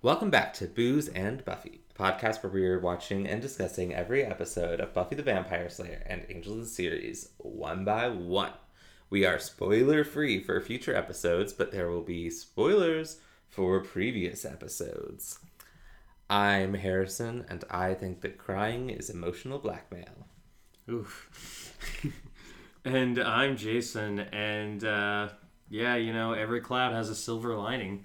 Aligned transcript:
Welcome 0.00 0.30
back 0.30 0.54
to 0.54 0.68
Booze 0.68 1.08
and 1.08 1.44
Buffy, 1.44 1.80
podcast 1.98 2.44
where 2.44 2.52
we 2.52 2.64
are 2.64 2.78
watching 2.78 3.26
and 3.26 3.42
discussing 3.42 3.92
every 3.92 4.24
episode 4.24 4.78
of 4.78 4.94
Buffy 4.94 5.16
the 5.16 5.24
Vampire 5.24 5.68
Slayer 5.68 6.04
and 6.06 6.24
Angels 6.28 6.54
of 6.54 6.60
the 6.60 6.68
series 6.68 7.30
one 7.38 7.84
by 7.84 8.06
one. 8.06 8.52
We 9.10 9.26
are 9.26 9.40
spoiler 9.40 10.04
free 10.04 10.40
for 10.40 10.60
future 10.60 10.94
episodes, 10.94 11.52
but 11.52 11.72
there 11.72 11.90
will 11.90 12.02
be 12.02 12.30
spoilers 12.30 13.18
for 13.48 13.80
previous 13.80 14.44
episodes. 14.44 15.40
I'm 16.30 16.74
Harrison, 16.74 17.44
and 17.48 17.64
I 17.68 17.94
think 17.94 18.20
that 18.20 18.38
crying 18.38 18.90
is 18.90 19.10
emotional 19.10 19.58
blackmail. 19.58 20.28
Oof. 20.88 21.74
and 22.84 23.18
I'm 23.18 23.56
Jason, 23.56 24.20
and 24.20 24.84
uh, 24.84 25.30
yeah, 25.68 25.96
you 25.96 26.12
know, 26.12 26.34
every 26.34 26.60
cloud 26.60 26.92
has 26.92 27.10
a 27.10 27.16
silver 27.16 27.56
lining. 27.56 28.04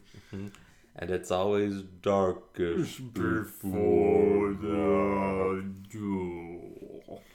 And 0.95 1.09
it's 1.09 1.31
always 1.31 1.81
darkest 2.01 3.13
Before 3.13 4.53
the 4.53 5.65
duel. 5.89 7.21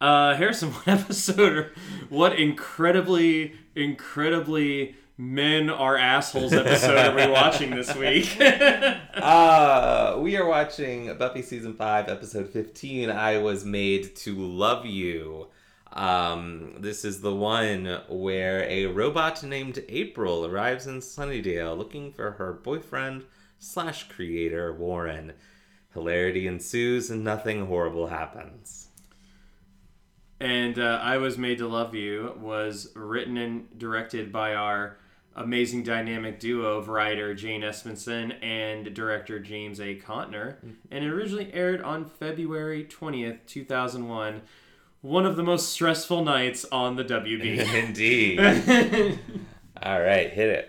Uh, 0.00 0.34
Harrison, 0.34 0.72
what 0.72 0.88
episode? 1.00 1.52
Or 1.52 1.72
what 2.08 2.36
incredibly, 2.36 3.52
incredibly 3.76 4.96
men 5.16 5.70
are 5.70 5.96
assholes 5.96 6.52
episode 6.52 6.98
are 6.98 7.14
we 7.14 7.30
watching 7.32 7.70
this 7.70 7.94
week? 7.94 8.36
Uh, 8.40 10.18
we 10.18 10.36
are 10.36 10.44
watching 10.44 11.16
Buffy 11.18 11.42
season 11.42 11.74
five, 11.74 12.08
episode 12.08 12.48
fifteen. 12.48 13.10
I 13.10 13.38
was 13.38 13.64
made 13.64 14.16
to 14.16 14.34
love 14.34 14.84
you. 14.86 15.46
Um, 15.92 16.76
this 16.78 17.04
is 17.04 17.20
the 17.20 17.34
one 17.34 18.00
where 18.08 18.62
a 18.68 18.86
robot 18.86 19.42
named 19.42 19.84
April 19.88 20.46
arrives 20.46 20.86
in 20.86 21.00
Sunnydale 21.00 21.76
looking 21.76 22.12
for 22.12 22.32
her 22.32 22.52
boyfriend 22.54 23.24
slash 23.58 24.08
creator 24.08 24.72
Warren. 24.72 25.34
Hilarity 25.92 26.46
ensues 26.46 27.10
and 27.10 27.22
nothing 27.22 27.66
horrible 27.66 28.06
happens. 28.06 28.88
and 30.40 30.78
uh, 30.78 30.98
I 31.02 31.18
Was 31.18 31.36
Made 31.38 31.58
to 31.58 31.68
Love 31.68 31.94
You 31.94 32.34
was 32.40 32.90
written 32.94 33.36
and 33.36 33.78
directed 33.78 34.32
by 34.32 34.54
our 34.54 34.96
amazing 35.36 35.82
dynamic 35.82 36.40
duo 36.40 36.78
of 36.78 36.88
writer 36.88 37.34
Jane 37.34 37.60
Espenson 37.62 38.42
and 38.42 38.92
director 38.94 39.38
James 39.38 39.80
A. 39.80 39.96
Contner, 39.96 40.56
and 40.90 41.04
it 41.04 41.08
originally 41.08 41.52
aired 41.52 41.80
on 41.82 42.06
February 42.06 42.84
20th, 42.84 43.38
2001. 43.46 44.42
One 45.02 45.26
of 45.26 45.34
the 45.34 45.42
most 45.42 45.70
stressful 45.70 46.22
nights 46.22 46.64
on 46.70 46.94
the 46.94 47.04
WB. 47.04 47.74
Indeed. 47.74 48.38
All 49.82 50.00
right, 50.00 50.30
hit 50.30 50.48
it. 50.48 50.68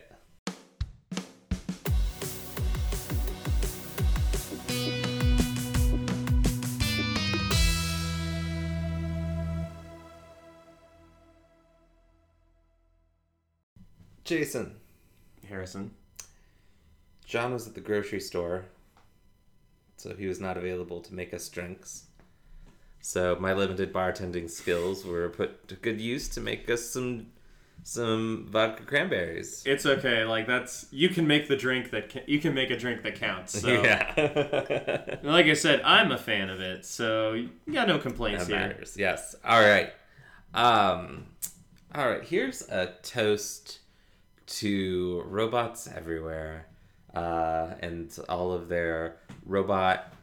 Jason, 14.23 14.78
Harrison. 15.47 15.92
John 17.23 17.53
was 17.53 17.68
at 17.68 17.75
the 17.75 17.81
grocery 17.81 18.20
store, 18.20 18.66
so 19.97 20.16
he 20.16 20.25
was 20.25 20.40
not 20.40 20.58
available 20.58 21.02
to 21.02 21.14
make 21.14 21.36
us 21.36 21.47
drinks. 21.50 22.06
So 23.06 23.36
my 23.38 23.52
limited 23.52 23.92
bartending 23.92 24.50
skills 24.50 25.04
were 25.06 25.28
put 25.28 25.68
to 25.68 25.76
good 25.76 26.00
use 26.00 26.30
to 26.30 26.40
make 26.42 26.70
us 26.70 26.90
some 26.90 27.28
some 27.86 28.48
vodka 28.50 28.84
cranberries. 28.84 29.62
It's 29.66 29.86
okay. 29.86 30.23
Like 30.23 30.48
that's 30.48 30.86
you 30.90 31.09
can 31.09 31.28
make 31.28 31.50
the 31.50 31.58
drink 31.58 31.90
that 31.92 32.09
ca- 32.14 32.24
you 32.28 32.40
can 32.40 32.54
make 32.54 32.70
a 32.72 32.78
drink 32.78 33.04
that 33.04 33.16
counts. 33.16 33.59
So, 33.59 33.68
Yeah. 33.84 35.18
like 35.22 35.48
I 35.48 35.54
said, 35.54 35.81
I'm 35.84 36.14
a 36.14 36.18
fan 36.18 36.50
of 36.50 36.62
it, 36.62 36.86
so 36.86 37.34
you 37.34 37.50
got 37.74 37.90
no 37.90 38.00
complaints 38.00 38.46
That 38.48 38.52
here. 38.58 38.68
matters. 38.70 38.96
Yes. 38.98 39.36
All 39.44 39.59
right. 39.59 39.92
Um, 40.53 41.25
all 41.94 42.08
right. 42.08 42.24
Here's 42.24 42.62
a 42.70 42.94
toast 43.03 43.80
to 44.46 45.24
robots 45.28 45.90
everywhere, 45.94 46.68
uh, 47.14 47.72
and 47.81 48.18
all 48.30 48.53
of 48.53 48.70
their 48.70 49.18
robot 49.46 50.14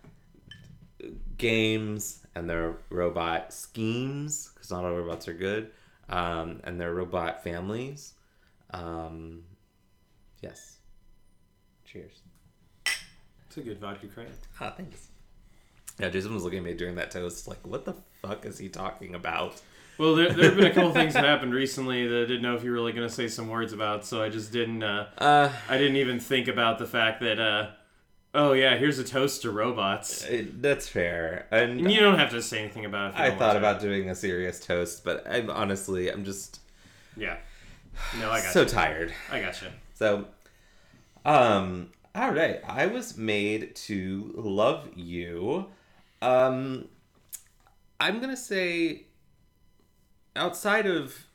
games 1.37 2.20
and 2.35 2.49
their 2.49 2.77
robot 2.91 3.53
schemes, 3.53 4.51
because 4.55 4.71
not 4.71 4.85
all 4.85 4.93
robots 4.95 5.27
are 5.29 5.35
good, 5.35 5.71
um, 6.09 6.61
and 6.65 6.81
their 6.81 6.95
robot 6.95 7.43
families. 7.43 8.15
Um, 8.73 9.43
yes. 10.41 10.77
Cheers. 11.85 12.21
It's 13.47 13.57
a 13.57 13.63
good 13.63 13.81
vodka 13.81 14.07
cran. 14.07 14.29
Ah, 14.61 14.73
thanks. 14.77 15.09
Yeah, 15.99 16.09
Jason 16.09 16.33
was 16.33 16.45
looking 16.45 16.61
at 16.61 16.65
me 16.65 16.75
during 16.75 16.95
that 16.95 17.11
toast, 17.11 17.49
like, 17.49 17.67
what 17.67 17.85
the 17.85 17.95
fuck 18.23 18.47
is 18.47 18.59
he 18.59 18.69
talking 18.69 19.15
about? 19.15 19.61
Well, 19.99 20.15
there, 20.15 20.33
there 20.33 20.47
have 20.47 20.57
been 20.57 20.67
a 20.69 20.73
couple 20.73 20.93
things 20.95 21.15
that 21.15 21.25
happened 21.25 21.53
recently 21.53 22.07
that 22.07 22.23
I 22.23 22.27
didn't 22.27 22.43
know 22.43 22.55
if 22.55 22.63
you 22.65 22.71
were 22.71 22.77
really 22.77 22.93
going 22.93 23.07
to 23.09 23.13
say 23.13 23.27
some 23.29 23.49
words 23.49 23.73
about, 23.73 24.07
so 24.07 24.23
I 24.23 24.29
just 24.29 24.53
didn't. 24.53 24.83
Uh, 24.83 25.09
Uh, 25.19 25.53
I 25.69 25.77
didn't 25.77 25.97
even 25.97 26.21
think 26.21 26.49
about 26.49 26.79
the 26.79 26.87
fact 26.87 27.21
that. 27.21 27.39
Uh, 27.41 27.71
oh 28.35 28.53
yeah, 28.53 28.77
here's 28.77 28.99
a 28.99 29.05
toast 29.05 29.43
to 29.43 29.51
robots. 29.51 30.25
it, 30.25 30.61
that's 30.63 30.89
fair. 30.89 31.47
And 31.51 31.81
And 31.81 31.93
you 31.93 32.01
don't 32.01 32.19
have 32.19 32.31
to 32.31 32.43
say 32.43 32.61
anything 32.61 32.85
about 32.85 33.15
it. 33.15 33.21
I 33.21 33.31
thought 33.37 33.57
about 33.57 33.81
doing 33.81 34.09
a 34.11 34.15
serious 34.15 34.61
toast, 34.61 35.05
but 35.05 35.27
I'm 35.29 35.51
honestly, 35.51 36.09
I'm 36.11 36.25
just 36.25 36.61
Yeah. 37.17 37.37
No, 38.19 38.31
I 38.31 38.41
got 38.41 38.53
so 38.53 38.63
you. 38.63 38.69
tired. 38.69 39.13
I 39.31 39.41
got 39.41 39.61
you. 39.63 39.69
So, 39.95 40.27
um, 41.25 41.91
all 42.15 42.31
right. 42.33 42.61
I 42.67 42.87
was 42.87 43.17
made 43.17 43.75
to 43.87 44.33
love 44.37 44.89
you. 44.97 45.67
Um, 46.23 46.89
I'm 47.99 48.21
gonna 48.21 48.37
say, 48.37 49.05
outside 50.37 50.87
of 50.87 51.27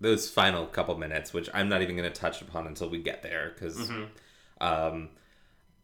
those 0.00 0.28
final 0.30 0.66
couple 0.66 0.96
minutes, 0.96 1.32
which 1.32 1.48
I'm 1.52 1.68
not 1.68 1.82
even 1.82 1.96
gonna 1.96 2.10
touch 2.10 2.40
upon 2.42 2.66
until 2.66 2.88
we 2.88 2.98
get 2.98 3.22
there, 3.22 3.52
because, 3.54 3.90
um, 4.60 5.08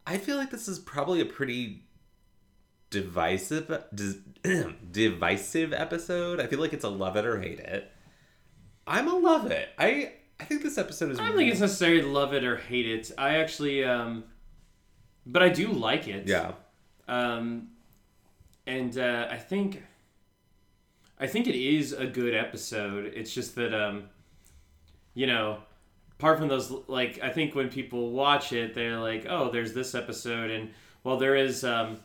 I 0.07 0.19
feel 0.19 0.37
like 0.37 0.51
this 0.51 0.69
is 0.69 0.79
probably 0.79 1.21
a 1.21 1.27
pretty 1.27 1.85
divisive, 2.91 3.85
dis- 3.95 4.19
divisive 4.91 5.73
episode. 5.73 6.41
I 6.41 6.47
feel 6.47 6.61
like 6.61 6.73
it's 6.73 6.85
a 6.85 6.89
love 6.89 7.17
it 7.17 7.25
or 7.25 7.41
hate 7.41 7.61
it. 7.61 7.91
I'm 8.87 9.09
a 9.09 9.17
love 9.17 9.51
it. 9.51 9.71
I 9.79 10.13
I 10.39 10.45
think 10.45 10.63
this 10.63 10.79
episode 10.79 11.11
is. 11.11 11.19
I 11.19 11.29
don't 11.29 11.37
think 11.37 11.51
it's 11.51 11.61
necessarily 11.61 12.03
love 12.03 12.35
it 12.35 12.45
or 12.45 12.57
hate 12.57 12.87
it. 12.87 13.11
I 13.17 13.37
actually, 13.37 13.85
um, 13.85 14.25
but 15.25 15.43
I 15.43 15.49
do 15.49 15.69
like 15.69 16.09
it. 16.09 16.27
Yeah. 16.27 16.53
Um, 17.07 17.69
and 18.67 18.97
uh, 18.99 19.29
I 19.31 19.37
think, 19.37 19.83
I 21.19 21.27
think 21.27 21.47
it 21.47 21.55
is 21.55 21.93
a 21.93 22.07
good 22.07 22.35
episode. 22.35 23.13
It's 23.15 23.33
just 23.33 23.55
that, 23.55 23.75
um, 23.75 24.05
you 25.15 25.27
know, 25.27 25.59
apart 26.19 26.39
from 26.39 26.49
those, 26.49 26.71
like 26.89 27.21
I 27.23 27.31
think 27.31 27.55
when 27.55 27.69
people 27.71 28.11
watch 28.11 28.53
it, 28.53 28.75
they're 28.75 28.99
like, 28.99 29.27
oh, 29.29 29.51
there's 29.51 29.73
this 29.75 29.95
episode, 29.95 30.51
and 30.51 30.71
well, 31.03 31.17
there 31.17 31.37
is 31.37 31.65
um, 31.65 31.99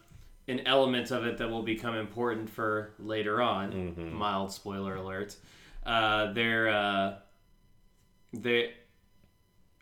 an 0.47 0.61
element 0.65 1.11
of 1.11 1.25
it 1.25 1.37
that 1.37 1.49
will 1.49 1.63
become 1.63 1.95
important 1.95 2.49
for 2.49 2.91
later 2.99 3.41
on. 3.41 4.13
Mild 4.13 4.51
spoiler 4.51 4.95
alert. 4.95 5.35
Uh, 5.85 6.33
they're 6.33 6.69
uh, 6.69 7.15
they. 8.33 8.73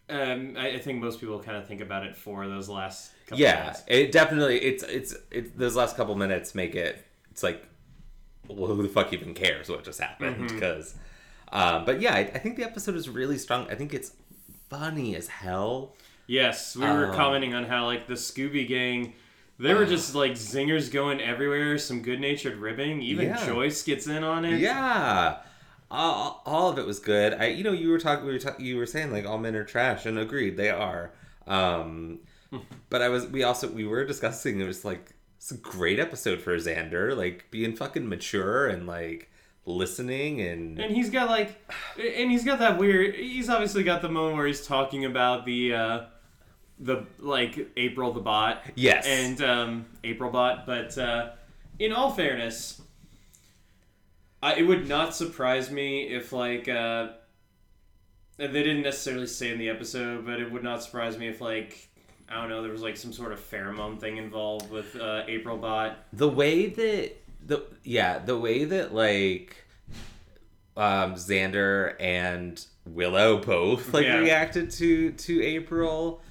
Um, 0.10 0.56
I, 0.58 0.76
I 0.76 0.80
think 0.80 1.02
most 1.02 1.20
people 1.20 1.38
kind 1.40 1.58
of 1.58 1.68
think 1.68 1.82
about 1.82 2.06
it 2.06 2.16
for 2.16 2.48
those 2.48 2.70
last. 2.70 3.12
Couple 3.26 3.40
Yeah, 3.42 3.60
minutes. 3.62 3.84
it 3.88 4.12
definitely 4.14 4.58
it's 4.60 4.84
it's 4.84 5.14
it's 5.32 5.52
those 5.52 5.76
last 5.76 5.98
couple 5.98 6.16
minutes 6.16 6.56
make 6.56 6.76
it 6.76 7.06
it's 7.30 7.44
like 7.44 7.68
well 8.48 8.68
who 8.74 8.82
the 8.84 8.88
fuck 8.88 9.12
even 9.12 9.34
cares 9.34 9.68
what 9.68 9.84
just 9.84 10.00
happened 10.00 10.50
Mm-hmm. 10.50 10.60
Um 11.52 11.86
but 11.86 12.02
yeah 12.02 12.14
I, 12.14 12.20
I 12.20 12.38
think 12.40 12.56
the 12.58 12.64
episode 12.64 12.96
is 12.96 13.10
really 13.10 13.38
strong 13.38 13.68
I 13.70 13.76
think 13.76 13.94
it's 13.94 14.14
funny 14.70 15.16
as 15.16 15.28
hell 15.28 15.96
Yes, 16.30 16.76
we 16.76 16.84
were 16.86 17.08
Um, 17.08 17.16
commenting 17.16 17.54
on 17.54 17.64
how 17.64 17.86
like 17.86 18.06
the 18.08 18.16
Scooby 18.16 18.68
Gang, 18.68 19.14
they 19.60 19.74
were 19.74 19.86
just 19.86 20.14
like 20.14 20.34
zingers 20.34 20.92
going 20.92 21.22
everywhere. 21.22 21.78
Some 21.78 22.02
good 22.02 22.20
natured 22.20 22.58
ribbing. 22.58 23.02
Even 23.02 23.28
Yeah. 23.28 23.46
Joyce 23.46 23.82
gets 23.84 24.08
in 24.08 24.26
on 24.26 24.44
it. 24.44 24.60
yeah 24.60 25.38
all, 25.90 26.42
all 26.46 26.70
of 26.70 26.78
it 26.78 26.86
was 26.86 27.00
good 27.00 27.34
I 27.36 27.46
you 27.48 27.64
know 27.64 27.72
you 27.72 27.90
were 27.90 27.98
talking 27.98 28.26
we 28.26 28.34
were 28.34 28.56
you 28.60 28.76
were 28.76 28.86
saying 28.86 29.12
like 29.14 29.26
all 29.26 29.38
men 29.38 29.56
are 29.56 29.64
trash 29.64 30.06
and 30.06 30.20
agreed 30.20 30.58
they 30.58 30.70
are 30.70 31.12
um 31.48 32.20
but 32.90 33.02
I 33.02 33.08
was 33.08 33.26
we 33.28 33.44
also 33.44 33.70
we 33.70 33.86
were 33.86 34.04
discussing 34.04 34.60
it 34.60 34.68
was 34.68 34.84
like 34.84 35.12
it's 35.38 35.52
a 35.52 35.58
great 35.58 35.98
episode 35.98 36.42
for 36.42 36.58
Xander 36.58 37.16
like 37.16 37.46
being 37.52 37.74
fucking 37.74 38.10
mature 38.10 38.68
and 38.68 38.86
like 38.86 39.32
listening 39.68 40.42
and 40.42 40.80
And 40.80 40.96
he's 40.96 41.10
got 41.12 41.30
like, 41.30 41.56
and 42.00 42.32
he's 42.32 42.44
got 42.44 42.60
that 42.60 42.78
weird. 42.78 43.14
He's 43.16 43.50
obviously 43.50 43.84
got 43.84 44.02
the 44.02 44.10
moment 44.10 44.38
where 44.38 44.48
he's 44.48 44.66
talking 44.66 45.06
about 45.06 45.46
the, 45.46 45.74
uh 45.74 46.06
the 46.80 47.06
like 47.20 47.70
April 47.78 48.14
the 48.14 48.20
bot. 48.20 48.62
Yes. 48.76 49.06
And 49.08 49.42
um, 49.42 49.86
April 50.04 50.32
bot, 50.32 50.66
but 50.66 50.98
uh, 50.98 51.32
in 51.80 51.92
all 51.92 52.12
fairness, 52.12 52.82
I, 54.42 54.56
it 54.56 54.64
would 54.64 54.88
not 54.88 55.16
surprise 55.16 55.72
me 55.72 56.04
if 56.04 56.32
like 56.32 56.68
uh, 56.68 57.10
they 58.38 58.48
didn't 58.48 58.84
necessarily 58.84 59.28
say 59.28 59.52
in 59.52 59.58
the 59.58 59.70
episode, 59.70 60.26
but 60.26 60.40
it 60.40 60.52
would 60.52 60.64
not 60.64 60.84
surprise 60.84 61.18
me 61.18 61.28
if 61.28 61.42
like 61.42 61.90
I 62.30 62.42
don't 62.42 62.50
know. 62.50 62.62
There 62.62 62.72
was 62.72 62.82
like 62.84 62.98
some 62.98 63.14
sort 63.14 63.32
of 63.32 63.40
pheromone 63.40 64.00
thing 64.00 64.18
involved 64.18 64.70
with 64.70 64.96
uh, 64.96 65.24
April 65.28 65.58
Bot. 65.58 65.98
the 66.14 66.30
way 66.30 66.68
that 66.68 67.16
the 67.48 67.64
yeah 67.84 68.20
the 68.20 68.38
way 68.38 68.66
that 68.66 68.94
like 68.94 69.56
um 70.76 71.16
xander 71.16 71.96
and 72.00 72.66
willow 72.86 73.38
both 73.40 73.94
like 73.94 74.06
Yeah. 74.06 74.18
reacted 74.20 74.70
to 74.72 75.12
to 75.12 75.42
april 75.44 76.22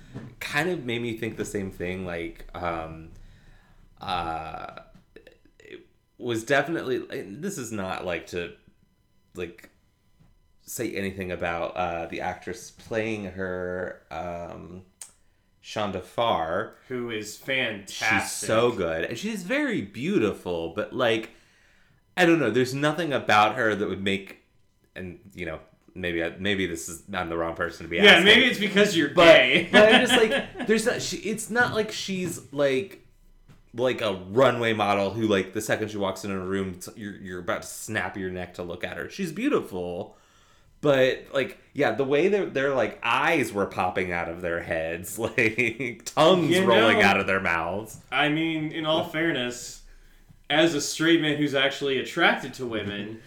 kind 0.41 0.69
of 0.71 0.85
made 0.85 1.03
me 1.03 1.17
think 1.17 1.37
the 1.37 1.45
same 1.45 1.71
thing 1.71 2.07
like 2.07 2.47
um 2.55 3.11
uh 4.01 4.81
it 5.59 5.81
was 6.19 6.45
definitely 6.45 6.99
this 7.25 7.59
is 7.59 7.73
not 7.73 8.05
like 8.05 8.27
to 8.29 8.53
like 9.35 9.71
say 10.63 10.95
anything 10.95 11.33
about 11.33 11.77
uh 11.77 12.07
the 12.07 12.21
actress 12.21 12.71
playing 12.71 13.25
her 13.25 14.03
um 14.11 14.83
shonda 15.67 16.01
farr 16.01 16.77
Who 16.87 17.11
is 17.11 17.37
fantastic? 17.37 18.21
She's 18.21 18.33
so 18.33 18.71
good. 18.71 19.05
And 19.07 19.19
she's 19.19 19.43
very 19.43 19.83
beautiful, 19.83 20.73
but 20.77 20.93
like 20.93 21.31
I 22.17 22.25
don't 22.25 22.39
know, 22.39 22.51
there's 22.51 22.73
nothing 22.73 23.13
about 23.13 23.57
her 23.57 23.75
that 23.75 23.89
would 23.89 24.03
make 24.03 24.45
and 24.95 25.19
you 25.35 25.45
know, 25.45 25.59
maybe 25.95 26.23
I, 26.23 26.35
maybe 26.39 26.67
this 26.67 26.89
is 26.89 27.03
I'm 27.13 27.29
the 27.29 27.37
wrong 27.37 27.55
person 27.57 27.85
to 27.85 27.91
be 27.91 27.97
Yeah, 27.97 28.13
asking. 28.13 28.25
maybe 28.27 28.45
it's 28.47 28.61
because 28.61 28.97
you're 28.97 29.09
but, 29.11 29.25
gay. 29.25 29.69
but 29.73 29.93
I'm 29.93 30.07
just 30.07 30.17
like 30.23 30.47
there's 30.69 30.87
not 30.87 31.03
she 31.03 31.17
it's 31.19 31.51
not 31.51 31.75
like 31.75 31.91
she's 31.91 32.53
like 32.53 33.03
like 33.75 34.01
a 34.01 34.15
runway 34.31 34.73
model 34.73 35.11
who 35.11 35.23
like 35.27 35.53
the 35.53 35.61
second 35.61 35.91
she 35.91 35.99
walks 35.99 36.25
into 36.25 36.37
a 36.37 36.41
room 36.41 36.79
you're 36.95 37.17
you're 37.17 37.41
about 37.41 37.63
to 37.63 37.69
snap 37.69 38.17
your 38.17 38.31
neck 38.31 38.55
to 38.55 38.63
look 38.63 38.85
at 38.85 38.97
her. 38.97 39.11
She's 39.11 39.33
beautiful. 39.33 40.17
But 40.87 41.27
like, 41.35 41.59
yeah, 41.73 41.91
the 41.91 42.05
way 42.05 42.29
their 42.29 42.47
their 42.47 42.73
like 42.73 43.01
eyes 43.03 43.53
were 43.53 43.67
popping 43.67 44.13
out 44.13 44.29
of 44.29 44.41
their 44.41 44.63
heads, 44.63 45.19
like 45.27 46.03
tongues 46.05 46.51
You 46.51 46.65
rolling 46.65 47.01
know- 47.01 47.05
out 47.05 47.19
of 47.19 47.27
their 47.27 47.41
mouths. 47.41 47.99
I 48.13 48.29
mean, 48.29 48.71
in 48.71 48.87
all 48.87 49.03
fairness, 49.03 49.83
as 50.49 50.75
a 50.75 50.81
straight 50.81 51.21
man 51.21 51.39
who's 51.39 51.57
actually 51.57 51.99
attracted 51.99 52.55
to 52.55 52.67
women, 52.67 53.21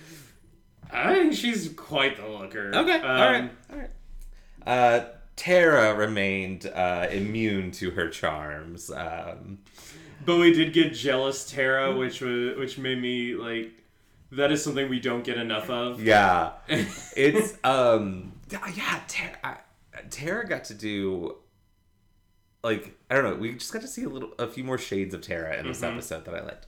I 0.90 1.14
think 1.16 1.34
she's 1.34 1.68
quite 1.76 2.16
the 2.16 2.28
looker. 2.30 2.72
Okay, 2.74 2.94
Um, 3.02 3.06
all 3.06 3.30
right, 3.30 3.52
all 3.74 3.78
right. 3.78 3.90
Uh, 4.66 5.06
Tara 5.36 5.94
remained 5.96 6.66
uh, 6.66 7.08
immune 7.12 7.72
to 7.72 7.92
her 7.92 8.08
charms. 8.08 8.90
Um, 8.90 9.58
But 10.26 10.38
we 10.38 10.54
did 10.54 10.72
get 10.72 10.94
jealous 10.94 11.50
Tara, 11.52 11.94
which 11.94 12.22
was 12.22 12.58
which 12.58 12.78
made 12.78 13.02
me 13.02 13.36
like 13.36 13.72
that 14.32 14.52
is 14.52 14.64
something 14.64 14.90
we 14.90 15.00
don't 15.00 15.24
get 15.24 15.38
enough 15.38 15.70
of. 15.70 16.02
yeah, 16.04 16.52
it's 16.68 17.58
um, 17.64 18.34
yeah. 18.52 19.02
Tara, 19.08 19.38
I, 19.44 19.58
Tara 20.10 20.48
got 20.48 20.66
to 20.66 20.74
do 20.74 21.38
like 22.64 22.98
I 23.10 23.16
don't 23.16 23.24
know. 23.24 23.36
We 23.36 23.54
just 23.54 23.74
got 23.74 23.82
to 23.82 23.88
see 23.88 24.04
a 24.04 24.10
little, 24.10 24.34
a 24.40 24.48
few 24.48 24.64
more 24.64 24.78
shades 24.78 25.14
of 25.14 25.22
Tara 25.22 25.58
in 25.58 25.68
this 25.68 25.84
episode 25.84 26.26
that 26.26 26.36
I 26.36 26.42
liked. 26.42 26.68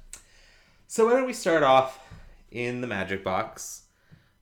So 0.88 1.06
why 1.06 1.13
don't 1.13 1.25
we 1.25 1.34
start 1.34 1.63
off 1.63 2.00
in 2.52 2.81
the 2.81 2.88
magic 2.88 3.24
box? 3.24 3.84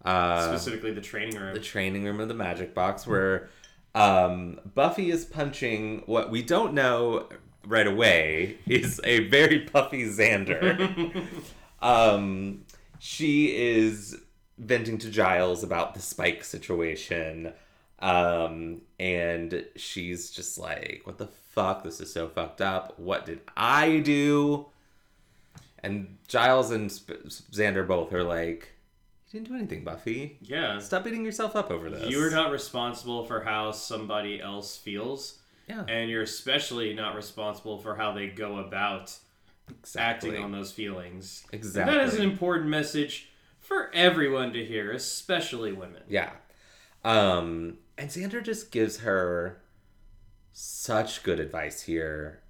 Uh, 0.03 0.47
Specifically, 0.47 0.91
the 0.91 1.01
training 1.01 1.35
room. 1.35 1.53
the 1.53 1.59
training 1.59 2.05
room 2.05 2.19
of 2.19 2.27
the 2.27 2.33
magic 2.33 2.73
box 2.73 3.05
where 3.05 3.49
um, 3.95 4.59
Buffy 4.73 5.11
is 5.11 5.25
punching 5.25 6.03
what 6.05 6.31
we 6.31 6.41
don't 6.41 6.73
know 6.73 7.27
right 7.65 7.87
away 7.87 8.57
is 8.65 9.01
a 9.03 9.27
very 9.27 9.59
puffy 9.59 10.03
Xander. 10.05 11.25
um, 11.81 12.63
she 12.99 13.55
is 13.55 14.17
venting 14.57 14.97
to 14.99 15.09
Giles 15.09 15.63
about 15.63 15.93
the 15.95 16.01
spike 16.01 16.43
situation. 16.43 17.53
Um, 17.99 18.81
and 18.99 19.65
she's 19.75 20.31
just 20.31 20.57
like, 20.57 21.01
what 21.05 21.17
the 21.17 21.27
fuck? 21.27 21.83
This 21.83 21.99
is 21.99 22.13
so 22.13 22.29
fucked 22.29 22.61
up. 22.61 22.97
What 22.99 23.25
did 23.25 23.41
I 23.57 23.99
do? 23.99 24.67
And 25.81 26.17
Giles 26.27 26.71
and 26.71 26.91
Sp- 26.91 27.23
Xander 27.51 27.87
both 27.87 28.13
are 28.13 28.23
like, 28.23 28.73
you 29.31 29.39
didn't 29.39 29.49
do 29.49 29.55
anything, 29.59 29.83
Buffy. 29.83 30.37
yeah. 30.41 30.79
Stop 30.79 31.03
beating 31.03 31.23
yourself 31.23 31.55
up 31.55 31.71
over 31.71 31.89
this. 31.89 32.09
You 32.09 32.25
are 32.25 32.31
not 32.31 32.51
responsible 32.51 33.25
for 33.25 33.41
how 33.43 33.71
somebody 33.71 34.41
else 34.41 34.75
feels, 34.75 35.37
Yeah. 35.67 35.83
and 35.87 36.09
you're 36.09 36.23
especially 36.23 36.93
not 36.93 37.15
responsible 37.15 37.77
for 37.77 37.95
how 37.95 38.11
they 38.13 38.27
go 38.27 38.57
about 38.57 39.15
Exactly. 39.69 40.29
acting 40.31 40.43
on 40.43 40.51
those 40.51 40.71
feelings. 40.71 41.43
And 41.51 41.59
Exactly. 41.59 41.95
that 41.95 42.05
is 42.05 42.15
an 42.15 42.23
important 42.23 42.69
message 42.69 43.29
for 43.59 43.91
everyone 43.93 44.53
to 44.53 44.65
hear, 44.65 44.91
especially 44.91 45.71
women. 45.71 46.03
Yeah. 46.07 46.31
Um, 47.03 47.77
and 47.97 48.09
Xander 48.09 48.43
just 48.43 48.71
gives 48.71 48.99
her 48.99 49.61
such 50.51 51.23
good 51.23 51.39
advice 51.39 51.83
here. 51.83 52.41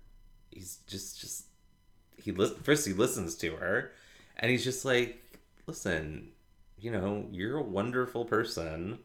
He's 0.50 0.80
just 0.88 1.20
just 1.20 1.46
he 2.18 2.32
lis- 2.32 2.54
first 2.64 2.88
he 2.88 2.94
listens 2.94 3.36
to 3.36 3.56
her 3.58 3.92
and 4.38 4.50
he's 4.52 4.64
just 4.64 4.84
like, 4.86 5.22
"Listen, 5.68 6.30
you 6.80 6.92
know, 6.92 7.28
you're 7.32 7.58
a 7.58 7.64
wonderful 7.64 8.26
person." 8.26 9.00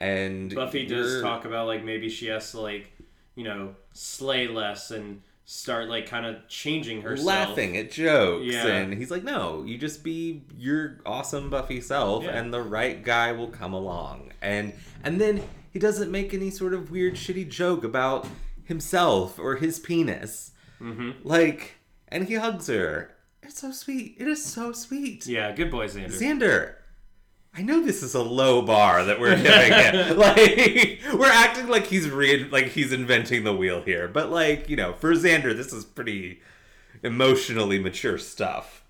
And 0.00 0.54
Buffy 0.54 0.86
does 0.86 1.20
talk 1.20 1.44
about 1.44 1.66
like 1.66 1.84
maybe 1.84 2.08
she 2.08 2.26
has 2.28 2.50
to 2.52 2.60
like, 2.60 2.90
you 3.34 3.44
know, 3.44 3.74
slay 3.92 4.48
less 4.48 4.90
and 4.90 5.20
start 5.52 5.88
like 5.88 6.06
kind 6.06 6.24
of 6.24 6.36
changing 6.46 7.02
herself. 7.02 7.26
laughing 7.26 7.76
at 7.76 7.90
jokes 7.90 8.44
Yeah. 8.46 8.66
and 8.68 8.94
he's 8.94 9.10
like 9.10 9.24
no 9.24 9.64
you 9.64 9.76
just 9.78 10.04
be 10.04 10.44
your 10.56 11.00
awesome 11.04 11.50
buffy 11.50 11.80
self 11.80 12.22
Yeah. 12.22 12.38
and 12.38 12.54
the 12.54 12.62
right 12.62 13.02
guy 13.02 13.32
will 13.32 13.48
come 13.48 13.72
along 13.72 14.32
and 14.40 14.72
and 15.02 15.20
then 15.20 15.42
he 15.72 15.80
doesn't 15.80 16.08
make 16.10 16.32
any 16.32 16.50
sort 16.50 16.72
of 16.72 16.92
weird 16.92 17.14
shitty 17.14 17.48
joke 17.48 17.82
about 17.82 18.28
himself 18.64 19.38
or 19.40 19.56
his 19.56 19.78
penis 19.80 20.52
Mm-hmm. 20.80 21.10
like 21.28 21.74
and 22.08 22.28
he 22.28 22.34
hugs 22.34 22.68
her 22.68 23.14
it's 23.42 23.58
so 23.60 23.72
sweet 23.72 24.16
it 24.18 24.28
is 24.28 24.44
so 24.44 24.70
sweet 24.72 25.26
Yeah, 25.26 25.50
good 25.52 25.70
boy, 25.70 25.88
Xander. 25.88 26.12
xander 26.20 26.74
I 27.56 27.62
know 27.62 27.84
this 27.84 28.02
is 28.02 28.14
a 28.14 28.22
low 28.22 28.62
bar 28.62 29.04
that 29.04 29.18
we're 29.20 29.36
giving 29.36 29.72
him. 29.72 30.16
Like 30.18 31.00
we're 31.18 31.26
acting 31.32 31.66
like 31.68 31.86
he's 31.86 32.08
re- 32.08 32.44
like 32.48 32.66
he's 32.66 32.92
inventing 32.92 33.44
the 33.44 33.54
wheel 33.54 33.82
here, 33.82 34.06
but 34.08 34.30
like 34.30 34.68
you 34.68 34.76
know, 34.76 34.92
for 34.92 35.12
Xander, 35.14 35.56
this 35.56 35.72
is 35.72 35.84
pretty 35.84 36.40
emotionally 37.02 37.78
mature 37.78 38.18
stuff. 38.18 38.84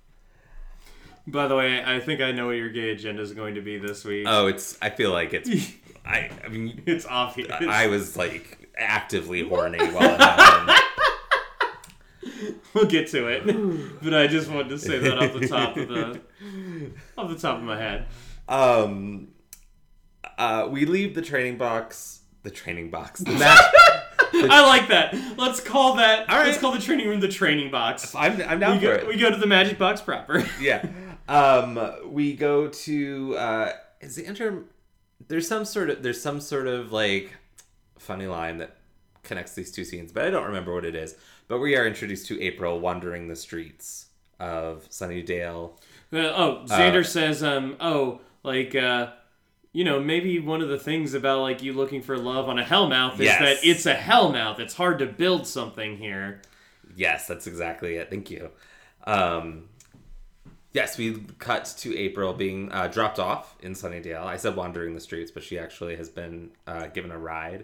By 1.26 1.46
the 1.46 1.56
way, 1.56 1.82
I 1.84 2.00
think 2.00 2.20
I 2.20 2.32
know 2.32 2.46
what 2.46 2.56
your 2.56 2.70
gay 2.70 2.90
agenda 2.90 3.22
is 3.22 3.32
going 3.32 3.54
to 3.54 3.60
be 3.60 3.78
this 3.78 4.04
week. 4.04 4.26
Oh, 4.28 4.46
it's. 4.46 4.76
I 4.82 4.90
feel 4.90 5.12
like 5.12 5.32
it's. 5.32 5.48
I. 6.04 6.30
I 6.44 6.48
mean, 6.48 6.82
it's 6.86 7.06
obvious. 7.06 7.50
I 7.50 7.86
was 7.86 8.16
like 8.16 8.68
actively 8.76 9.42
horny 9.48 9.78
while 9.78 10.14
it 10.14 10.20
happened. 10.20 10.78
we'll 12.74 12.86
get 12.86 13.08
to 13.08 13.26
it, 13.28 14.02
but 14.02 14.14
I 14.14 14.26
just 14.26 14.50
wanted 14.50 14.70
to 14.70 14.78
say 14.78 14.98
that 14.98 15.18
off 15.18 15.32
the 15.32 15.46
top 15.48 15.76
of 15.76 15.88
the 15.88 16.20
off 17.16 17.30
the 17.30 17.38
top 17.38 17.56
of 17.56 17.62
my 17.62 17.78
head. 17.78 18.06
Um, 18.50 19.28
uh, 20.36 20.68
we 20.70 20.84
leave 20.84 21.14
the 21.14 21.22
training 21.22 21.56
box. 21.56 22.20
The 22.42 22.50
training 22.50 22.90
box. 22.90 23.20
The 23.20 23.32
match. 23.38 23.74
I 24.32 24.66
like 24.66 24.88
that. 24.88 25.14
Let's 25.38 25.60
call 25.60 25.96
that. 25.96 26.28
All 26.28 26.36
right. 26.38 26.46
Let's 26.46 26.58
call 26.58 26.72
the 26.72 26.78
training 26.80 27.08
room 27.08 27.20
the 27.20 27.28
training 27.28 27.70
box. 27.70 28.14
I'm. 28.14 28.40
I'm 28.42 28.58
down 28.60 28.72
We 28.72 28.86
for 28.86 28.86
go, 28.86 28.92
it. 29.02 29.06
we 29.08 29.16
go 29.16 29.30
to 29.30 29.36
the 29.36 29.46
magic 29.46 29.78
box 29.78 30.00
proper. 30.00 30.44
yeah. 30.60 30.86
Um, 31.28 31.78
we 32.06 32.34
go 32.34 32.68
to 32.68 33.36
uh, 33.36 33.72
is 34.00 34.16
the 34.16 34.24
interim. 34.26 34.66
There's 35.28 35.46
some 35.46 35.64
sort 35.64 35.90
of 35.90 36.02
there's 36.02 36.20
some 36.20 36.40
sort 36.40 36.66
of 36.66 36.92
like 36.92 37.30
funny 37.98 38.26
line 38.26 38.58
that 38.58 38.76
connects 39.22 39.54
these 39.54 39.70
two 39.70 39.84
scenes, 39.84 40.10
but 40.12 40.24
I 40.24 40.30
don't 40.30 40.46
remember 40.46 40.74
what 40.74 40.84
it 40.84 40.94
is. 40.94 41.14
But 41.48 41.58
we 41.58 41.76
are 41.76 41.86
introduced 41.86 42.26
to 42.28 42.40
April 42.40 42.80
wandering 42.80 43.28
the 43.28 43.36
streets 43.36 44.06
of 44.38 44.88
Sunnydale. 44.88 45.72
Uh, 46.12 46.16
oh, 46.16 46.62
Xander 46.66 47.04
says, 47.06 47.42
um, 47.42 47.76
oh, 47.80 48.20
like, 48.42 48.74
uh, 48.74 49.12
you 49.72 49.84
know, 49.84 50.00
maybe 50.00 50.38
one 50.40 50.62
of 50.62 50.68
the 50.68 50.78
things 50.78 51.14
about 51.14 51.42
like 51.42 51.62
you 51.62 51.72
looking 51.72 52.02
for 52.02 52.16
love 52.18 52.48
on 52.48 52.58
a 52.58 52.64
hellmouth 52.64 53.14
is 53.14 53.20
Yes. 53.20 53.40
that 53.40 53.68
it's 53.68 53.86
a 53.86 53.94
hellmouth. 53.94 54.58
It's 54.58 54.74
hard 54.74 54.98
to 54.98 55.06
build 55.06 55.46
something 55.46 55.96
here. 55.98 56.42
Yes, 56.96 57.26
that's 57.28 57.46
exactly 57.46 57.96
it. 57.96 58.10
Thank 58.10 58.30
you. 58.30 58.50
Um, 59.04 59.68
yes, 60.72 60.98
we 60.98 61.18
cut 61.38 61.72
to 61.78 61.96
April 61.96 62.32
being 62.32 62.70
uh, 62.72 62.88
dropped 62.88 63.18
off 63.18 63.56
in 63.60 63.74
Sunnydale. 63.74 64.24
I 64.24 64.36
said 64.36 64.56
wandering 64.56 64.94
the 64.94 65.00
streets, 65.00 65.30
but 65.30 65.42
she 65.44 65.58
actually 65.58 65.96
has 65.96 66.08
been 66.08 66.50
uh, 66.66 66.88
given 66.88 67.10
a 67.12 67.18
ride. 67.18 67.62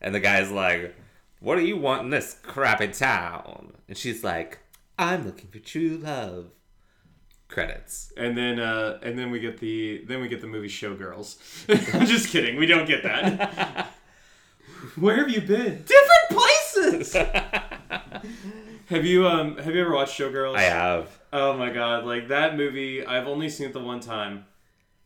And 0.00 0.14
the 0.14 0.20
guy's 0.20 0.50
like, 0.50 0.94
What 1.40 1.56
do 1.56 1.62
you 1.64 1.76
want 1.76 2.02
in 2.02 2.10
this 2.10 2.38
crappy 2.42 2.88
town? 2.88 3.74
And 3.88 3.96
she's 3.98 4.24
like, 4.24 4.60
I'm 4.98 5.26
looking 5.26 5.48
for 5.50 5.58
true 5.58 5.98
love. 6.02 6.46
Credits. 7.48 8.12
And 8.16 8.36
then, 8.36 8.58
uh, 8.58 8.98
and 9.02 9.18
then 9.18 9.30
we 9.30 9.38
get 9.38 9.58
the 9.58 10.04
then 10.06 10.20
we 10.20 10.28
get 10.28 10.40
the 10.40 10.46
movie 10.46 10.68
Showgirls. 10.68 11.36
I'm 11.94 12.06
just 12.06 12.28
kidding. 12.28 12.56
We 12.56 12.66
don't 12.66 12.86
get 12.86 13.02
that. 13.02 13.92
Where 14.96 15.16
have 15.16 15.30
you 15.30 15.40
been? 15.40 15.84
Different 15.84 16.30
places. 16.30 17.12
have 18.86 19.04
you 19.04 19.26
um 19.26 19.56
Have 19.58 19.74
you 19.74 19.80
ever 19.82 19.94
watched 19.94 20.18
Showgirls? 20.18 20.56
I 20.56 20.62
have. 20.62 21.10
Oh 21.32 21.56
my 21.56 21.70
god, 21.70 22.04
like 22.04 22.28
that 22.28 22.56
movie, 22.56 23.04
I've 23.04 23.26
only 23.26 23.48
seen 23.48 23.68
it 23.68 23.72
the 23.72 23.80
one 23.80 24.00
time. 24.00 24.46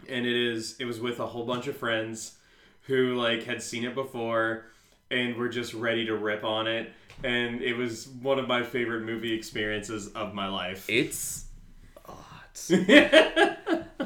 And 0.08 0.24
it 0.24 0.36
is 0.36 0.76
it 0.78 0.84
was 0.84 1.00
with 1.00 1.20
a 1.20 1.26
whole 1.26 1.44
bunch 1.44 1.66
of 1.66 1.76
friends 1.76 2.36
who 2.82 3.14
like 3.16 3.44
had 3.44 3.62
seen 3.62 3.84
it 3.84 3.94
before 3.94 4.66
and 5.10 5.36
were 5.36 5.48
just 5.48 5.74
ready 5.74 6.06
to 6.06 6.16
rip 6.16 6.44
on 6.44 6.66
it. 6.66 6.92
And 7.24 7.60
it 7.62 7.74
was 7.74 8.08
one 8.08 8.38
of 8.38 8.46
my 8.46 8.62
favorite 8.62 9.02
movie 9.02 9.32
experiences 9.32 10.08
of 10.08 10.34
my 10.34 10.48
life. 10.48 10.88
It's 10.88 11.46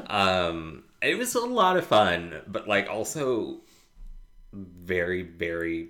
um, 0.07 0.83
it 1.01 1.17
was 1.17 1.35
a 1.35 1.39
lot 1.39 1.77
of 1.77 1.85
fun, 1.85 2.41
but 2.47 2.67
like 2.67 2.89
also 2.89 3.61
very, 4.53 5.23
very, 5.23 5.89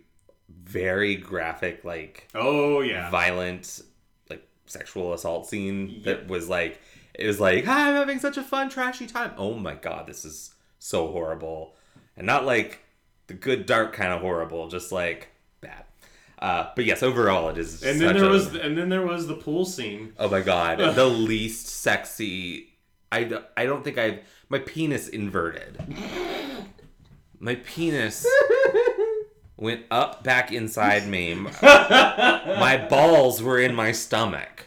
very 0.50 1.15
graphic, 1.15 1.84
like 1.84 2.27
oh 2.34 2.82
yeah, 2.82 3.10
violent, 3.10 3.82
like 4.29 4.48
sexual 4.65 5.13
assault 5.13 5.48
scene 5.48 6.01
that 6.05 6.27
was 6.27 6.50
like 6.50 6.79
it 7.13 7.27
was 7.27 7.39
like 7.39 7.65
"Hi, 7.65 7.89
I'm 7.89 7.96
having 7.96 8.20
such 8.20 8.38
a 8.38 8.43
fun 8.43 8.70
trashy 8.70 9.08
time. 9.08 9.34
Oh 9.38 9.53
my 9.53 9.75
god, 9.75 10.08
this 10.08 10.25
is 10.25 10.53
so 10.79 11.12
horrible, 11.12 11.75
and 12.17 12.25
not 12.25 12.46
like 12.46 12.79
the 13.27 13.34
good 13.34 13.65
dark 13.65 13.93
kind 13.93 14.13
of 14.13 14.22
horrible, 14.22 14.67
just 14.67 14.91
like. 14.91 15.29
Uh, 16.44 16.70
but 16.76 16.84
yes, 16.84 17.02
overall 17.02 17.48
it 17.50 17.58
is. 17.58 17.82
and 17.84 18.02
then 18.02 18.16
there 18.16 18.26
a- 18.26 18.30
was 18.30 18.54
and 18.54 18.78
then 18.78 18.90
there 18.90 19.06
was 19.06 19.28
the 19.28 19.36
pool 19.36 19.64
scene. 19.66 20.12
Oh 20.20 20.28
my 20.30 20.42
god, 20.42 20.78
the 20.96 21.06
least 21.06 21.68
sexy. 21.68 22.68
I, 23.12 23.24
d- 23.24 23.38
I 23.56 23.66
don't 23.66 23.84
think 23.84 23.98
I've 23.98 24.20
my 24.50 24.60
penis 24.60 25.08
inverted. 25.08 25.78
My 27.40 27.56
penis 27.56 28.28
went 29.58 29.86
up 29.90 30.24
back 30.24 30.52
inside 30.52 31.08
me. 31.08 31.34
My 31.62 32.88
balls 32.90 33.42
were 33.42 33.60
in 33.60 33.74
my 33.76 33.92
stomach. 33.94 34.66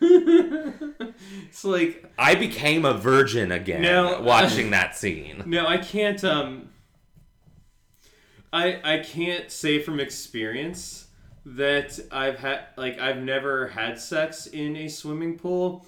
It's 0.00 1.64
like 1.64 2.04
I 2.18 2.34
became 2.34 2.84
a 2.84 2.94
virgin 2.94 3.50
again 3.52 3.82
No. 3.82 4.20
watching 4.20 4.70
that 4.70 4.96
scene. 4.96 5.42
no, 5.46 5.66
I 5.66 5.78
can't. 5.78 6.22
Um, 6.24 6.70
I 8.52 8.80
I 8.84 8.98
can't 8.98 9.50
say 9.50 9.78
from 9.80 10.00
experience 10.00 11.03
that 11.46 11.98
I've 12.10 12.38
had 12.38 12.60
like 12.76 12.98
I've 12.98 13.18
never 13.18 13.68
had 13.68 13.98
sex 14.00 14.46
in 14.46 14.76
a 14.76 14.88
swimming 14.88 15.38
pool, 15.38 15.84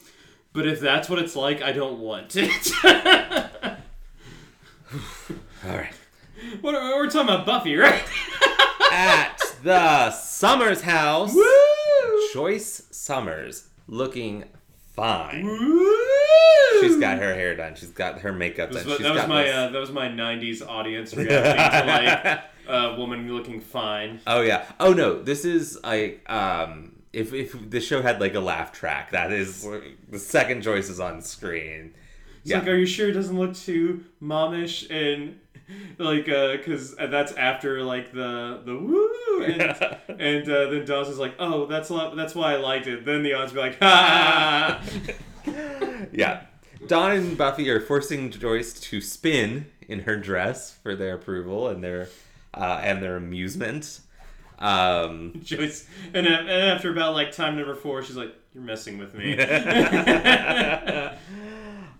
but 0.53 0.67
if 0.67 0.81
that's 0.81 1.09
what 1.09 1.19
it's 1.19 1.35
like, 1.37 1.63
I 1.63 1.73
don't 1.73 1.99
want 1.99 2.35
it. 2.37 2.73
All 5.67 5.77
right. 5.77 5.93
what 6.61 6.75
are, 6.75 6.97
we're 6.97 7.11
talking 7.11 7.29
about 7.35 7.47
Buffy, 7.47 7.77
right? 7.77 8.03
At 8.93 9.39
the 9.63 10.11
Summers 10.13 10.83
house, 10.83 11.35
Woo! 11.35 11.45
Joyce 12.33 12.83
Summers 12.91 13.69
looking 13.89 14.45
fine. 14.95 15.45
Woo! 15.45 16.81
She's 16.81 16.97
got 16.99 17.19
her 17.19 17.35
hair 17.35 17.57
done. 17.57 17.75
She's 17.75 17.91
got 17.91 18.21
her 18.21 18.33
makeup 18.33 18.71
That 18.71 18.81
done. 18.81 18.89
was, 18.91 18.99
that 18.99 19.13
was 19.13 19.21
got 19.23 19.29
my 19.29 19.49
uh, 19.49 19.69
that 19.71 19.79
was 19.81 19.91
my 19.91 20.09
'90s 20.09 20.67
audience 20.67 21.15
reacting 21.17 21.81
to 21.81 21.87
like 21.87 22.41
a 22.69 22.97
woman 22.97 23.33
looking 23.33 23.61
fine. 23.61 24.21
Oh 24.27 24.41
yeah. 24.43 24.65
Oh 24.81 24.93
no. 24.93 25.23
This 25.23 25.45
is 25.45 25.79
like 25.83 26.23
um 26.31 26.93
if 27.13 27.33
if 27.33 27.71
the 27.71 27.81
show 27.81 28.03
had 28.03 28.21
like 28.21 28.35
a 28.35 28.41
laugh 28.41 28.73
track, 28.73 29.11
that 29.13 29.33
is 29.33 29.67
the 30.11 30.19
second 30.19 30.63
choice 30.63 30.89
is 30.89 31.01
on 31.01 31.23
screen. 31.23 31.95
It's 32.43 32.51
Yeah. 32.51 32.59
like, 32.59 32.69
are 32.69 32.77
you 32.77 32.87
sure 32.87 33.09
it 33.09 33.13
doesn't 33.13 33.39
look 33.39 33.55
too 33.55 34.05
momish 34.23 34.89
and 34.91 35.41
like 35.99 36.29
uh 36.29 36.57
because 36.57 36.95
that's 36.95 37.33
after 37.33 37.83
like 37.83 38.13
the 38.13 38.61
the 38.65 38.77
woo 38.77 39.43
and 39.43 39.61
and 40.21 40.49
uh, 40.49 40.71
then 40.71 40.85
Dawson's 40.85 41.19
like, 41.19 41.35
oh, 41.39 41.67
that's 41.67 41.89
a 41.91 41.95
lot, 41.95 42.17
that's 42.17 42.35
why 42.35 42.53
I 42.53 42.57
liked 42.57 42.87
it. 42.87 43.05
Then 43.05 43.23
the 43.23 43.33
audience 43.35 43.53
be 43.53 43.59
like, 43.61 43.79
ha. 43.81 44.83
yeah. 46.13 46.43
Dawn 46.87 47.13
and 47.13 47.37
Buffy 47.39 47.69
are 47.71 47.81
forcing 47.81 48.31
Joyce 48.31 48.73
to 48.75 49.01
spin 49.01 49.67
in 49.89 50.01
her 50.01 50.17
dress 50.17 50.73
for 50.83 50.95
their 50.95 51.15
approval 51.15 51.69
and 51.69 51.83
their 51.83 52.09
uh, 52.57 52.81
and 52.83 53.03
their 53.03 53.17
amusement. 53.17 54.01
Um, 54.59 55.41
Joyce, 55.45 55.87
and, 56.15 56.27
and 56.27 56.49
after 56.51 56.91
about 56.91 57.15
like 57.15 57.33
time 57.33 57.57
number 57.57 57.75
four, 57.75 58.03
she's 58.03 58.17
like, 58.17 58.35
"You're 58.55 58.63
messing 58.63 58.99
with 58.99 59.15
me." 59.15 59.33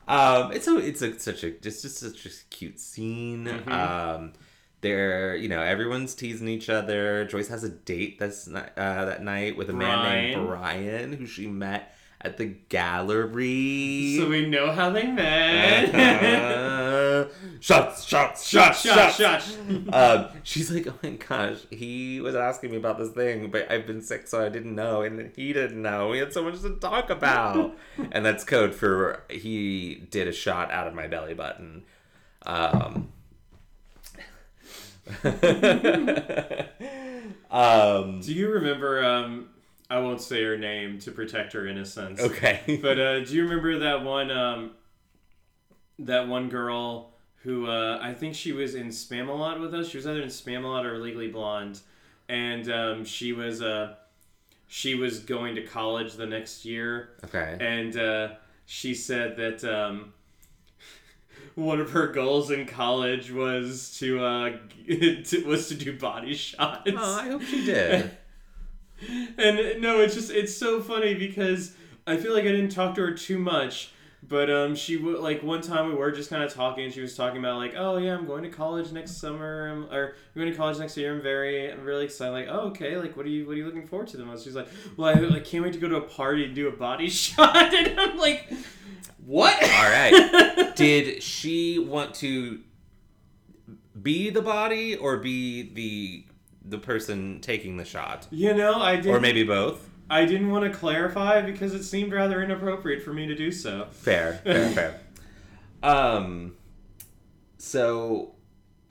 um, 0.09 0.53
it's 0.53 0.67
a 0.67 0.77
it's 0.79 1.03
a, 1.03 1.19
such 1.19 1.45
a 1.45 1.51
just 1.51 1.83
just 1.83 1.99
such 1.99 2.27
a 2.27 2.31
cute 2.51 2.81
scene. 2.81 3.45
Mhm. 3.47 3.71
Um, 3.71 4.33
they're 4.81 5.37
you 5.37 5.49
know 5.49 5.63
everyone's 5.63 6.15
teasing 6.15 6.49
each 6.49 6.71
other. 6.71 7.25
Joyce 7.27 7.49
has 7.49 7.65
a 7.65 7.71
date 7.71 8.19
that's 8.19 8.49
uh, 8.49 8.63
that 8.77 9.23
night 9.23 9.57
with 9.57 9.69
a 9.71 9.73
man 9.73 10.05
named 10.05 10.47
Brian 10.47 11.13
who 11.13 11.27
she 11.27 11.47
met 11.47 11.95
at 12.21 12.39
the 12.39 12.47
gallery. 12.47 14.17
so 14.19 14.29
we 14.29 14.47
know 14.47 14.73
how 14.73 14.91
they 14.91 15.07
met. 15.07 15.95
Uh, 17.27 17.59
shots, 17.61 18.05
shots, 18.05 18.47
shots, 18.47 18.81
shot, 18.83 19.13
shots. 19.13 19.57
Um, 19.93 20.27
she's 20.43 20.71
like, 20.71 20.87
oh 20.87 20.95
my 21.03 21.11
gosh, 21.11 21.59
he 21.71 22.21
was 22.21 22.35
asking 22.35 22.71
me 22.71 22.77
about 22.77 22.99
this 22.99 23.11
thing, 23.11 23.51
but 23.51 23.71
I've 23.71 23.87
been 23.87 24.03
sick, 24.03 24.29
so 24.29 24.45
I 24.45 24.49
didn't 24.49 24.75
know, 24.75 25.03
and 25.03 25.33
he 25.37 25.53
didn't 25.53 25.81
know. 25.81 26.09
We 26.09 26.19
had 26.19 26.33
so 26.33 26.43
much 26.45 26.61
to 26.63 26.77
talk 26.77 27.11
about, 27.11 27.77
and 28.13 28.25
that's 28.25 28.45
code 28.45 28.75
for 28.75 29.25
he 29.31 30.07
did 30.11 30.29
a 30.29 30.33
shot 30.33 30.71
out 30.71 30.87
of 30.87 30.95
my 30.95 31.07
belly 31.07 31.35
button. 31.35 31.85
Um, 32.43 33.09
um, 37.51 38.21
Do 38.21 38.33
you 38.33 38.51
remember? 38.51 39.05
Um, 39.05 39.49
I 39.89 39.99
won't 40.01 40.21
say 40.21 40.43
her 40.43 40.59
name 40.59 40.99
to 41.01 41.13
protect 41.13 41.53
her 41.53 41.67
innocence. 41.67 42.21
okay. 42.21 42.81
But 42.83 42.99
uh, 42.99 43.25
do 43.25 43.35
you 43.35 43.45
remember 43.45 43.79
that 43.81 44.03
one? 44.03 44.31
Um, 44.31 44.73
that 46.01 46.29
one 46.29 46.49
girl 46.49 47.13
who 47.47 47.67
uh, 47.67 47.99
I 48.03 48.13
think 48.13 48.35
she 48.35 48.53
was 48.53 48.75
in 48.75 48.89
Spamalot 48.89 49.61
with 49.61 49.73
us. 49.73 49.89
She 49.89 49.97
was 49.97 50.07
either 50.07 50.21
in 50.21 50.29
Spamalot 50.29 50.85
or 50.85 50.99
Legally 50.99 51.29
Blonde, 51.29 51.81
and 52.29 52.71
um, 52.71 53.05
she 53.05 53.33
was 53.33 53.63
uh, 53.63 53.95
she 54.69 54.95
was 54.97 55.21
going 55.21 55.55
to 55.55 55.63
college 55.63 56.15
the 56.15 56.27
next 56.27 56.65
year, 56.65 57.11
Okay. 57.25 57.57
and 57.61 57.97
uh, 57.97 58.29
she 58.67 58.95
said 58.95 59.37
that 59.37 59.63
um, 59.65 60.13
one 61.55 61.81
of 61.81 61.91
her 61.93 62.09
goals 62.09 62.51
in 62.51 62.67
college 62.67 63.31
was 63.31 63.97
to, 64.01 64.23
uh, 64.25 64.51
to 64.89 65.45
was 65.47 65.69
to 65.69 65.75
do 65.75 65.97
body 65.99 66.35
shots. 66.35 66.91
Oh, 66.95 67.19
I 67.21 67.29
hope 67.29 67.43
she 67.43 67.65
did. 67.65 68.11
And 69.37 69.83
no, 69.83 70.01
it's 70.01 70.15
just 70.15 70.31
it's 70.31 70.57
so 70.57 70.81
funny 70.81 71.13
because 71.13 71.75
I 72.07 72.17
feel 72.17 72.33
like 72.33 72.45
I 72.45 72.51
didn't 72.51 72.71
talk 72.71 72.95
to 72.95 73.03
her 73.03 73.13
too 73.13 73.39
much, 73.39 73.91
but 74.29 74.51
um, 74.51 74.75
she 74.75 74.97
would 74.97 75.21
like 75.21 75.43
one 75.43 75.61
time 75.61 75.89
we 75.89 75.95
were 75.95 76.11
just 76.11 76.31
kind 76.31 76.43
of 76.43 76.53
talking. 76.53 76.91
She 76.91 77.01
was 77.01 77.17
talking 77.17 77.39
about 77.39 77.59
like, 77.59 77.75
oh 77.77 77.97
yeah, 77.99 78.15
I'm 78.15 78.27
going 78.27 78.43
to 78.43 78.49
college 78.49 78.91
next 78.93 79.19
summer, 79.19 79.71
um, 79.71 79.89
or 79.93 80.15
I'm 80.35 80.41
going 80.41 80.51
to 80.51 80.57
college 80.57 80.79
next 80.79 80.97
year. 80.97 81.15
I'm 81.15 81.23
very, 81.23 81.71
I'm 81.71 81.85
really 81.85 82.05
excited. 82.05 82.33
Like, 82.33 82.49
oh 82.49 82.69
okay, 82.69 82.97
like 82.97 83.17
what 83.17 83.27
are 83.27 83.29
you, 83.29 83.47
what 83.47 83.53
are 83.53 83.57
you 83.57 83.67
looking 83.67 83.87
forward 83.87 84.09
to 84.09 84.17
the 84.17 84.25
most? 84.25 84.45
She's 84.45 84.57
like, 84.57 84.69
well, 84.97 85.09
I 85.09 85.21
like 85.21 85.45
can't 85.45 85.63
wait 85.63 85.75
to 85.75 85.79
go 85.79 85.89
to 85.89 85.97
a 85.97 86.03
party 86.03 86.45
and 86.45 86.55
do 86.55 86.69
a 86.69 86.73
body 86.73 87.09
shot, 87.11 87.75
and 87.75 87.99
I'm 88.01 88.19
like, 88.19 88.53
what? 89.25 89.63
All 89.63 89.91
right. 89.91 90.73
Did 90.77 91.23
she 91.23 91.79
want 91.79 92.15
to 92.17 92.61
be 94.01 94.31
the 94.31 94.43
body 94.43 94.97
or 94.97 95.19
be 95.19 95.73
the 95.73 96.25
the 96.65 96.79
person 96.79 97.41
taking 97.41 97.77
the 97.77 97.85
shot? 97.85 98.27
You 98.31 98.55
know, 98.55 98.81
I 98.81 98.97
didn't. 98.97 99.15
Or 99.15 99.21
maybe 99.21 99.45
both? 99.45 99.89
I 100.09 100.25
didn't 100.25 100.51
want 100.51 100.71
to 100.71 100.79
clarify 100.79 101.41
because 101.43 101.75
it 101.75 101.83
seemed 101.83 102.13
rather 102.13 102.43
inappropriate 102.43 103.03
for 103.03 103.13
me 103.13 103.27
to 103.27 103.35
do 103.35 103.51
so. 103.51 103.89
Fair, 103.91 104.41
fair, 104.45 104.71
fair. 104.71 105.01
Um 105.83 106.57
so 107.59 108.35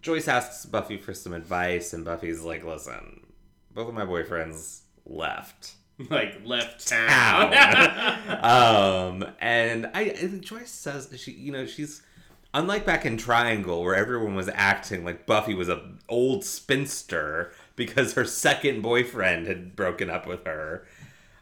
Joyce 0.01 0.27
asks 0.27 0.65
Buffy 0.65 0.97
for 0.97 1.13
some 1.15 1.33
advice 1.33 1.93
and 1.93 2.05
Buffy's 2.05 2.41
like, 2.41 2.63
"Listen, 2.63 3.25
both 3.73 3.89
of 3.89 3.95
my 3.95 4.05
boyfriends 4.05 4.81
left." 5.05 5.73
Like 6.09 6.41
left 6.43 6.85
town. 6.89 7.53
um, 8.43 9.25
and 9.39 9.89
I 9.93 10.01
and 10.21 10.41
Joyce 10.41 10.69
says 10.69 11.09
she, 11.17 11.31
you 11.31 11.53
know, 11.53 11.65
she's 11.65 12.03
unlike 12.53 12.85
back 12.85 13.05
in 13.05 13.15
Triangle 13.15 13.81
where 13.81 13.95
everyone 13.95 14.35
was 14.35 14.49
acting 14.53 15.05
like 15.05 15.25
Buffy 15.25 15.53
was 15.53 15.69
a 15.69 15.81
old 16.09 16.43
spinster 16.43 17.53
because 17.77 18.13
her 18.13 18.25
second 18.25 18.81
boyfriend 18.81 19.47
had 19.47 19.77
broken 19.77 20.09
up 20.09 20.27
with 20.27 20.43
her 20.45 20.85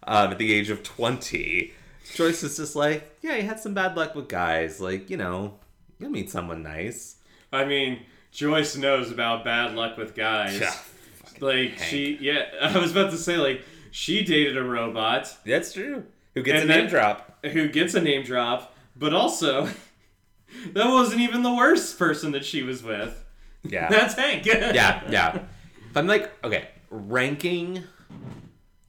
um, 0.07 0.31
at 0.31 0.37
the 0.37 0.53
age 0.53 0.69
of 0.69 0.83
twenty. 0.83 1.73
Joyce 2.15 2.43
is 2.43 2.57
just 2.57 2.75
like, 2.75 3.17
yeah, 3.21 3.35
you 3.37 3.43
had 3.43 3.59
some 3.59 3.73
bad 3.73 3.95
luck 3.95 4.13
with 4.13 4.27
guys. 4.27 4.79
Like, 4.81 5.09
you 5.09 5.17
know, 5.17 5.55
you'll 5.99 6.11
meet 6.11 6.29
someone 6.29 6.61
nice. 6.61 7.15
I 7.51 7.65
mean, 7.65 8.01
Joyce 8.31 8.75
knows 8.75 9.09
about 9.11 9.43
bad 9.43 9.73
luck 9.75 9.97
with 9.97 10.13
guys. 10.15 10.59
Yeah, 10.59 10.73
Like 11.39 11.71
Hank. 11.77 11.79
she, 11.89 12.17
yeah. 12.21 12.45
I 12.61 12.77
was 12.77 12.91
about 12.91 13.11
to 13.11 13.17
say 13.17 13.37
like 13.37 13.63
she 13.91 14.23
dated 14.23 14.57
a 14.57 14.63
robot 14.63 15.35
That's 15.45 15.73
true. 15.73 16.03
Who 16.35 16.41
gets 16.43 16.63
a 16.63 16.67
name 16.67 16.77
then- 16.81 16.89
drop? 16.89 17.29
who 17.45 17.67
gets 17.67 17.93
a 17.93 18.01
name 18.01 18.23
drop, 18.23 18.73
but 18.95 19.13
also 19.13 19.65
that 20.73 20.85
wasn't 20.87 21.19
even 21.21 21.43
the 21.43 21.53
worst 21.53 21.97
person 21.99 22.31
that 22.31 22.45
she 22.45 22.63
was 22.63 22.81
with. 22.83 23.23
Yeah. 23.63 23.89
That's 23.89 24.13
Hank. 24.15 24.45
yeah, 24.45 25.03
yeah. 25.09 25.35
If 25.89 25.97
I'm 25.97 26.07
like, 26.07 26.31
okay, 26.43 26.67
ranking 26.89 27.83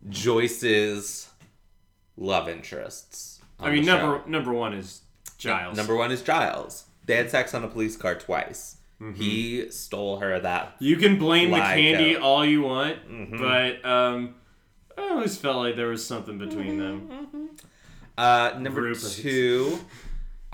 Joyce's 0.09 1.29
love 2.17 2.49
interests. 2.49 3.41
I 3.59 3.71
mean, 3.71 3.85
number 3.85 4.21
show. 4.25 4.31
number 4.31 4.53
one 4.53 4.73
is 4.75 5.03
Giles. 5.39 5.77
Number 5.77 5.95
one 5.97 6.11
is 6.13 6.23
Giles. 6.23 6.85
They 7.05 7.17
had 7.17 7.31
sex 7.31 7.55
on 7.55 7.65
a 7.65 7.69
police 7.69 7.97
car 7.97 8.15
twice. 8.15 8.77
He 9.17 9.71
stole 9.71 10.19
her 10.21 10.41
that. 10.41 10.77
You 10.79 10.97
can 10.97 11.19
blame 11.19 11.51
the 11.51 11.59
candy 11.59 12.17
uh, 12.17 12.23
all 12.23 12.43
you 12.43 12.63
want, 12.63 13.07
Mhm. 13.07 13.39
but 13.39 13.85
um, 13.87 14.37
I 14.97 15.11
always 15.11 15.37
felt 15.37 15.57
like 15.59 15.77
there 15.77 15.89
was 15.89 16.07
something 16.07 16.39
between 16.39 16.79
them. 16.79 17.51
Uh, 18.17 18.53
number 18.59 18.95
two, 18.95 19.79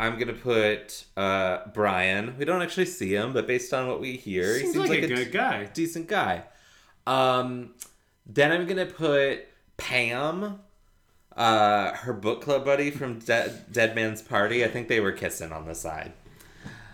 I'm 0.01 0.19
gonna 0.19 0.33
put 0.33 1.05
uh, 1.17 1.59
Brian. 1.73 2.35
We 2.39 2.45
don't 2.45 2.61
actually 2.61 2.87
see 2.87 3.15
him, 3.15 3.33
but 3.33 3.47
based 3.47 3.73
on 3.73 3.87
what 3.87 4.01
we 4.01 4.17
hear, 4.17 4.55
Seems, 4.55 4.61
he 4.61 4.67
seems 4.73 4.77
like, 4.89 5.01
like, 5.03 5.11
a 5.11 5.13
a 5.13 5.17
good 5.17 5.33
guy. 5.33 5.65
decent 5.73 6.09
guy. 6.09 6.43
Um, 7.07 7.75
then 8.27 8.53
I'm 8.53 8.67
gonna 8.67 8.87
put 8.87 9.47
Pam, 9.77 10.61
uh, 11.37 11.93
her 11.95 12.13
book 12.13 12.43
club 12.43 12.65
buddy 12.65 12.91
from 12.91 13.19
De- 13.19 13.65
Dead 13.71 13.95
Man's 13.95 14.23
Party. 14.23 14.65
I 14.65 14.69
think 14.69 14.89
they 14.89 15.01
were 15.01 15.13
kissing 15.13 15.53
on 15.53 15.67
the 15.67 15.75
side. 15.75 16.13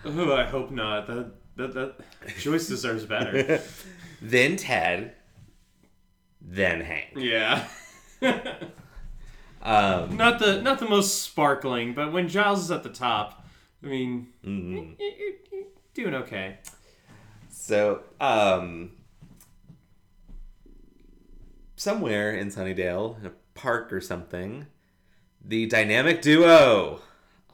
Oh, 0.04 0.32
I 0.34 0.44
hope 0.44 0.70
not. 0.70 1.06
That 1.06 1.32
that 1.56 1.74
that 1.74 2.00
Joyce 2.38 2.68
deserves 2.68 3.04
better. 3.04 3.60
then 4.22 4.56
Ted. 4.56 5.14
Then 6.40 6.80
Hank. 6.80 7.08
yeah. 7.16 7.66
Um, 9.66 10.16
not 10.16 10.38
the 10.38 10.62
not 10.62 10.78
the 10.78 10.88
most 10.88 11.22
sparkling, 11.22 11.92
but 11.92 12.12
when 12.12 12.28
Giles 12.28 12.60
is 12.60 12.70
at 12.70 12.84
the 12.84 12.88
top, 12.88 13.44
I 13.82 13.86
mean, 13.88 14.28
mhm. 14.44 14.94
you're, 14.96 15.10
you're 15.50 15.64
doing 15.92 16.14
okay. 16.14 16.58
So, 17.50 18.04
um, 18.20 18.92
somewhere 21.76 22.32
in 22.32 22.48
Sunnydale, 22.48 23.20
in 23.20 23.26
a 23.26 23.32
park 23.54 23.92
or 23.92 24.00
something, 24.00 24.66
the 25.44 25.66
dynamic 25.66 26.22
duo, 26.22 27.00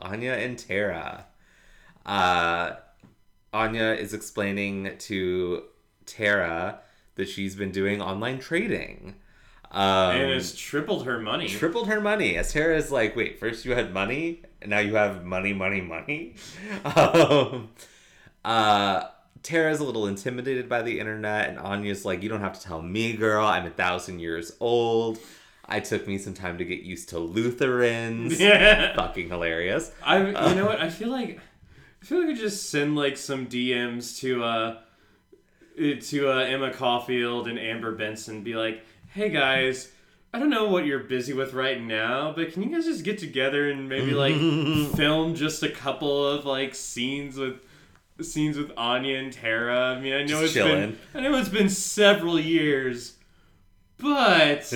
Anya 0.00 0.32
and 0.32 0.58
Tara. 0.58 1.26
Uh, 2.06 2.76
Anya 3.52 3.92
is 3.92 4.14
explaining 4.14 4.96
to 4.98 5.64
Tara 6.06 6.80
that 7.16 7.28
she's 7.28 7.54
been 7.54 7.70
doing 7.70 8.00
online 8.00 8.38
trading. 8.38 9.16
Um, 9.70 10.16
and 10.16 10.30
it's 10.32 10.54
tripled 10.54 11.06
her 11.06 11.18
money. 11.18 11.48
tripled 11.48 11.88
her 11.88 12.00
money. 12.00 12.36
As 12.36 12.52
Tara 12.52 12.76
is 12.76 12.90
like, 12.90 13.16
wait, 13.16 13.38
first 13.38 13.64
you 13.64 13.74
had 13.74 13.92
money, 13.92 14.42
and 14.60 14.70
now 14.70 14.80
you 14.80 14.96
have 14.96 15.24
money, 15.24 15.52
money, 15.52 15.80
money. 15.80 16.34
um, 16.84 17.70
uh, 18.44 19.04
Tara's 19.42 19.80
a 19.80 19.84
little 19.84 20.06
intimidated 20.06 20.68
by 20.68 20.82
the 20.82 21.00
internet, 21.00 21.48
and 21.48 21.58
Anya's 21.58 22.04
like, 22.04 22.22
you 22.22 22.28
don't 22.28 22.40
have 22.40 22.58
to 22.58 22.60
tell 22.60 22.80
me, 22.80 23.14
girl. 23.14 23.44
I'm 23.46 23.66
a 23.66 23.70
thousand 23.70 24.20
years 24.20 24.52
old. 24.60 25.18
I 25.64 25.80
took 25.80 26.06
me 26.06 26.18
some 26.18 26.34
time 26.34 26.58
to 26.58 26.64
get 26.64 26.80
used 26.82 27.08
to 27.10 27.18
Lutherans. 27.18 28.40
yeah. 28.40 28.94
Fucking 28.94 29.28
hilarious. 29.28 29.90
I 30.02 30.18
you 30.26 30.54
know 30.54 30.66
what? 30.66 30.80
I 30.80 30.90
feel 30.90 31.08
like 31.08 31.40
I 32.00 32.04
feel 32.04 32.20
like 32.20 32.30
I 32.30 32.34
just 32.34 32.70
send 32.70 32.96
like 32.96 33.16
some 33.16 33.46
DMs 33.46 34.18
to 34.20 34.44
uh 34.44 34.78
to 35.76 36.30
uh, 36.30 36.40
Emma 36.40 36.72
Caulfield 36.72 37.48
and 37.48 37.58
Amber 37.58 37.92
Benson 37.92 38.42
be 38.42 38.54
like, 38.54 38.84
"Hey 39.08 39.30
guys, 39.30 39.90
I 40.34 40.38
don't 40.38 40.50
know 40.50 40.66
what 40.66 40.86
you're 40.86 41.00
busy 41.00 41.34
with 41.34 41.52
right 41.52 41.80
now, 41.80 42.32
but 42.34 42.52
can 42.52 42.62
you 42.62 42.70
guys 42.70 42.86
just 42.86 43.04
get 43.04 43.18
together 43.18 43.70
and 43.70 43.88
maybe 43.88 44.12
like 44.12 44.34
film 44.96 45.34
just 45.34 45.62
a 45.62 45.68
couple 45.68 46.26
of 46.26 46.46
like 46.46 46.74
scenes 46.74 47.36
with 47.36 47.60
scenes 48.24 48.56
with 48.56 48.70
Anya 48.76 49.18
and 49.18 49.32
Tara? 49.32 49.94
I 49.96 50.00
mean, 50.00 50.12
I 50.12 50.20
know 50.20 50.26
Just 50.26 50.42
it's 50.44 50.52
chilling. 50.54 50.90
been 50.92 50.98
I 51.14 51.20
know 51.20 51.36
it's 51.38 51.48
been 51.48 51.68
several 51.68 52.38
years, 52.40 53.16
but 53.98 54.72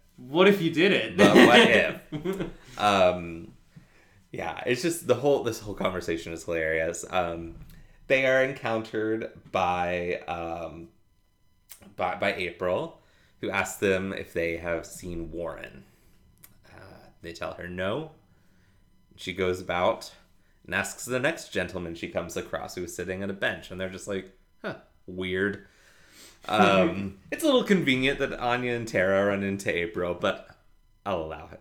what 0.16 0.48
if 0.48 0.60
you 0.60 0.70
did 0.70 0.92
it? 0.92 1.16
But 1.16 1.34
what 1.34 1.60
if? 1.60 2.78
um 2.78 3.52
yeah 4.32 4.62
it's 4.64 4.82
just 4.82 5.06
the 5.06 5.14
whole 5.16 5.42
this 5.42 5.58
whole 5.60 5.74
conversation 5.74 6.32
is 6.32 6.44
hilarious 6.44 7.04
um 7.10 7.56
they 8.06 8.24
are 8.26 8.44
encountered 8.44 9.30
by 9.50 10.14
um 10.28 10.88
by, 11.96 12.14
by 12.14 12.32
april 12.34 13.00
who 13.40 13.50
asks 13.50 13.78
them 13.78 14.12
if 14.12 14.32
they 14.32 14.56
have 14.56 14.86
seen 14.86 15.30
warren 15.32 15.82
uh, 16.74 17.08
they 17.22 17.32
tell 17.32 17.54
her 17.54 17.66
no 17.68 18.12
she 19.16 19.32
goes 19.32 19.60
about 19.60 20.12
and 20.70 20.74
asks 20.78 21.04
the 21.04 21.18
next 21.18 21.48
gentleman 21.52 21.96
she 21.96 22.06
comes 22.06 22.36
across 22.36 22.76
who 22.76 22.84
is 22.84 22.94
sitting 22.94 23.24
at 23.24 23.30
a 23.30 23.32
bench 23.32 23.72
and 23.72 23.80
they're 23.80 23.88
just 23.88 24.06
like 24.06 24.32
huh 24.62 24.76
weird 25.08 25.66
um, 26.48 27.18
it's 27.32 27.42
a 27.42 27.46
little 27.46 27.64
convenient 27.64 28.20
that 28.20 28.38
Anya 28.38 28.74
and 28.74 28.88
Tara 28.88 29.26
run 29.26 29.42
into 29.42 29.74
April, 29.74 30.14
but 30.14 30.48
I'll 31.04 31.22
allow 31.22 31.50
it. 31.52 31.60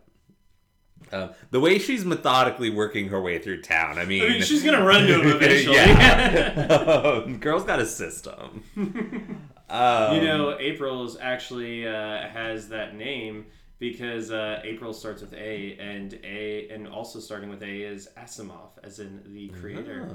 Um, 1.12 1.32
the 1.52 1.60
way 1.60 1.80
she's 1.80 2.06
methodically 2.06 2.70
working 2.70 3.10
her 3.10 3.20
way 3.22 3.40
through 3.40 3.62
town, 3.62 3.98
I 3.98 4.06
mean, 4.06 4.24
I 4.24 4.30
mean, 4.30 4.42
she's 4.42 4.64
gonna 4.64 4.86
run 4.86 5.08
to 5.08 5.20
him 5.22 5.28
eventually. 5.36 5.76
yeah. 5.76 6.68
um, 7.26 7.40
girl's 7.40 7.64
got 7.64 7.80
a 7.80 7.86
system. 7.86 8.64
Um, 9.70 10.16
You 10.16 10.22
know, 10.22 10.56
April's 10.58 11.18
actually 11.20 11.86
uh, 11.88 12.28
has 12.30 12.70
that 12.70 12.96
name 12.96 13.48
because 13.80 14.30
uh, 14.30 14.62
April 14.66 14.94
starts 14.94 15.22
with 15.22 15.34
A, 15.34 15.78
and 15.80 16.20
A, 16.24 16.68
and 16.70 16.88
also 16.88 17.20
starting 17.20 17.50
with 17.50 17.64
A 17.64 17.84
is 17.84 18.10
Asimov, 18.18 18.72
as 18.84 19.00
in 19.00 19.22
the 19.34 19.48
creator. 19.50 20.10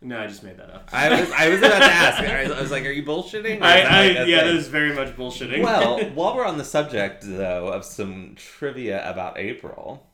No, 0.00 0.18
I 0.18 0.26
just 0.26 0.42
made 0.42 0.56
that 0.56 0.70
up. 0.70 0.88
Ah. 0.92 1.04
I 1.04 1.20
was 1.20 1.30
I 1.30 1.48
was 1.50 1.58
about 1.58 1.78
to 1.78 1.84
ask. 1.84 2.18
I 2.22 2.60
was, 2.60 2.70
like, 2.70 2.86
"Are 2.86 2.90
you 2.90 3.04
bullshitting?" 3.04 3.60
I, 3.60 3.82
I 3.82 4.06
like 4.06 4.28
yeah, 4.28 4.44
that 4.44 4.62
thing? 4.62 4.72
very 4.72 4.94
much 4.94 5.14
bullshitting. 5.16 5.62
well, 5.62 6.02
while 6.14 6.34
we're 6.34 6.46
on 6.46 6.56
the 6.56 6.64
subject, 6.64 7.22
though, 7.22 7.68
of 7.68 7.84
some 7.84 8.32
trivia 8.36 9.08
about 9.08 9.38
April, 9.38 10.06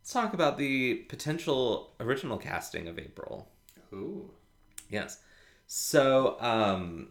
let's 0.00 0.12
talk 0.12 0.34
about 0.34 0.58
the 0.58 0.96
potential 1.08 1.94
original 1.98 2.36
casting 2.36 2.88
of 2.88 2.98
April. 2.98 3.48
Ooh. 3.94 4.30
Yes. 4.90 5.18
So, 5.66 6.36
um, 6.40 7.08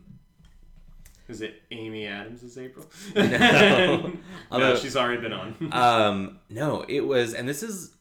Is 1.27 1.41
it 1.41 1.61
Amy 1.71 2.05
Adams 2.05 2.43
as 2.43 2.57
April? 2.57 2.85
No. 3.15 3.23
no, 3.31 4.13
Although- 4.51 4.75
she's 4.75 4.95
already 4.95 5.21
been 5.21 5.33
on. 5.33 5.55
um, 5.71 6.39
no, 6.49 6.83
it 6.87 7.01
was, 7.01 7.33
and 7.33 7.47
this 7.47 7.63
is 7.63 7.95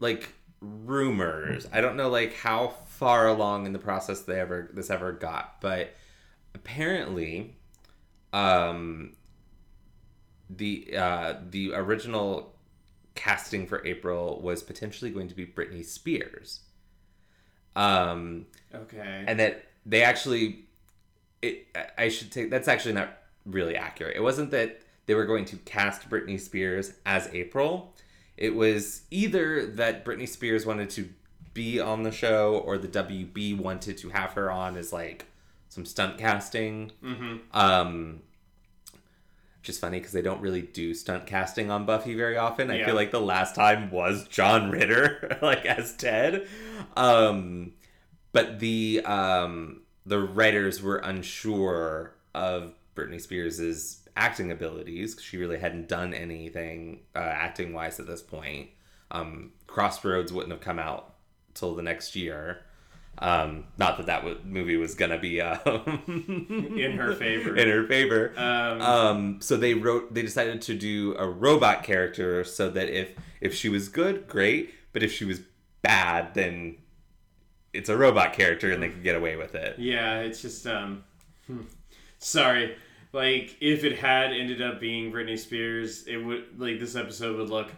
like 0.00 0.32
rumors. 0.60 1.68
I 1.72 1.80
don't 1.80 1.96
know 1.96 2.08
like 2.08 2.34
how 2.34 2.74
far 2.86 3.28
along 3.28 3.66
in 3.66 3.72
the 3.72 3.78
process 3.78 4.22
they 4.22 4.40
ever 4.40 4.70
this 4.72 4.90
ever 4.90 5.12
got, 5.12 5.60
but 5.60 5.94
apparently, 6.54 7.56
um, 8.32 9.14
the 10.50 10.96
uh, 10.96 11.34
the 11.48 11.72
original 11.74 12.54
casting 13.14 13.66
for 13.66 13.84
April 13.86 14.40
was 14.42 14.62
potentially 14.62 15.10
going 15.10 15.28
to 15.28 15.34
be 15.34 15.46
Britney 15.46 15.84
Spears. 15.84 16.60
Um, 17.76 18.46
okay. 18.74 19.24
and 19.26 19.38
that 19.38 19.64
they 19.86 20.02
actually 20.02 20.67
it 21.42 21.66
I- 21.74 22.04
i 22.04 22.08
should 22.08 22.30
take 22.32 22.50
that's 22.50 22.68
actually 22.68 22.94
not 22.94 23.10
really 23.46 23.76
accurate 23.76 24.16
it 24.16 24.20
wasn't 24.22 24.50
that 24.50 24.80
they 25.06 25.14
were 25.14 25.24
going 25.26 25.44
to 25.46 25.56
cast 25.58 26.08
britney 26.10 26.38
spears 26.40 26.92
as 27.06 27.28
april 27.32 27.94
it 28.36 28.54
was 28.54 29.02
either 29.10 29.66
that 29.66 30.04
britney 30.04 30.28
spears 30.28 30.66
wanted 30.66 30.90
to 30.90 31.08
be 31.54 31.80
on 31.80 32.02
the 32.02 32.12
show 32.12 32.58
or 32.64 32.78
the 32.78 32.88
wb 32.88 33.58
wanted 33.58 33.96
to 33.98 34.10
have 34.10 34.32
her 34.32 34.50
on 34.50 34.76
as 34.76 34.92
like 34.92 35.26
some 35.68 35.84
stunt 35.84 36.18
casting 36.18 36.92
mm-hmm. 37.02 37.36
um 37.52 38.20
which 39.60 39.70
is 39.70 39.78
funny 39.78 39.98
because 39.98 40.12
they 40.12 40.22
don't 40.22 40.40
really 40.40 40.62
do 40.62 40.94
stunt 40.94 41.26
casting 41.26 41.68
on 41.68 41.84
Buffy 41.84 42.14
very 42.14 42.36
often. 42.36 42.70
I 42.70 42.78
Yeah. 42.78 42.86
feel 42.86 42.94
like 42.94 43.10
the 43.10 43.20
last 43.20 43.56
time 43.56 43.90
was 43.90 44.26
John 44.28 44.70
Ritter, 44.70 45.36
like 45.42 45.66
as 45.66 45.96
Ted. 45.96 46.46
Um, 46.96 47.72
but 48.32 48.60
the 48.60 49.02
um, 49.04 49.82
the 50.08 50.18
writers 50.20 50.82
were 50.82 50.96
unsure 50.98 52.14
of 52.34 52.74
Britney 52.96 53.20
Spears's 53.20 54.00
acting 54.16 54.50
abilities. 54.50 55.16
She 55.22 55.36
really 55.36 55.58
hadn't 55.58 55.88
done 55.88 56.12
anything 56.14 57.00
uh, 57.14 57.18
acting 57.20 57.72
wise 57.72 58.00
at 58.00 58.06
this 58.06 58.22
point. 58.22 58.70
Um, 59.10 59.52
Crossroads 59.66 60.32
wouldn't 60.32 60.52
have 60.52 60.60
come 60.60 60.78
out 60.78 61.14
till 61.54 61.74
the 61.74 61.82
next 61.82 62.16
year. 62.16 62.60
Um, 63.20 63.64
not 63.78 63.96
that 63.96 64.06
that 64.06 64.18
w- 64.22 64.38
movie 64.44 64.76
was 64.76 64.94
gonna 64.94 65.18
be 65.18 65.40
uh, 65.40 65.58
In 65.66 66.94
her 66.96 67.14
favor. 67.14 67.56
In 67.56 67.68
her 67.68 67.84
favor. 67.86 68.32
Um, 68.36 68.80
Um, 68.80 69.40
so 69.40 69.56
they 69.56 69.74
wrote. 69.74 70.14
They 70.14 70.22
decided 70.22 70.62
to 70.62 70.74
do 70.74 71.16
a 71.18 71.26
robot 71.28 71.82
character 71.82 72.44
so 72.44 72.70
that 72.70 72.88
if 72.88 73.10
if 73.40 73.54
she 73.54 73.68
was 73.68 73.88
good, 73.88 74.28
great. 74.28 74.72
But 74.92 75.02
if 75.02 75.12
she 75.12 75.24
was 75.24 75.40
bad, 75.82 76.34
then 76.34 76.76
it's 77.78 77.88
a 77.88 77.96
robot 77.96 78.32
character 78.32 78.70
and 78.72 78.82
they 78.82 78.88
could 78.88 79.02
get 79.02 79.16
away 79.16 79.36
with 79.36 79.54
it. 79.54 79.78
Yeah, 79.78 80.20
it's 80.20 80.42
just 80.42 80.66
um 80.66 81.04
hmm. 81.46 81.60
sorry. 82.18 82.76
Like 83.12 83.56
if 83.60 83.84
it 83.84 83.98
had 83.98 84.32
ended 84.32 84.60
up 84.60 84.80
being 84.80 85.12
Britney 85.12 85.38
Spears, 85.38 86.06
it 86.06 86.18
would 86.18 86.58
like 86.60 86.78
this 86.80 86.96
episode 86.96 87.36
would 87.38 87.48
look 87.50 87.70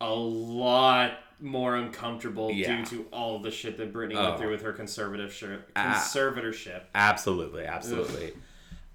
a 0.00 0.12
lot 0.12 1.12
more 1.40 1.76
uncomfortable 1.76 2.50
Yeah. 2.50 2.76
due 2.76 2.84
to 2.86 3.06
all 3.12 3.38
the 3.38 3.50
shit 3.50 3.76
that 3.78 3.92
Britney 3.92 4.14
Oh. 4.16 4.24
went 4.28 4.38
through 4.38 4.50
with 4.50 4.62
her 4.62 4.72
conservatorship. 4.72 5.60
Ah. 5.76 5.94
Conservatorship. 5.94 6.82
Absolutely, 6.94 7.64
absolutely. 7.64 8.32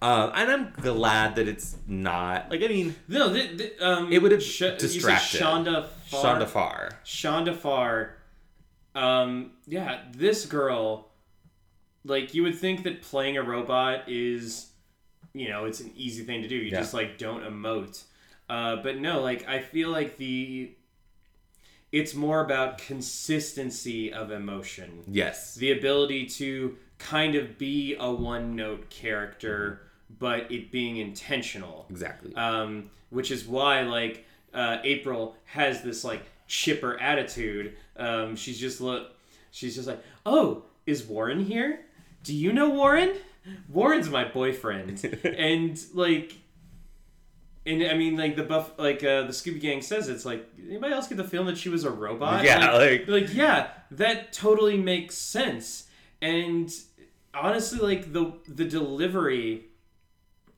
Um, 0.02 0.32
and 0.34 0.50
I'm 0.50 0.74
glad 0.80 1.36
that 1.36 1.48
it's 1.50 1.76
not 1.86 2.50
like 2.50 2.64
I 2.64 2.68
mean 2.68 2.96
No, 3.08 3.34
th- 3.34 3.58
th- 3.58 3.82
um, 3.82 4.12
It 4.14 4.22
would 4.22 4.32
have 4.32 4.44
Sh- 4.44 4.78
distracted. 4.78 5.42
Shonda 5.42 5.88
Farr. 6.08 6.24
Shonda 6.40 6.48
Farr. 6.48 6.90
Shonda 7.04 7.56
Farr. 7.56 8.16
Um, 8.96 9.52
yeah, 9.68 10.02
this 10.12 10.46
girl 10.46 11.08
like 12.06 12.34
you 12.34 12.44
would 12.44 12.56
think 12.56 12.84
that 12.84 13.02
playing 13.02 13.38
a 13.38 13.44
robot 13.44 14.08
is, 14.08 14.72
you 15.34 15.50
know, 15.50 15.66
it's 15.66 15.80
an 15.82 15.92
easy 15.96 16.24
thing 16.24 16.42
to 16.42 16.48
do. 16.48 16.56
You 16.56 16.72
Yeah. 16.72 16.80
just 16.80 16.94
like 16.94 17.18
don't 17.18 17.44
emote. 17.44 18.04
Uh, 18.50 18.78
but 18.78 18.98
no, 18.98 19.22
like 19.22 19.48
I 19.48 19.60
feel 19.60 19.90
like 19.90 20.18
the 20.18 20.72
it's 21.92 22.14
more 22.14 22.44
about 22.44 22.78
consistency 22.78 24.14
of 24.14 24.32
emotion. 24.32 25.04
Yes. 25.08 25.56
The 25.56 25.72
ability 25.72 26.28
to 26.28 26.78
kind 27.00 27.36
of 27.36 27.58
be 27.58 27.96
a 28.00 28.12
one 28.12 28.56
note 28.56 28.90
character, 28.90 29.82
but 30.20 30.52
it 30.52 30.72
being 30.72 30.98
intentional. 30.98 31.86
Exactly. 31.90 32.34
Um, 32.36 32.92
which 33.10 33.32
is 33.32 33.46
why 33.46 33.82
like 33.82 34.26
uh, 34.54 34.78
April 34.84 35.36
has 35.46 35.82
this 35.82 36.04
like 36.04 36.24
chipper 36.50 37.00
attitude. 37.00 37.78
Um, 37.96 38.36
she's 38.36 38.60
just 38.60 38.82
look, 38.82 39.12
she's 39.52 39.76
just 39.76 39.88
like, 39.88 40.04
oh, 40.26 40.64
is 40.86 41.06
Warren 41.06 41.46
here? 41.46 41.80
Do 42.24 42.36
you 42.36 42.52
know 42.52 42.70
Warren? 42.70 43.14
Warren's 43.70 44.10
my 44.10 44.26
boyfriend, 44.26 45.02
and 45.24 45.80
like, 45.94 46.34
and 47.66 47.82
I 47.84 47.94
mean 47.94 48.18
like 48.18 48.36
the 48.36 48.44
buff 48.44 48.72
like 48.78 48.98
uh, 49.04 49.22
the 49.24 49.30
Scooby 49.32 49.62
Gang 49.62 49.82
says 49.82 50.10
it's 50.10 50.26
like 50.26 50.46
anybody 50.68 50.94
else 50.94 51.08
get 51.08 51.18
the 51.18 51.24
feeling 51.24 51.48
that 51.48 51.58
she 51.58 51.70
was 51.70 51.86
a 51.86 51.90
robot? 51.90 52.44
Yeah, 52.44 52.74
like- 52.74 53.08
like 53.08 53.34
yeah, 53.34 53.70
that 53.92 54.34
totally 54.34 54.78
makes 54.78 55.16
sense. 55.16 55.88
And 56.22 56.70
honestly, 57.34 57.80
like 57.80 58.12
the 58.12 58.34
the 58.48 58.66
delivery 58.66 59.66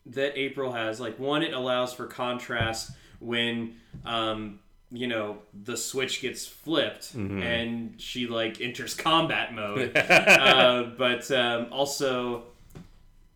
that 0.07 0.37
April 0.37 0.71
has, 0.71 0.99
like 0.99 1.19
one, 1.19 1.43
it 1.43 1.53
allows 1.53 1.93
for 1.93 2.07
contrast 2.07 2.91
when 3.19 3.75
um 4.05 4.59
you 4.91 5.07
know 5.07 5.37
the 5.63 5.77
switch 5.77 6.21
gets 6.21 6.45
flipped 6.45 7.13
and 7.13 7.93
she 7.99 8.27
like 8.27 8.59
enters 8.59 8.93
combat 8.93 9.53
mode 9.53 9.95
uh, 9.97 10.83
but 10.97 11.29
um, 11.31 11.67
also 11.71 12.43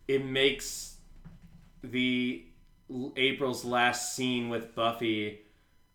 it 0.06 0.24
makes 0.24 0.96
the 1.82 2.44
april's 3.16 3.64
last 3.64 4.14
scene 4.14 4.48
with 4.48 4.74
buffy 4.74 5.40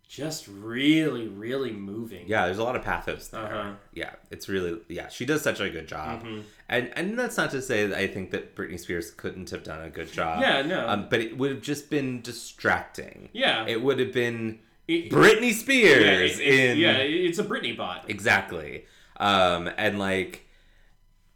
just 0.07 0.47
really 0.49 1.27
really 1.29 1.71
moving 1.71 2.25
Yeah, 2.27 2.45
there's 2.47 2.57
a 2.57 2.63
lot 2.65 2.75
of 2.75 2.81
pathos 2.81 3.29
there. 3.29 3.45
Uh-huh. 3.45 3.71
Yeah, 3.93 4.09
it's 4.29 4.49
really 4.49 4.77
yeah. 4.89 5.07
She 5.07 5.25
does 5.25 5.41
such 5.41 5.61
a 5.61 5.69
good 5.69 5.87
job, 5.87 6.23
Mm-hmm. 6.23 6.41
and 6.67 6.91
and 6.97 7.17
that's 7.17 7.37
not 7.37 7.51
to 7.51 7.61
say 7.61 7.87
that 7.87 7.97
I 7.97 8.07
think 8.07 8.31
that 8.31 8.53
Britney 8.53 8.77
Spears 8.77 9.09
couldn't 9.11 9.51
have 9.51 9.63
done 9.63 9.81
a 9.81 9.89
good 9.89 10.11
job. 10.11 10.41
Yeah, 10.41 10.63
no. 10.63 10.85
Um, 10.85 11.07
but 11.09 11.21
it 11.21 11.37
would 11.37 11.51
have 11.51 11.61
just 11.61 11.89
been 11.89 12.19
distracting. 12.21 13.29
Yeah. 13.31 13.65
it 13.65 13.81
would 13.81 13.99
have 13.99 14.11
been 14.11 14.59
It- 14.91 15.09
Britney 15.11 15.53
Spears 15.53 16.39
yeah, 16.39 16.45
it- 16.45 16.69
in 16.71 16.77
yeah 16.77 16.97
it's 16.97 17.39
a 17.39 17.43
britney 17.43 17.75
bot 17.75 18.05
exactly, 18.09 18.85
um, 19.17 19.69
and 19.77 19.97
like 19.99 20.45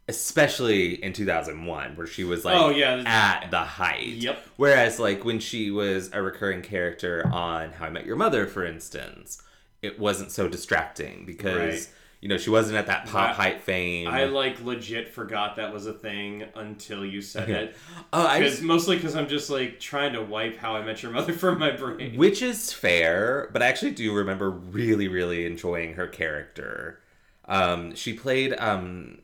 especially 0.08 1.04
in 1.04 1.14
2001 1.14 1.96
where 1.96 2.06
she 2.06 2.24
was 2.24 2.46
like 2.46 2.56
Oh, 2.56 2.70
yeah. 2.70 3.02
at 3.06 3.50
the 3.50 3.60
height 3.62 4.06
Yep. 4.08 4.46
whereas 4.58 5.00
like 5.00 5.26
when 5.26 5.40
she 5.40 5.72
was 5.72 6.12
a 6.14 6.22
recurring 6.22 6.62
character 6.62 7.28
on 7.34 7.72
how 7.72 7.86
i 7.86 7.90
met 7.90 8.06
your 8.06 8.16
mother 8.16 8.46
for 8.46 8.64
instance 8.64 9.42
it 9.82 10.00
wasn't 10.00 10.32
so 10.32 10.48
distracting 10.48 11.26
because 11.26 11.56
Right. 11.58 11.90
You 12.26 12.30
know 12.30 12.38
she 12.40 12.50
wasn't 12.50 12.76
at 12.76 12.88
that 12.88 13.06
pop 13.06 13.30
I- 13.30 13.34
height 13.34 13.62
fame. 13.62 14.08
I 14.08 14.24
like 14.24 14.60
legit 14.64 15.10
forgot 15.14 15.58
that 15.58 15.72
was 15.72 15.86
a 15.86 15.94
thing 15.94 16.44
until 16.56 17.06
you 17.06 17.22
said 17.22 17.52
it. 17.52 17.76
Oh 18.12 18.26
i 18.26 18.42
just, 18.42 18.64
mostly 18.64 18.96
because 18.96 19.16
i'm 19.16 19.28
just 19.28 19.52
like 19.52 19.80
trying 19.80 20.14
to 20.14 20.24
wipe 20.24 20.58
how 20.58 20.76
i 20.76 20.84
met 20.84 21.04
your 21.04 21.12
mother 21.12 21.34
from 21.44 21.60
my 21.60 21.70
brain. 21.70 22.18
Which 22.18 22.42
is 22.42 22.74
fair 22.74 23.52
but 23.54 23.62
i 23.62 23.68
actually 23.68 23.92
do 23.92 24.12
remember 24.12 24.50
really 24.50 25.08
really 25.08 25.46
enjoying 25.46 25.94
her 25.94 26.08
character. 26.08 27.00
Um 27.48 27.94
she 27.94 28.14
played 28.14 28.56
um 28.58 29.20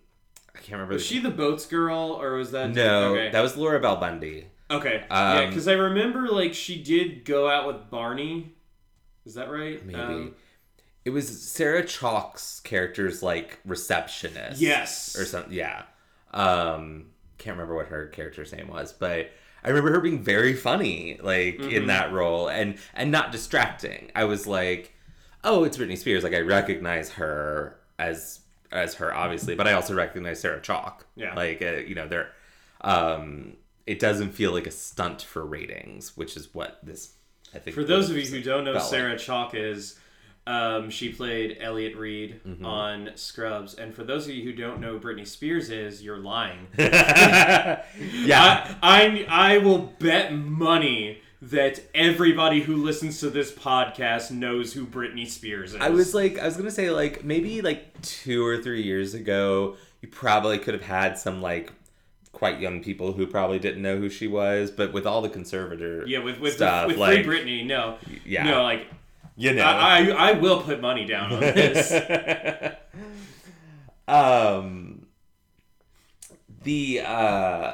i 0.56 0.60
can't 0.60 0.74
remember 0.74 0.94
was 0.94 1.02
the- 1.10 1.16
she 1.16 1.20
the 1.22 1.32
boats 1.32 1.66
girl 1.66 2.20
or 2.22 2.36
was 2.36 2.52
that 2.52 2.70
no 2.70 3.16
okay. 3.16 3.32
that 3.32 3.42
was 3.42 3.58
laura 3.58 3.80
bell 3.80 3.96
bundy. 3.96 4.46
Okay. 4.70 5.04
Yeah 5.10 5.40
Um, 5.40 5.50
because 5.50 5.68
i 5.68 5.74
remember 5.74 6.28
like 6.30 6.54
she 6.54 6.84
did 6.84 7.26
go 7.26 7.50
out 7.50 7.66
with 7.66 7.90
barney. 7.90 8.54
Is 9.26 9.34
that 9.34 9.50
right? 9.50 9.84
Maybe. 9.84 10.00
Um, 10.00 10.36
it 11.06 11.10
was 11.12 11.42
Sarah 11.42 11.84
Chalke's 11.84 12.60
character's 12.62 13.22
like 13.24 13.60
receptionist. 13.66 14.62
Yes. 14.62 15.16
Or 15.18 15.26
something. 15.26 15.54
Yeah. 15.54 15.84
Um, 16.34 17.08
can't 17.38 17.56
remember 17.58 17.76
what 17.76 17.88
her 17.88 18.08
character's 18.08 18.52
name 18.54 18.68
was, 18.68 18.94
but 18.94 19.32
I 19.64 19.70
remember 19.70 19.92
her 19.92 20.00
being 20.02 20.24
very 20.24 20.54
funny, 20.54 21.20
like 21.22 21.58
Mm-hmm. 21.58 21.70
in 21.70 21.88
that 21.88 22.12
role, 22.12 22.48
and 22.48 22.78
and 22.94 23.12
not 23.12 23.32
distracting. 23.32 24.12
I 24.16 24.24
was 24.26 24.48
like, 24.48 24.94
oh, 25.44 25.64
it's 25.64 25.78
Britney 25.78 25.98
Spears. 25.98 26.24
Like 26.24 26.34
I 26.34 26.40
recognize 26.40 27.12
her 27.12 27.78
as 28.00 28.40
as 28.72 28.96
her, 28.96 29.14
obviously, 29.14 29.56
but 29.56 29.68
I 29.68 29.74
also 29.74 29.94
recognize 29.94 30.40
Sarah 30.40 30.62
Chalke. 30.62 31.02
Yeah. 31.16 31.34
Like 31.36 31.62
uh, 31.62 31.78
you 31.88 31.96
know, 31.96 32.08
they're. 32.08 32.32
Um, 32.82 33.58
it 33.86 34.00
doesn't 34.00 34.32
feel 34.32 34.52
like 34.52 34.68
a 34.68 34.72
stunt 34.72 35.22
for 35.22 35.46
ratings, 35.46 36.16
which 36.16 36.38
is 36.38 36.54
what 36.54 36.80
this. 36.84 37.14
I 37.54 37.60
think 37.60 37.76
For 37.76 37.84
those 37.84 38.10
of 38.10 38.16
you 38.18 38.24
who 38.24 38.42
don't 38.42 38.64
know. 38.64 38.80
Sarah 38.80 39.16
Chalke 39.16 39.56
is. 39.56 40.00
Um, 40.52 40.90
she 40.90 41.10
played 41.14 41.58
Elliot 41.62 41.96
Reid 41.96 42.42
Mm-hmm. 42.46 42.66
on 42.66 43.10
Scrubs, 43.16 43.76
and 43.76 43.94
for 43.94 44.04
those 44.04 44.28
of 44.28 44.34
you 44.34 44.44
who 44.44 44.52
don't 44.54 44.82
know 44.82 44.98
who 44.98 45.00
Britney 45.00 45.26
Spears 45.26 45.70
is, 45.70 46.04
you're 46.04 46.18
lying. 46.18 46.68
yeah. 46.78 47.84
I, 48.82 49.26
I 49.30 49.54
I 49.54 49.58
will 49.60 49.78
bet 50.00 50.34
money 50.34 51.20
that 51.42 51.82
everybody 51.96 52.62
who 52.62 52.76
listens 52.76 53.20
to 53.22 53.30
this 53.30 53.52
podcast 53.52 54.32
knows 54.32 54.74
who 54.74 54.86
Britney 54.86 55.28
Spears 55.28 55.74
is. 55.74 55.82
I 55.82 55.90
was 55.90 56.14
like, 56.14 56.38
I 56.38 56.46
was 56.46 56.58
gonna 56.58 56.72
say 56.72 56.92
like 56.92 57.24
maybe 57.24 57.62
like 57.62 58.02
two 58.02 58.46
or 58.46 58.62
three 58.62 58.84
years 58.84 59.14
ago, 59.14 59.76
you 60.02 60.10
probably 60.10 60.58
could 60.60 60.74
have 60.74 60.84
had 60.84 61.18
some 61.18 61.42
like 61.42 61.72
quite 62.32 62.60
young 62.60 62.82
people 62.82 63.14
who 63.14 63.28
probably 63.28 63.60
didn't 63.60 63.82
know 63.82 63.98
who 63.98 64.10
she 64.10 64.28
was, 64.28 64.72
but 64.72 64.94
with 64.94 65.06
all 65.06 65.22
the 65.22 65.30
conservator 65.30 66.04
yeah, 66.08 66.20
with 66.20 66.40
with 66.40 66.54
stuff, 66.54 66.88
with 66.88 66.98
like 66.98 67.24
Free 67.26 67.40
Britney, 67.40 67.66
no, 67.66 67.98
yeah. 68.26 68.44
no, 68.44 68.64
like 68.64 68.88
you 69.36 69.54
know, 69.54 69.64
I, 69.64 70.10
I 70.10 70.30
I 70.30 70.32
will 70.34 70.62
put 70.62 70.82
money 70.82 71.06
down 71.06 71.34
on 71.34 71.40
this. 71.40 71.92
um, 74.08 75.08
the 76.64 77.02
uh, 77.02 77.74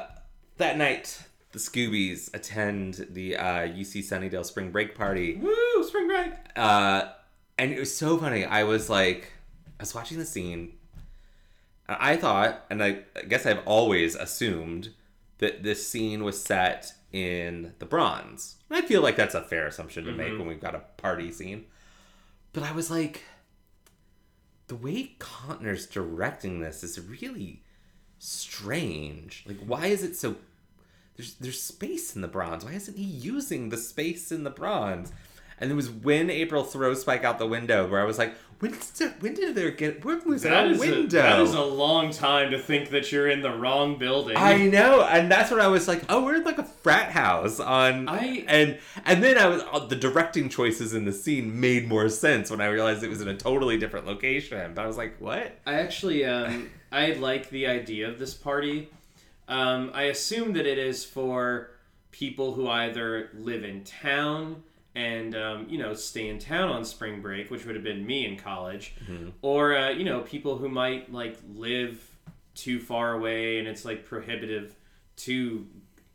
that 0.56 0.76
night 0.76 1.22
the 1.52 1.58
Scoobies 1.58 2.32
attend 2.34 3.06
the 3.10 3.36
uh, 3.36 3.60
UC 3.66 4.02
Sunnydale 4.04 4.44
spring 4.44 4.70
break 4.70 4.94
party. 4.94 5.36
Woo, 5.36 5.84
spring 5.84 6.06
break. 6.06 6.32
uh, 6.56 7.08
and 7.56 7.72
it 7.72 7.78
was 7.78 7.96
so 7.96 8.18
funny. 8.18 8.44
I 8.44 8.64
was 8.64 8.88
like, 8.88 9.32
I 9.80 9.82
was 9.82 9.94
watching 9.94 10.18
the 10.18 10.26
scene. 10.26 10.74
and 11.88 11.96
I 12.00 12.16
thought, 12.16 12.64
and 12.70 12.82
I, 12.82 13.00
I 13.16 13.22
guess 13.22 13.46
I've 13.46 13.66
always 13.66 14.14
assumed 14.14 14.90
that 15.38 15.62
this 15.62 15.88
scene 15.88 16.22
was 16.22 16.40
set 16.40 16.92
in 17.12 17.72
the 17.78 17.86
Bronze. 17.86 18.56
I 18.70 18.82
feel 18.82 19.02
like 19.02 19.16
that's 19.16 19.34
a 19.34 19.42
fair 19.42 19.66
assumption 19.66 20.04
to 20.04 20.12
make 20.12 20.28
mm-hmm. 20.28 20.38
when 20.38 20.48
we've 20.48 20.60
got 20.60 20.74
a 20.74 20.82
party 20.96 21.32
scene. 21.32 21.66
But 22.52 22.62
I 22.62 22.72
was 22.72 22.90
like, 22.90 23.22
the 24.66 24.76
way 24.76 25.16
Contner's 25.18 25.86
directing 25.86 26.60
this 26.60 26.84
is 26.84 27.00
really 27.00 27.62
strange. 28.18 29.44
Like, 29.46 29.58
why 29.58 29.86
is 29.86 30.02
it 30.02 30.16
so? 30.16 30.36
There's 31.16 31.34
there's 31.34 31.60
space 31.60 32.14
in 32.14 32.22
the 32.22 32.28
bronze. 32.28 32.64
Why 32.64 32.72
isn't 32.72 32.96
he 32.96 33.04
using 33.04 33.70
the 33.70 33.76
space 33.76 34.30
in 34.30 34.44
the 34.44 34.50
bronze? 34.50 35.12
And 35.60 35.70
it 35.70 35.74
was 35.74 35.90
when 35.90 36.30
April 36.30 36.62
throws 36.64 37.00
Spike 37.00 37.24
out 37.24 37.38
the 37.38 37.46
window 37.46 37.88
where 37.88 38.00
I 38.00 38.04
was 38.04 38.18
like, 38.18 38.34
when 38.60 38.76
did 38.96 39.22
when 39.22 39.34
did 39.34 39.54
there 39.54 39.70
get 39.70 40.04
when 40.04 40.20
was 40.28 40.42
That 40.42 40.50
that 40.50 40.66
is, 40.72 40.80
window? 40.80 41.18
a, 41.20 41.22
that 41.22 41.40
is 41.40 41.54
a 41.54 41.62
long 41.62 42.10
time 42.10 42.50
to 42.50 42.58
think 42.58 42.90
that 42.90 43.12
you're 43.12 43.28
in 43.28 43.40
the 43.40 43.52
wrong 43.52 43.98
building. 43.98 44.36
I 44.36 44.66
know, 44.66 45.02
and 45.04 45.30
that's 45.30 45.52
when 45.52 45.60
I 45.60 45.68
was 45.68 45.86
like, 45.86 46.02
"Oh, 46.08 46.24
we're 46.24 46.36
in 46.36 46.44
like 46.44 46.58
a 46.58 46.64
frat 46.64 47.12
house." 47.12 47.60
On 47.60 48.08
I- 48.08 48.44
and 48.48 48.78
and 49.04 49.22
then 49.22 49.38
I 49.38 49.46
was 49.46 49.62
uh, 49.72 49.86
the 49.86 49.94
directing 49.94 50.48
choices 50.48 50.92
in 50.92 51.04
the 51.04 51.12
scene 51.12 51.60
made 51.60 51.86
more 51.86 52.08
sense 52.08 52.50
when 52.50 52.60
I 52.60 52.66
realized 52.66 53.04
it 53.04 53.08
was 53.10 53.20
in 53.20 53.28
a 53.28 53.36
totally 53.36 53.78
different 53.78 54.06
location. 54.06 54.74
But 54.74 54.82
I 54.82 54.86
was 54.88 54.96
like, 54.96 55.20
"What?" 55.20 55.56
I 55.64 55.74
actually 55.74 56.24
um, 56.24 56.68
I 56.90 57.12
like 57.12 57.50
the 57.50 57.68
idea 57.68 58.08
of 58.08 58.18
this 58.18 58.34
party. 58.34 58.90
Um, 59.46 59.92
I 59.94 60.04
assume 60.04 60.54
that 60.54 60.66
it 60.66 60.78
is 60.78 61.04
for 61.04 61.70
people 62.10 62.54
who 62.54 62.68
either 62.68 63.30
live 63.38 63.62
in 63.62 63.84
town 63.84 64.64
and 64.98 65.36
um, 65.36 65.66
you 65.68 65.78
know 65.78 65.94
stay 65.94 66.28
in 66.28 66.40
town 66.40 66.70
on 66.70 66.84
spring 66.84 67.22
break, 67.22 67.52
which 67.52 67.64
would 67.64 67.76
have 67.76 67.84
been 67.84 68.04
me 68.04 68.26
in 68.26 68.36
college, 68.36 68.96
or 69.42 69.76
uh, 69.76 69.90
you 69.90 70.04
know 70.04 70.20
people 70.20 70.58
who 70.58 70.68
might 70.68 71.12
like 71.12 71.38
live 71.54 72.04
too 72.56 72.80
far 72.80 73.12
away 73.12 73.60
and 73.60 73.68
it's 73.68 73.84
like 73.84 74.04
prohibitive 74.04 74.74
to 75.14 75.64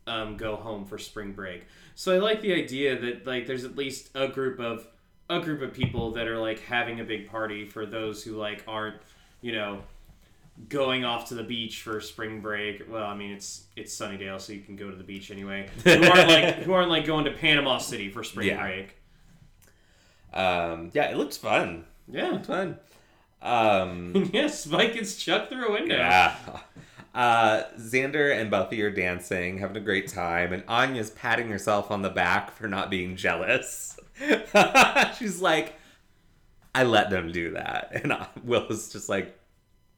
um, 0.06 0.36
go 0.36 0.56
home 0.56 0.84
for 0.84 0.98
spring 0.98 1.32
break. 1.32 1.64
So 1.94 2.14
I 2.14 2.18
like 2.18 2.42
the 2.42 2.52
idea 2.52 3.00
that 3.00 3.26
like 3.26 3.46
there's 3.46 3.64
at 3.64 3.74
least 3.74 4.10
a 4.14 4.28
group 4.28 4.60
of 4.60 4.86
a 5.30 5.40
group 5.40 5.62
of 5.62 5.72
people 5.72 6.12
that 6.12 6.28
are 6.28 6.38
like 6.38 6.60
having 6.60 7.00
a 7.00 7.04
big 7.04 7.30
party 7.30 7.64
for 7.64 7.86
those 7.86 8.22
who 8.22 8.32
like 8.36 8.62
aren't 8.68 8.96
you 9.40 9.52
know 9.52 9.80
going 10.68 11.04
off 11.04 11.28
to 11.28 11.34
the 11.34 11.42
beach 11.42 11.82
for 11.82 12.00
spring 12.00 12.40
break. 12.40 12.84
Well, 12.90 13.04
I 13.04 13.14
mean 13.14 13.32
it's 13.32 13.64
it's 13.76 13.96
Sunnydale, 13.98 14.40
so 14.40 14.52
you 14.52 14.60
can 14.60 14.76
go 14.76 14.90
to 14.90 14.96
the 14.96 15.04
beach 15.04 15.30
anyway. 15.30 15.68
Who 15.84 15.90
aren't 15.90 16.28
like 16.28 16.54
who 16.56 16.72
aren't 16.72 16.90
like 16.90 17.06
going 17.06 17.24
to 17.24 17.32
Panama 17.32 17.78
City 17.78 18.08
for 18.10 18.22
spring 18.24 18.48
Yeah. 18.48 18.60
break. 18.62 18.96
Um, 20.32 20.90
yeah, 20.94 21.10
it 21.10 21.16
looks 21.16 21.36
fun. 21.36 21.84
Yeah. 22.08 22.40
Fun. 22.42 22.78
Um, 23.42 24.30
yeah, 24.32 24.48
Spike 24.48 24.94
gets 24.94 25.16
chucked 25.16 25.50
through 25.50 25.68
a 25.68 25.72
window. 25.72 25.96
yeah. 25.96 26.36
Uh, 27.14 27.62
Xander 27.78 28.36
and 28.36 28.50
Buffy 28.50 28.82
are 28.82 28.90
dancing, 28.90 29.58
having 29.58 29.76
a 29.76 29.80
great 29.80 30.08
time, 30.08 30.52
and 30.52 30.64
Anya's 30.66 31.10
patting 31.10 31.48
herself 31.48 31.92
on 31.92 32.02
the 32.02 32.10
back 32.10 32.50
for 32.56 32.66
not 32.66 32.90
being 32.90 33.14
jealous. 33.14 33.96
She's 35.18 35.40
like, 35.40 35.74
I 36.74 36.82
let 36.82 37.10
them 37.10 37.30
do 37.30 37.52
that. 37.52 37.92
And 38.02 38.16
Will 38.42 38.66
is 38.66 38.90
just 38.92 39.08
like, 39.08 39.38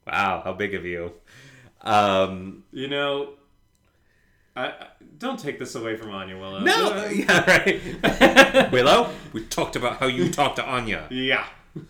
wow, 0.07 0.41
how 0.45 0.53
big 0.53 0.75
of 0.75 0.85
you. 0.85 1.13
Um, 1.83 2.65
You 2.73 2.89
know, 2.89 3.35
I, 4.55 4.67
I 4.69 4.87
don't 5.19 5.39
take 5.39 5.59
this 5.59 5.75
away 5.75 5.97
from 5.97 6.11
Anya 6.11 6.39
Willow. 6.39 6.61
no, 6.61 6.93
Uh, 6.93 7.09
yeah, 7.13 7.45
right. 7.51 8.71
Willow, 8.73 9.11
we 9.33 9.45
talked 9.45 9.77
about 9.77 9.99
how 9.99 10.07
you 10.07 10.31
talk 10.31 10.57
to 10.57 10.65
Anya. 10.65 11.07
yeah. 11.11 11.47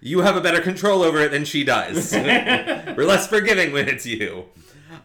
You 0.00 0.20
have 0.20 0.36
a 0.36 0.40
better 0.42 0.60
control 0.60 1.02
over 1.02 1.18
it 1.22 1.30
than 1.30 1.46
she 1.46 1.64
does. 1.64 2.12
We're 2.12 3.06
less 3.06 3.26
forgiving 3.26 3.72
when 3.72 3.88
it's 3.88 4.04
you. 4.04 4.44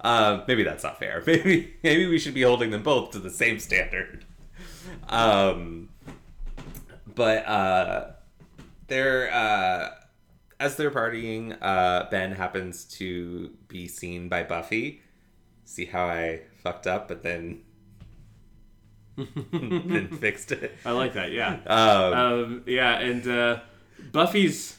Uh, 0.02 0.43
maybe 0.45 0.63
that's 0.63 0.84
not 0.84 0.99
fair. 0.99 1.23
Maybe 1.25 1.73
maybe 1.84 2.06
we 2.06 2.19
should 2.19 2.34
be 2.34 2.41
holding 2.41 2.69
them 2.71 2.84
both 2.84 3.12
to 3.12 3.19
the 3.19 3.30
same 3.30 3.60
standard. 3.60 4.25
Um, 5.08 5.88
but 7.15 7.45
uh, 7.47 8.08
they're 8.88 9.34
uh, 9.34 9.91
as 10.59 10.75
they're 10.75 10.91
partying, 10.91 11.57
uh, 11.61 12.09
Ben 12.09 12.33
happens 12.33 12.85
to 12.85 13.51
be 13.67 13.87
seen 13.87 14.27
by 14.29 14.43
Buffy. 14.43 15.01
See 15.65 15.85
how 15.85 16.05
I 16.05 16.41
fucked 16.63 16.87
up, 16.87 17.07
but 17.07 17.23
then 17.23 17.61
then 19.51 20.09
fixed 20.19 20.51
it. 20.51 20.75
I 20.85 20.91
like 20.91 21.13
that. 21.13 21.31
Yeah. 21.31 21.59
Um, 21.67 22.13
Um, 22.13 22.63
yeah, 22.65 22.99
and 22.99 23.27
uh, 23.27 23.59
Buffy's 24.11 24.77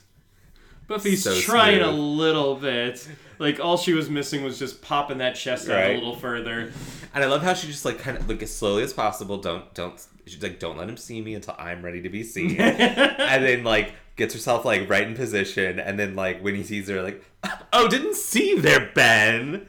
Buffy's 0.86 1.22
So 1.22 1.38
trying 1.40 1.82
a 1.82 1.90
little 1.90 2.56
bit. 2.56 3.06
Like 3.38 3.60
all 3.60 3.76
she 3.78 3.92
was 3.94 4.10
missing 4.10 4.42
was 4.42 4.58
just 4.58 4.82
popping 4.82 5.18
that 5.18 5.34
chest 5.34 5.68
out 5.70 5.90
a 5.90 5.94
little 5.94 6.16
further. 6.16 6.72
And 7.14 7.24
I 7.24 7.26
love 7.26 7.42
how 7.42 7.54
she 7.54 7.68
just 7.68 7.84
like 7.84 7.98
kind 7.98 8.18
of 8.18 8.28
like 8.28 8.42
as 8.42 8.54
slowly 8.54 8.82
as 8.82 8.92
possible. 8.92 9.38
Don't 9.38 9.72
don't 9.74 10.04
she's 10.26 10.42
like 10.42 10.58
don't 10.58 10.76
let 10.76 10.88
him 10.88 10.96
see 10.96 11.20
me 11.22 11.34
until 11.34 11.54
I'm 11.58 11.82
ready 11.82 12.02
to 12.02 12.08
be 12.08 12.22
seen. 12.22 12.56
and 12.60 13.44
then 13.44 13.62
like 13.64 13.94
gets 14.20 14.35
herself 14.35 14.64
like 14.64 14.88
right 14.88 15.09
in 15.09 15.16
position. 15.16 15.80
And 15.80 15.98
then 15.98 16.14
like 16.14 16.40
when 16.42 16.54
he 16.54 16.62
sees 16.62 16.88
her, 16.88 17.02
like 17.02 17.24
oh 17.72 17.88
didn't 17.88 18.14
see 18.14 18.50
you 18.50 18.61
there, 18.61 18.90
Ben. 18.94 19.68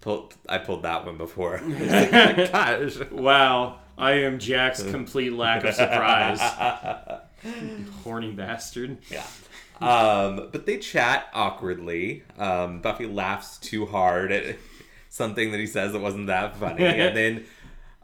Pulled, 0.00 0.34
I 0.48 0.58
pulled 0.58 0.84
that 0.84 1.04
one 1.04 1.18
before. 1.18 1.60
Like, 1.68 2.12
oh 2.12 2.48
gosh. 2.50 3.10
Wow, 3.10 3.80
I 3.98 4.12
am 4.12 4.38
Jack's 4.38 4.82
complete 4.90 5.32
lack 5.32 5.64
of 5.64 5.74
surprise. 5.74 6.40
Horny 8.04 8.30
bastard. 8.30 8.98
Yeah. 9.10 9.26
Um, 9.80 10.48
but 10.50 10.66
they 10.66 10.78
chat 10.78 11.28
awkwardly. 11.34 12.24
Um, 12.38 12.80
Buffy 12.80 13.06
laughs 13.06 13.58
too 13.58 13.86
hard 13.86 14.32
at 14.32 14.56
something 15.08 15.50
that 15.52 15.58
he 15.58 15.66
says 15.66 15.92
that 15.92 16.00
wasn't 16.00 16.28
that 16.28 16.56
funny, 16.56 16.84
and 16.84 17.16
then 17.16 17.44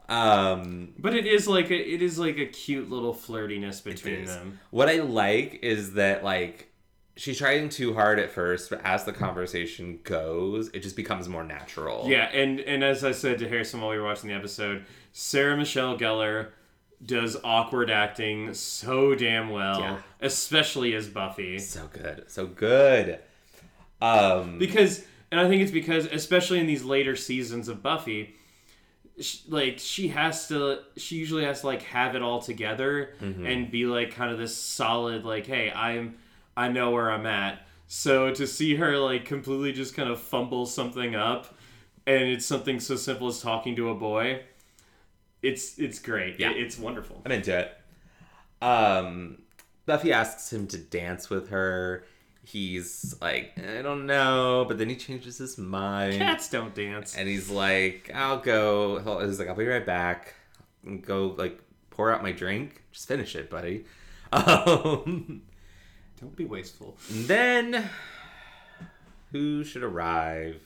um, 0.08 0.92
But 0.98 1.14
it 1.14 1.26
is 1.26 1.46
like 1.48 1.70
a, 1.70 1.74
it 1.94 2.02
is 2.02 2.18
like 2.18 2.38
a 2.38 2.46
cute 2.46 2.90
little 2.90 3.14
flirtiness 3.14 3.82
between 3.82 4.24
them. 4.26 4.58
What 4.70 4.88
I 4.88 5.00
like 5.00 5.60
is 5.62 5.94
that 5.94 6.22
like 6.24 6.70
she's 7.16 7.38
trying 7.38 7.68
too 7.68 7.94
hard 7.94 8.18
at 8.18 8.30
first, 8.30 8.70
but 8.70 8.80
as 8.84 9.04
the 9.04 9.12
conversation 9.12 10.00
goes, 10.02 10.68
it 10.74 10.80
just 10.80 10.96
becomes 10.96 11.28
more 11.28 11.44
natural. 11.44 12.06
Yeah, 12.08 12.24
and 12.32 12.60
and 12.60 12.82
as 12.84 13.04
I 13.04 13.12
said 13.12 13.38
to 13.38 13.48
Harrison 13.48 13.80
while 13.80 13.90
we 13.90 13.98
were 13.98 14.04
watching 14.04 14.28
the 14.28 14.34
episode, 14.34 14.84
Sarah 15.12 15.56
Michelle 15.56 15.96
Gellar 15.96 16.48
does 17.04 17.36
awkward 17.44 17.90
acting 17.90 18.54
so 18.54 19.14
damn 19.14 19.50
well, 19.50 19.80
Yeah. 19.80 19.98
especially 20.20 20.94
as 20.94 21.06
Buffy. 21.08 21.58
So 21.58 21.88
good. 21.92 22.24
So 22.28 22.46
good. 22.46 23.18
Um 24.00 24.58
Because 24.58 25.04
and 25.30 25.40
I 25.40 25.48
think 25.48 25.62
it's 25.62 25.70
because 25.72 26.06
especially 26.06 26.60
in 26.60 26.66
these 26.66 26.82
later 26.84 27.16
seasons 27.16 27.68
of 27.68 27.82
Buffy, 27.82 28.36
sh 29.20 29.38
like 29.48 29.79
she 29.79 30.09
has 30.09 30.48
to 30.48 30.81
she 30.96 31.16
usually 31.16 31.44
has 31.44 31.61
to 31.61 31.66
like 31.68 31.83
have 31.83 32.14
it 32.16 32.22
all 32.22 32.40
together 32.42 33.14
and 33.46 33.70
be 33.70 33.87
like 33.87 34.12
kind 34.12 34.33
of 34.33 34.38
this 34.38 34.57
solid 34.57 35.24
like 35.24 35.46
hey, 35.46 35.70
I'm 35.70 36.16
I 36.57 36.68
know 36.68 36.90
where 36.90 37.11
I'm 37.11 37.27
at. 37.27 37.66
So 37.87 38.33
to 38.33 38.46
see 38.46 38.77
her 38.77 38.96
like 38.98 39.24
completely 39.24 39.72
just 39.72 39.94
kind 39.94 40.09
of 40.09 40.20
fumble 40.20 40.66
something 40.66 41.14
up 41.14 41.55
and 42.07 42.22
it's 42.24 42.44
something 42.46 42.81
so 42.81 42.96
simple 42.96 43.29
as 43.29 43.40
talking 43.40 43.77
to 43.77 43.90
a 43.90 43.94
boy, 43.94 44.42
it's 45.42 45.79
it's 45.79 45.98
great. 45.98 46.40
Yeah. 46.40 46.50
It- 46.50 46.59
it's 46.62 46.79
wonderful. 46.79 47.22
I'm 47.24 47.33
into 47.33 47.57
it. 47.59 47.72
Um 48.62 49.38
Buffy 49.87 50.12
asks 50.12 50.53
him 50.53 50.66
to 50.68 50.79
dance 50.79 51.29
with 51.29 51.50
her. 51.50 52.05
He's 52.46 53.14
like, 53.22 53.59
I 53.59 53.80
don't 53.83 54.07
know, 54.07 54.64
but 54.68 54.76
then 54.78 54.88
he 54.90 54.96
changes 54.96 55.38
his 55.38 55.57
mind. 55.57 56.18
Cats 56.18 56.48
don't 56.50 56.74
dance. 56.74 57.16
And 57.16 57.26
he's 57.28 57.48
like, 57.50 58.11
I'll 58.14 58.38
go. 58.38 59.18
He's 59.26 59.38
like, 59.38 59.48
I'll 59.48 59.54
be 59.54 59.66
right 59.66 59.85
back. 59.85 60.35
And 60.85 61.02
go 61.02 61.35
like 61.38 61.59
pour 61.90 62.12
out 62.12 62.22
my 62.22 62.33
drink. 62.33 62.83
Just 62.92 63.09
finish 63.09 63.35
it, 63.37 63.50
buddy. 63.50 63.85
Um, 64.33 65.42
Don't 66.20 66.35
be 66.35 66.44
wasteful. 66.44 66.96
and 67.09 67.26
then 67.26 67.88
who 69.30 69.62
should 69.62 69.85
arrive? 69.85 70.61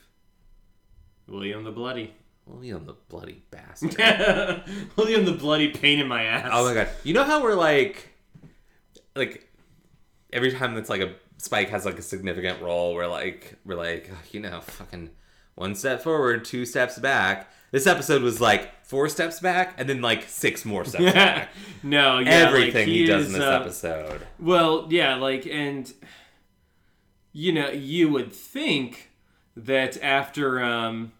William 1.27 1.63
the 1.63 1.71
Bloody. 1.71 2.13
William 2.47 2.85
the 2.87 2.93
bloody 3.09 3.43
bastard. 3.51 4.63
William 4.95 5.23
the 5.25 5.33
Bloody 5.33 5.67
pain 5.69 5.99
in 5.99 6.07
my 6.07 6.23
ass. 6.23 6.49
oh 6.51 6.65
my 6.65 6.73
god! 6.73 6.89
You 7.03 7.13
know 7.13 7.23
how 7.23 7.43
we're 7.43 7.53
like, 7.53 8.09
like 9.15 9.47
every 10.33 10.51
time 10.51 10.75
it's 10.77 10.89
like 10.89 11.01
a 11.01 11.13
Spike 11.39 11.69
has 11.69 11.85
like 11.85 11.97
a 11.97 12.01
significant 12.03 12.61
role, 12.61 12.93
we're 12.93 13.07
like, 13.07 13.55
we're 13.65 13.75
like, 13.75 14.09
"Oh, 14.13 14.17
you 14.31 14.39
know, 14.41 14.61
fucking 14.61 15.09
one 15.55 15.73
step 15.73 16.01
forward, 16.03 16.45
two 16.45 16.65
steps 16.65 16.99
back. 16.99 17.51
This 17.71 17.87
episode 17.87 18.21
was 18.21 18.39
like 18.41 18.83
four 18.85 19.09
steps 19.09 19.39
back, 19.39 19.73
and 19.77 19.87
then 19.89 20.01
like 20.01 20.23
six 20.23 20.65
more 20.65 20.85
steps 20.85 21.03
back. 21.13 21.49
no, 21.81 22.19
yeah, 22.19 22.29
Everything 22.29 22.87
like, 22.87 22.87
he, 22.87 23.05
does 23.05 23.27
in 23.27 23.33
this 23.33 23.41
uh, 23.41 23.59
episode. 23.61 24.21
Well, 24.39 24.87
yeah, 24.89 25.15
like, 25.15 25.47
and 25.47 25.91
you 27.31 27.53
know, 27.53 27.69
you 27.69 28.09
would 28.09 28.33
think 28.33 29.11
that 29.55 30.01
after 30.03 30.63
um, 30.63 31.11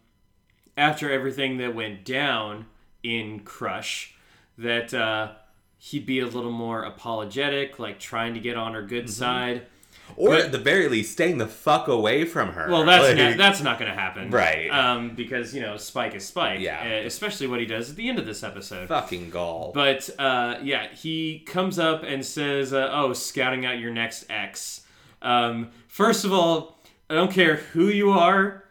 after 0.78 1.12
everything 1.12 1.58
that 1.58 1.76
went 1.76 2.04
down 2.04 2.66
in 3.04 3.42
Crush, 3.42 4.16
that 4.58 4.94
uh, 4.94 5.32
he'd 5.78 6.06
be 6.06 6.20
a 6.20 6.26
little 6.26 6.52
more 6.52 6.84
apologetic, 6.84 7.80
like 7.80 8.00
trying 8.00 8.34
to 8.34 8.40
get 8.40 8.58
on 8.58 8.74
her 8.74 8.80
Mm-hmm. 8.80 8.90
good 8.90 9.10
side. 9.10 9.68
Or 10.16 10.30
But- 10.30 10.40
at 10.46 10.52
the 10.52 10.58
very 10.58 10.88
least, 10.90 11.12
staying 11.14 11.38
the 11.38 11.48
fuck 11.48 11.88
away 11.88 12.26
from 12.26 12.50
her. 12.54 12.70
Well, 12.70 12.86
that's 12.86 13.08
Like, 13.08 13.18
not, 13.18 13.38
that's 13.38 13.62
not 13.62 13.80
going 13.80 13.90
to 13.92 13.98
happen, 13.98 14.30
Right. 14.32 14.70
Um, 14.70 15.12
because 15.16 15.54
you 15.56 15.62
know, 15.62 15.78
Spike 15.78 16.16
is 16.16 16.26
Spike. 16.26 16.60
Yeah. 16.60 16.82
uh, 17.04 17.06
especially 17.06 17.48
what 17.48 17.60
he 17.60 17.66
does 17.66 17.90
at 17.90 17.96
the 17.96 18.10
end 18.10 18.20
of 18.20 18.26
this 18.26 18.44
episode. 18.44 18.88
fucking 18.88 19.30
gall. 19.30 19.72
But 19.74 20.10
uh, 20.20 20.58
yeah, 20.62 20.88
he 20.94 21.40
comes 21.46 21.80
up 21.80 22.04
and 22.04 22.26
says, 22.26 22.74
uh, 22.74 22.90
"Oh, 22.92 23.14
scouting 23.14 23.66
out 23.66 23.80
your 23.80 23.92
next 23.92 24.26
ex." 24.30 24.82
Um, 25.22 25.70
first 25.88 26.26
of 26.26 26.34
all, 26.34 26.78
I 27.10 27.16
don't 27.16 27.32
care 27.32 27.56
who 27.74 27.88
you 27.88 28.12
are, 28.12 28.64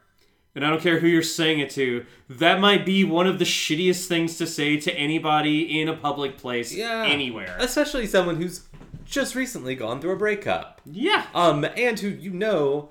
and 0.55 0.65
I 0.65 0.71
don't 0.71 0.81
care 0.81 0.99
who 1.01 1.07
you're 1.07 1.23
saying 1.23 1.61
it 1.61 1.71
to. 1.71 2.05
That 2.31 2.61
might 2.61 2.85
be 2.87 3.05
one 3.05 3.27
of 3.27 3.39
the 3.39 3.45
shittiest 3.45 4.07
things 4.07 4.37
to 4.39 4.47
say 4.47 4.77
to 4.79 4.93
anybody 4.95 5.81
in 5.81 5.89
a 5.89 5.97
public 5.97 6.37
place 6.37 6.75
yeah, 6.75 7.05
anywhere. 7.07 7.57
especially 7.59 8.07
someone 8.07 8.37
who's 8.37 8.61
just 9.09 9.35
recently 9.35 9.75
gone 9.75 10.01
through 10.01 10.13
a 10.13 10.17
breakup. 10.17 10.81
Yeah. 10.85 11.27
Um, 11.35 11.65
and 11.77 11.99
who 11.99 12.09
you 12.09 12.31
know 12.31 12.91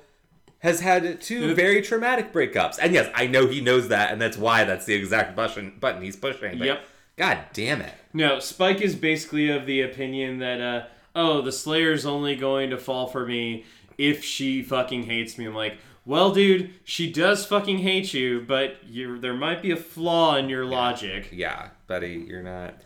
has 0.60 0.80
had 0.80 1.21
two 1.21 1.53
very 1.53 1.82
traumatic 1.82 2.34
breakups. 2.34 2.77
And 2.82 2.93
yes, 2.93 3.10
I 3.13 3.27
know 3.27 3.47
he 3.47 3.62
knows 3.62 3.89
that, 3.89 4.12
and 4.12 4.19
that's 4.19 4.38
why 4.38 4.63
that's 4.63 4.86
the 4.86 4.95
exact 4.95 5.36
button 5.36 5.77
button 5.80 6.01
he's 6.01 6.15
pushing. 6.15 6.58
But 6.58 6.65
Yep. 6.65 6.86
God 7.17 7.39
damn 7.53 7.82
it. 7.82 7.93
No, 8.13 8.39
Spike 8.39 8.82
is 8.82 8.95
basically 8.95 9.49
of 9.49 9.65
the 9.65 9.82
opinion 9.82 10.38
that, 10.39 10.62
uh, 10.62 10.86
oh, 11.15 11.41
the 11.41 11.51
Slayer's 11.51 12.06
only 12.06 12.36
going 12.36 12.69
to 12.69 12.77
fall 12.77 13.08
for 13.08 13.25
me 13.25 13.65
if 13.97 14.23
she 14.23 14.62
fucking 14.62 15.03
hates 15.03 15.36
me. 15.38 15.45
I'm 15.45 15.56
like, 15.56 15.77
well, 16.06 16.32
dude, 16.32 16.73
she 16.84 17.12
does 17.12 17.45
fucking 17.45 17.80
hate 17.80 18.13
you, 18.13 18.41
but 18.47 18.77
you 18.88 19.19
there 19.19 19.34
might 19.34 19.62
be 19.62 19.71
a 19.71 19.75
flaw 19.75 20.36
in 20.38 20.47
your 20.47 20.65
logic. 20.65 21.30
Yeah, 21.32 21.69
buddy, 21.88 22.25
you're 22.27 22.43
not. 22.43 22.82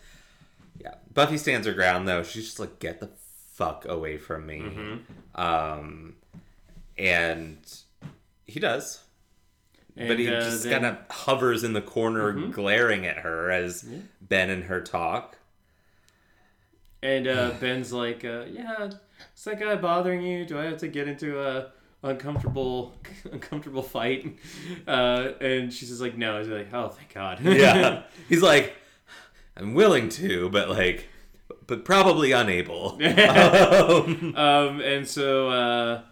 Yeah, 0.80 0.94
Buffy 1.12 1.38
stands 1.38 1.66
her 1.66 1.72
ground 1.72 2.08
though. 2.08 2.22
She's 2.22 2.46
just 2.46 2.58
like, 2.58 2.78
get 2.78 3.00
the 3.00 3.10
fuck 3.52 3.84
away 3.86 4.18
from 4.18 4.46
me. 4.46 4.60
Mm-hmm. 4.60 5.40
Um, 5.40 6.16
and 6.98 7.58
he 8.46 8.58
does. 8.60 9.02
And, 9.96 10.08
but 10.08 10.18
he 10.18 10.28
uh, 10.28 10.40
just 10.40 10.64
then- 10.64 10.72
kind 10.82 10.86
of 10.86 10.98
hovers 11.10 11.64
in 11.64 11.74
the 11.74 11.82
corner, 11.82 12.32
glaring 12.32 13.06
at 13.06 13.18
her 13.18 13.50
as 13.50 13.84
Ben 14.20 14.50
and 14.50 14.64
her 14.64 14.80
talk. 14.80 15.36
And 17.02 17.26
uh, 17.28 17.50
Ben's 17.60 17.92
like, 17.92 18.24
uh, 18.24 18.44
yeah, 18.50 18.90
is 19.36 19.44
that 19.44 19.60
guy 19.60 19.76
bothering 19.76 20.22
you? 20.22 20.44
Do 20.46 20.58
I 20.58 20.64
have 20.64 20.78
to 20.78 20.88
get 20.88 21.08
into 21.08 21.40
a 21.42 21.72
uncomfortable 22.02 22.94
uncomfortable 23.30 23.82
fight? 23.82 24.38
Uh, 24.86 25.32
and 25.40 25.72
she's 25.72 25.90
just 25.90 26.00
like, 26.00 26.16
no. 26.18 26.38
He's 26.38 26.48
like, 26.48 26.72
oh, 26.72 26.88
thank 26.88 27.14
God. 27.14 27.40
Yeah, 27.40 28.02
he's 28.28 28.42
like, 28.42 28.74
I'm 29.56 29.74
willing 29.74 30.08
to, 30.10 30.48
but 30.50 30.68
like, 30.68 31.08
but 31.66 31.84
probably 31.84 32.32
unable. 32.32 32.98
um, 33.02 34.34
Um, 34.36 34.80
and 34.80 35.06
so 35.08 35.48
uh, 35.50 36.02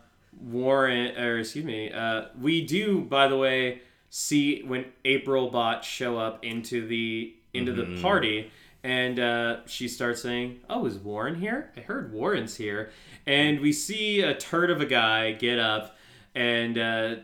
Warren, 0.41 1.17
or 1.19 1.39
excuse 1.39 1.65
me, 1.65 1.93
uh, 1.93 2.27
we 2.41 2.65
do, 2.65 3.01
by 3.03 3.29
the 3.29 3.37
way, 3.37 3.83
see 4.11 4.63
when 4.63 4.87
April 5.05 5.51
bots 5.51 5.87
show 5.87 6.19
up 6.19 6.45
into 6.45 6.87
the 6.87 7.35
into 7.53 7.73
Mm-hmm. 7.73 7.97
the 7.97 8.03
party, 8.03 8.51
and 8.85 9.19
uh, 9.19 9.57
she 9.67 9.89
starts 9.89 10.23
saying, 10.23 10.61
"Oh, 10.71 10.87
is 10.87 10.97
Warren 10.99 11.35
here? 11.35 11.71
I 11.77 11.81
heard 11.81 12.13
Warren's 12.13 12.57
here." 12.57 12.91
And 13.27 13.61
we 13.61 13.73
see 13.73 14.23
a 14.23 14.35
turd 14.35 14.71
of 14.71 14.81
a 14.81 14.87
guy 14.87 15.33
get 15.33 15.59
up 15.59 15.97
and 16.35 16.79
uh, 16.79 17.15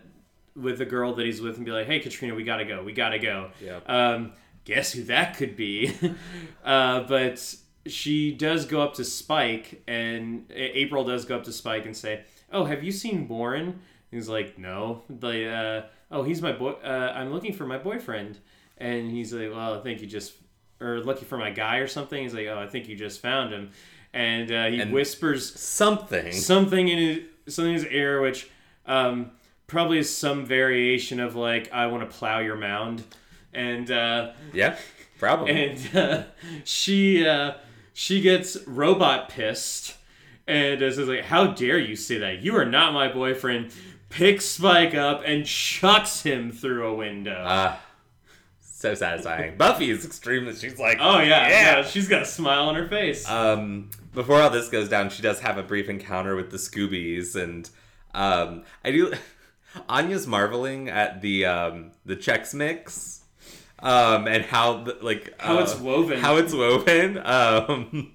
with 0.54 0.78
the 0.78 0.84
girl 0.84 1.14
that 1.14 1.24
he's 1.24 1.40
with 1.40 1.56
and 1.56 1.64
be 1.64 1.70
like, 1.72 1.86
"Hey, 1.86 2.00
Katrina, 2.00 2.34
we 2.34 2.42
gotta 2.44 2.64
go. 2.64 2.82
We 2.82 2.92
gotta 2.92 3.18
go." 3.20 3.50
Yep. 3.62 3.88
Um, 3.88 4.32
guess 4.64 4.92
who 4.92 5.04
that 5.04 5.36
could 5.36 5.56
be? 5.56 5.94
uh, 6.64 7.00
but 7.04 7.54
she 7.88 8.32
does 8.32 8.64
go 8.66 8.80
up 8.82 8.94
to 8.94 9.04
Spike, 9.04 9.82
and 9.86 10.44
April 10.54 11.04
does 11.04 11.24
go 11.24 11.36
up 11.36 11.44
to 11.44 11.52
Spike 11.52 11.86
and 11.86 11.96
say, 11.96 12.22
"Oh, 12.52 12.64
have 12.64 12.82
you 12.84 12.92
seen 12.92 13.28
Warren?" 13.28 13.80
He's 14.10 14.28
like, 14.28 14.58
"No." 14.58 15.02
Like, 15.20 15.46
uh, 15.46 15.82
"Oh, 16.10 16.22
he's 16.22 16.40
my 16.42 16.52
boy. 16.52 16.72
Uh, 16.82 17.12
I'm 17.14 17.32
looking 17.32 17.52
for 17.52 17.66
my 17.66 17.78
boyfriend." 17.78 18.38
And 18.78 19.10
he's 19.10 19.32
like, 19.32 19.50
"Well, 19.50 19.74
I 19.78 19.80
think 19.82 20.00
you 20.00 20.06
just, 20.06 20.34
or 20.80 21.00
looking 21.00 21.24
for 21.26 21.38
my 21.38 21.50
guy 21.50 21.78
or 21.78 21.86
something." 21.86 22.22
He's 22.22 22.34
like, 22.34 22.46
"Oh, 22.46 22.58
I 22.58 22.66
think 22.68 22.88
you 22.88 22.96
just 22.96 23.20
found 23.20 23.52
him." 23.52 23.70
And 24.12 24.50
uh, 24.50 24.66
he 24.66 24.80
And- 24.80 24.92
whispers 24.92 25.58
Something. 25.58 26.32
something 26.32 26.88
in 26.88 26.98
his 26.98 27.20
something 27.54 27.74
in 27.74 27.80
his 27.80 27.86
ear, 27.92 28.20
which 28.22 28.48
um, 28.86 29.30
probably 29.66 29.98
is 29.98 30.14
some 30.14 30.44
variation 30.46 31.20
of 31.20 31.34
like, 31.36 31.72
"I 31.72 31.86
want 31.88 32.08
to 32.08 32.16
plow 32.16 32.38
your 32.40 32.56
mound," 32.56 33.02
and. 33.52 33.90
Uh, 33.90 34.32
yeah, 34.52 34.76
probably. 35.18 35.50
and 35.74 35.96
uh, 35.96 36.22
she 36.64 37.26
uh, 37.26 37.54
she 37.96 38.20
gets 38.20 38.58
robot 38.66 39.30
pissed 39.30 39.96
and 40.46 40.82
is 40.82 40.98
like, 40.98 41.24
"How 41.24 41.46
dare 41.46 41.78
you 41.78 41.96
say 41.96 42.18
that? 42.18 42.42
You 42.42 42.54
are 42.56 42.66
not 42.66 42.92
my 42.92 43.08
boyfriend." 43.08 43.72
Picks 44.10 44.44
Spike 44.44 44.94
up 44.94 45.22
and 45.24 45.44
chucks 45.44 46.22
him 46.22 46.52
through 46.52 46.86
a 46.86 46.94
window. 46.94 47.42
Ah, 47.44 47.80
so 48.60 48.94
satisfying. 48.94 49.56
Buffy 49.56 49.90
is 49.90 50.04
extremely. 50.04 50.54
She's 50.54 50.78
like, 50.78 50.98
oh 51.00 51.20
yeah, 51.20 51.48
yeah. 51.48 51.76
yeah, 51.78 51.82
she's 51.84 52.06
got 52.06 52.22
a 52.22 52.26
smile 52.26 52.68
on 52.68 52.74
her 52.74 52.86
face. 52.86 53.28
Um, 53.28 53.90
before 54.12 54.40
all 54.40 54.50
this 54.50 54.68
goes 54.68 54.90
down, 54.90 55.08
she 55.08 55.22
does 55.22 55.40
have 55.40 55.56
a 55.56 55.62
brief 55.62 55.88
encounter 55.88 56.36
with 56.36 56.50
the 56.50 56.58
Scoobies, 56.58 57.34
and 57.34 57.68
um, 58.14 58.64
I 58.84 58.90
do. 58.90 59.14
Anya's 59.88 60.26
marveling 60.26 60.88
at 60.88 61.22
the 61.22 61.46
um, 61.46 61.92
the 62.04 62.16
Chex 62.16 62.54
Mix, 62.54 63.22
um, 63.80 64.26
and 64.26 64.44
how 64.44 64.82
the, 64.84 64.96
like 65.02 65.34
How 65.40 65.58
uh, 65.58 65.62
it's 65.62 65.76
woven. 65.76 66.18
how 66.20 66.36
it's 66.36 66.52
woven, 66.54 67.18
um, 67.24 68.12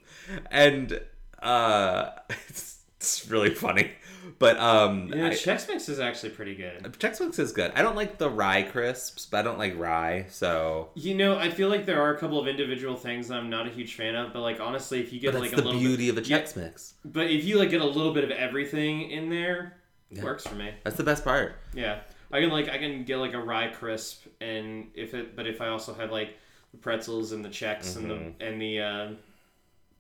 and 0.49 0.99
uh, 1.41 2.09
it's, 2.49 2.79
it's 2.97 3.27
really 3.29 3.51
funny. 3.53 3.91
But 4.39 4.57
um, 4.57 5.11
yeah, 5.15 5.27
I- 5.27 5.29
Chex 5.31 5.67
Mix 5.67 5.87
is 5.87 5.99
actually 5.99 6.31
pretty 6.31 6.55
good. 6.55 6.81
Chex 6.99 7.19
Mix 7.19 7.37
is 7.37 7.51
good. 7.51 7.71
I 7.75 7.83
don't 7.83 7.95
like 7.95 8.17
the 8.17 8.27
rye 8.29 8.63
crisps, 8.63 9.27
but 9.27 9.37
I 9.37 9.41
don't 9.43 9.59
like 9.59 9.77
rye, 9.77 10.25
so. 10.29 10.89
You 10.95 11.13
know, 11.15 11.37
I 11.37 11.51
feel 11.51 11.69
like 11.69 11.85
there 11.85 12.01
are 12.01 12.15
a 12.15 12.17
couple 12.17 12.39
of 12.39 12.47
individual 12.47 12.95
things 12.95 13.29
I'm 13.29 13.51
not 13.51 13.67
a 13.67 13.69
huge 13.69 13.93
fan 13.95 14.15
of, 14.15 14.33
but 14.33 14.41
like 14.41 14.59
honestly, 14.59 14.99
if 14.99 15.13
you 15.13 15.19
get 15.19 15.35
like 15.35 15.53
a 15.53 15.57
the 15.57 15.61
little 15.61 15.79
beauty 15.79 16.09
bit, 16.09 16.17
of 16.17 16.25
a 16.25 16.27
yeah, 16.27 16.47
Mix, 16.55 16.95
but 17.05 17.29
if 17.29 17.43
you 17.45 17.59
like 17.59 17.69
get 17.69 17.81
a 17.81 17.85
little 17.85 18.13
bit 18.13 18.23
of 18.23 18.31
everything 18.31 19.11
in 19.11 19.29
there, 19.29 19.77
Yeah. 20.09 20.23
works 20.23 20.45
for 20.47 20.55
me. 20.55 20.71
That's 20.83 20.97
the 20.97 21.03
best 21.03 21.23
part. 21.23 21.55
Yeah, 21.75 21.99
I 22.33 22.39
can 22.41 22.49
like 22.49 22.69
I 22.69 22.77
can 22.77 23.03
get 23.03 23.17
like 23.17 23.33
a 23.33 23.39
rye 23.41 23.67
crisp, 23.69 24.25
and 24.39 24.87
if 24.95 25.13
it, 25.13 25.35
but 25.35 25.47
if 25.47 25.61
I 25.61 25.67
also 25.67 25.93
have 25.93 26.11
like 26.11 26.37
the 26.71 26.77
pretzels 26.77 27.31
and 27.31 27.43
the 27.43 27.49
Chex 27.49 27.95
and 27.97 28.09
Mm-hmm. 28.09 28.39
the 28.39 28.45
and 28.45 28.61
the 28.61 28.79
uh, 28.81 29.09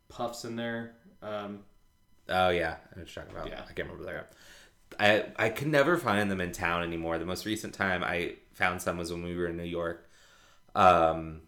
puffs 0.09 0.45
in 0.45 0.55
there, 0.55 0.93
um, 1.21 1.59
Oh 2.29 2.49
yeah, 2.49 2.69
I 2.69 2.95
know 2.95 3.01
what 3.03 3.15
you're 3.15 3.23
talking 3.23 3.31
about. 3.37 3.49
Yeah. 3.49 3.61
I 3.69 3.73
can't 3.73 3.89
remember 3.89 4.03
there. 4.05 4.27
I 4.99 5.25
I 5.37 5.49
could 5.49 5.67
never 5.67 5.97
find 5.97 6.29
them 6.31 6.41
in 6.41 6.51
town 6.51 6.83
anymore. 6.83 7.17
The 7.17 7.25
most 7.25 7.45
recent 7.45 7.73
time 7.73 8.03
I 8.03 8.35
found 8.53 8.81
some 8.81 8.97
was 8.97 9.11
when 9.11 9.23
we 9.23 9.35
were 9.35 9.47
in 9.47 9.57
New 9.57 9.63
York. 9.63 10.09
Um, 10.75 11.41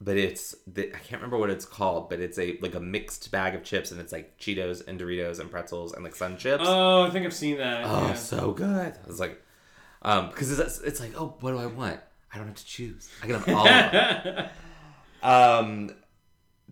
but 0.00 0.16
it's 0.16 0.54
the, 0.66 0.88
I 0.94 0.98
can't 0.98 1.22
remember 1.22 1.38
what 1.38 1.50
it's 1.50 1.64
called, 1.64 2.08
but 2.10 2.18
it's 2.20 2.38
a 2.38 2.58
like 2.60 2.74
a 2.74 2.80
mixed 2.80 3.30
bag 3.30 3.54
of 3.54 3.62
chips, 3.64 3.90
and 3.92 4.00
it's 4.00 4.12
like 4.12 4.38
Cheetos 4.38 4.86
and 4.86 5.00
Doritos 5.00 5.38
and 5.40 5.50
pretzels 5.50 5.92
and 5.92 6.02
like 6.04 6.14
Sun 6.14 6.36
chips. 6.38 6.64
oh, 6.66 7.02
I 7.04 7.10
think 7.10 7.24
I've 7.26 7.34
seen 7.34 7.58
that. 7.58 7.84
Oh, 7.84 8.08
yeah. 8.08 8.14
so 8.14 8.52
good. 8.52 8.94
I 9.02 9.06
was 9.06 9.20
like, 9.20 9.40
um, 10.02 10.28
because 10.28 10.58
it's 10.58 10.80
it's 10.80 11.00
like, 11.00 11.12
oh, 11.16 11.36
what 11.40 11.52
do 11.52 11.58
I 11.58 11.66
want? 11.66 12.00
I 12.32 12.38
don't 12.38 12.46
have 12.46 12.56
to 12.56 12.66
choose. 12.66 13.10
I 13.22 13.26
can 13.26 13.40
have 13.40 13.48
all 13.48 13.68
of 13.68 14.22
them. 14.24 14.48
um, 15.22 15.90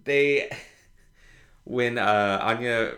they 0.05 0.51
when 1.65 1.99
uh 1.99 2.39
Anya 2.43 2.95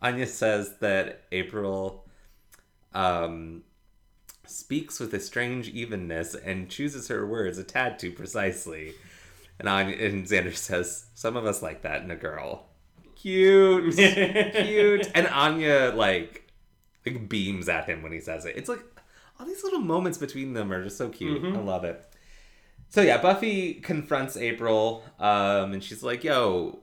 Anya 0.00 0.26
says 0.26 0.76
that 0.80 1.22
April 1.32 2.06
um 2.92 3.62
speaks 4.46 5.00
with 5.00 5.14
a 5.14 5.20
strange 5.20 5.68
evenness 5.68 6.34
and 6.34 6.68
chooses 6.68 7.08
her 7.08 7.26
words 7.26 7.58
a 7.58 7.64
tad 7.64 7.98
too 7.98 8.12
precisely. 8.12 8.94
And 9.58 9.68
Anya 9.68 9.96
and 9.96 10.26
Xander 10.26 10.54
says, 10.54 11.06
Some 11.14 11.36
of 11.36 11.46
us 11.46 11.62
like 11.62 11.82
that 11.82 12.02
in 12.02 12.10
a 12.10 12.16
girl. 12.16 12.66
Cute. 13.14 13.94
Cute. 13.96 15.10
And 15.14 15.28
Anya 15.28 15.92
like 15.94 16.50
like 17.06 17.28
beams 17.28 17.68
at 17.68 17.86
him 17.86 18.02
when 18.02 18.12
he 18.12 18.20
says 18.20 18.44
it. 18.44 18.56
It's 18.56 18.68
like 18.68 18.80
all 19.42 19.48
these 19.48 19.64
little 19.64 19.80
moments 19.80 20.18
between 20.18 20.52
them 20.52 20.72
are 20.72 20.84
just 20.84 20.96
so 20.96 21.08
cute. 21.08 21.44
I 21.44 21.58
love 21.58 21.82
it. 21.82 22.00
So 22.90 23.02
yeah, 23.02 23.20
Buffy 23.20 23.74
confronts 23.74 24.36
April, 24.36 25.02
um, 25.18 25.72
and 25.72 25.82
she's 25.82 26.02
like, 26.04 26.22
"Yo, 26.22 26.78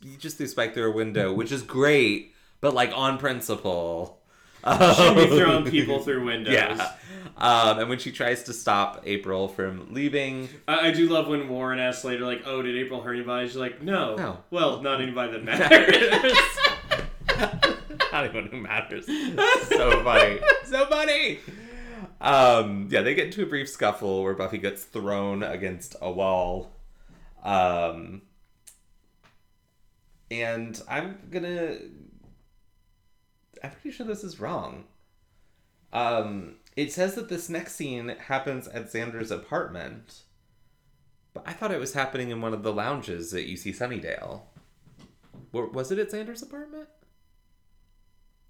you 0.00 0.16
just 0.16 0.38
threw 0.38 0.46
Spike 0.46 0.72
through 0.72 0.90
a 0.90 0.94
window, 0.94 1.32
which 1.34 1.52
is 1.52 1.62
great, 1.62 2.32
but 2.62 2.72
like 2.72 2.92
on 2.94 3.18
principle." 3.18 4.20
Shouldn't 4.64 5.16
be 5.16 5.26
throwing 5.38 5.64
people 5.70 5.98
through 5.98 6.24
windows. 6.24 6.54
Yeah. 6.54 6.92
Um, 7.36 7.80
and 7.80 7.88
when 7.88 7.98
she 7.98 8.10
tries 8.12 8.44
to 8.44 8.52
stop 8.52 9.02
April 9.04 9.48
from 9.48 9.92
leaving, 9.92 10.48
I, 10.68 10.88
I 10.88 10.90
do 10.92 11.08
love 11.08 11.26
when 11.26 11.48
Warren 11.48 11.78
asks 11.80 12.04
later, 12.04 12.24
like, 12.24 12.42
"Oh, 12.46 12.62
did 12.62 12.74
April 12.76 13.02
hurt 13.02 13.14
anybody?" 13.14 13.48
She's 13.48 13.56
like, 13.56 13.82
"No, 13.82 14.16
No. 14.16 14.38
well, 14.50 14.80
not 14.80 15.02
anybody 15.02 15.32
that 15.32 15.44
matters." 15.44 16.38
not 18.12 18.24
even 18.26 18.46
who 18.46 18.58
matters. 18.60 19.06
so 19.06 20.02
funny. 20.04 20.38
So 20.64 20.86
funny. 20.86 21.40
Um, 22.22 22.86
yeah, 22.88 23.02
they 23.02 23.14
get 23.14 23.26
into 23.26 23.42
a 23.42 23.46
brief 23.46 23.68
scuffle 23.68 24.22
where 24.22 24.32
Buffy 24.32 24.58
gets 24.58 24.84
thrown 24.84 25.42
against 25.42 25.96
a 26.00 26.10
wall. 26.10 26.70
Um, 27.42 28.22
and 30.30 30.80
I'm 30.88 31.18
gonna. 31.30 31.78
I'm 33.62 33.70
pretty 33.72 33.90
sure 33.90 34.06
this 34.06 34.22
is 34.22 34.38
wrong. 34.38 34.84
Um, 35.92 36.56
it 36.76 36.92
says 36.92 37.16
that 37.16 37.28
this 37.28 37.48
next 37.48 37.74
scene 37.74 38.08
happens 38.08 38.68
at 38.68 38.92
Xander's 38.92 39.32
apartment, 39.32 40.22
but 41.34 41.42
I 41.44 41.52
thought 41.52 41.72
it 41.72 41.80
was 41.80 41.94
happening 41.94 42.30
in 42.30 42.40
one 42.40 42.54
of 42.54 42.62
the 42.62 42.72
lounges 42.72 43.34
at 43.34 43.46
UC 43.46 43.76
Sunnydale. 43.76 44.42
Was 45.52 45.90
it 45.90 45.98
at 45.98 46.10
Xander's 46.10 46.42
apartment? 46.42 46.88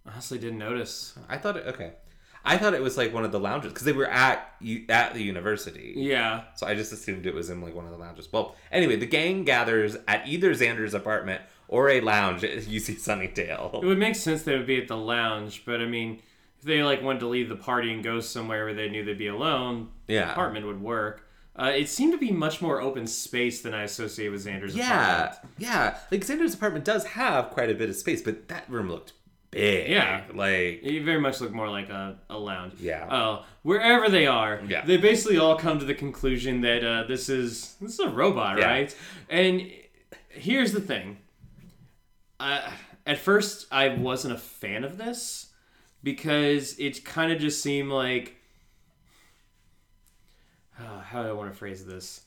Honestly, 0.06 0.38
didn't 0.38 0.58
notice. 0.58 1.18
I 1.28 1.38
thought 1.38 1.56
it 1.56 1.66
okay. 1.66 1.94
I 2.44 2.58
thought 2.58 2.74
it 2.74 2.82
was 2.82 2.96
like 2.96 3.14
one 3.14 3.24
of 3.24 3.32
the 3.32 3.38
lounges 3.40 3.72
because 3.72 3.84
they 3.84 3.92
were 3.92 4.08
at 4.08 4.52
at 4.88 5.14
the 5.14 5.22
university. 5.22 5.94
Yeah, 5.96 6.42
So 6.56 6.66
I 6.66 6.74
just 6.74 6.92
assumed 6.92 7.26
it 7.26 7.34
was 7.34 7.50
in 7.50 7.60
like 7.60 7.74
one 7.74 7.84
of 7.84 7.90
the 7.92 7.98
lounges. 7.98 8.28
Well, 8.32 8.56
anyway, 8.70 8.96
the 8.96 9.06
gang 9.06 9.44
gathers 9.44 9.96
at 10.08 10.26
either 10.26 10.52
Xander's 10.52 10.94
apartment 10.94 11.42
or 11.68 11.88
a 11.88 12.00
lounge 12.00 12.42
at 12.44 12.50
UC 12.64 12.96
Sunnydale. 12.96 13.82
it 13.82 13.86
would 13.86 13.98
make 13.98 14.16
sense 14.16 14.42
they 14.42 14.56
would 14.56 14.66
be 14.66 14.80
at 14.80 14.88
the 14.88 14.96
lounge, 14.96 15.62
but 15.64 15.80
I 15.80 15.86
mean, 15.86 16.20
if 16.58 16.64
they 16.64 16.82
like 16.82 17.02
wanted 17.02 17.20
to 17.20 17.28
leave 17.28 17.48
the 17.48 17.56
party 17.56 17.92
and 17.92 18.02
go 18.04 18.20
somewhere 18.20 18.64
where 18.64 18.74
they 18.74 18.88
knew 18.88 19.04
they'd 19.04 19.18
be 19.18 19.28
alone, 19.28 19.88
Yeah. 20.08 20.32
apartment 20.32 20.66
would 20.66 20.80
work. 20.82 21.28
Uh, 21.54 21.70
it 21.74 21.88
seemed 21.88 22.12
to 22.12 22.18
be 22.18 22.30
much 22.30 22.62
more 22.62 22.80
open 22.80 23.06
space 23.06 23.60
than 23.60 23.74
I 23.74 23.82
associate 23.82 24.30
with 24.30 24.44
Xander's 24.46 24.74
Yeah, 24.74 25.24
apartment. 25.24 25.54
yeah. 25.58 25.98
Like 26.10 26.22
Xander's 26.22 26.54
apartment 26.54 26.84
does 26.84 27.04
have 27.04 27.50
quite 27.50 27.68
a 27.70 27.74
bit 27.74 27.90
of 27.90 27.96
space, 27.96 28.22
but 28.22 28.48
that 28.48 28.64
room 28.70 28.88
looked 28.88 29.12
big. 29.52 29.88
Yeah. 29.90 30.24
like 30.34 30.82
you 30.82 31.04
very 31.04 31.20
much 31.20 31.40
look 31.40 31.52
more 31.52 31.68
like 31.68 31.88
a, 31.90 32.18
a 32.28 32.36
lounge. 32.36 32.74
Yeah. 32.80 33.06
Oh, 33.08 33.44
wherever 33.62 34.08
they 34.08 34.26
are, 34.26 34.60
Yeah. 34.66 34.84
they 34.84 34.96
basically 34.96 35.38
all 35.38 35.56
come 35.56 35.78
to 35.78 35.84
the 35.84 35.94
conclusion 35.94 36.60
that 36.62 36.84
uh, 36.84 37.04
this 37.04 37.28
is 37.28 37.76
this 37.80 37.92
is 37.92 38.00
a 38.00 38.08
robot, 38.08 38.58
Yeah. 38.58 38.66
right? 38.66 38.96
And 39.30 39.70
here's 40.30 40.72
the 40.72 40.80
thing. 40.80 41.18
Uh, 42.40 42.72
at 43.06 43.18
first, 43.18 43.66
I 43.70 43.88
wasn't 43.90 44.34
a 44.34 44.38
fan 44.38 44.82
of 44.82 44.98
this 44.98 45.52
because 46.02 46.76
it 46.80 47.04
kind 47.04 47.30
of 47.30 47.38
just 47.38 47.62
seemed 47.62 47.90
like 47.92 48.36
uh, 50.78 51.00
how 51.00 51.22
do 51.22 51.28
I 51.28 51.32
want 51.32 51.52
to 51.52 51.56
phrase 51.58 51.84
this? 51.84 52.22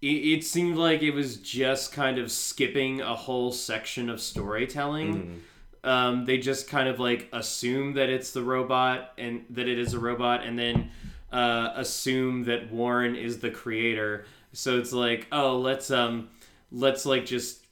It, 0.00 0.06
it 0.38 0.44
seemed 0.44 0.76
like 0.76 1.02
it 1.02 1.10
was 1.12 1.36
just 1.38 1.92
kind 1.92 2.18
of 2.18 2.30
skipping 2.30 3.00
a 3.00 3.14
whole 3.14 3.52
section 3.52 4.08
of 4.08 4.20
storytelling. 4.20 5.42
Um, 5.84 6.24
they 6.24 6.38
just 6.38 6.68
kind 6.68 6.88
of 6.88 6.98
like 6.98 7.28
assume 7.32 7.94
that 7.94 8.08
it's 8.08 8.32
the 8.32 8.42
robot 8.42 9.12
and 9.18 9.44
that 9.50 9.68
it 9.68 9.78
is 9.78 9.94
a 9.94 9.98
robot, 9.98 10.44
and 10.44 10.58
then 10.58 10.90
uh, 11.32 11.72
assume 11.76 12.44
that 12.44 12.72
Warren 12.72 13.16
is 13.16 13.40
the 13.40 13.50
creator. 13.50 14.24
So 14.52 14.78
it's 14.78 14.92
like, 14.92 15.26
oh, 15.30 15.58
let's 15.58 15.90
um, 15.90 16.30
let's 16.72 17.04
like 17.04 17.26
just 17.26 17.64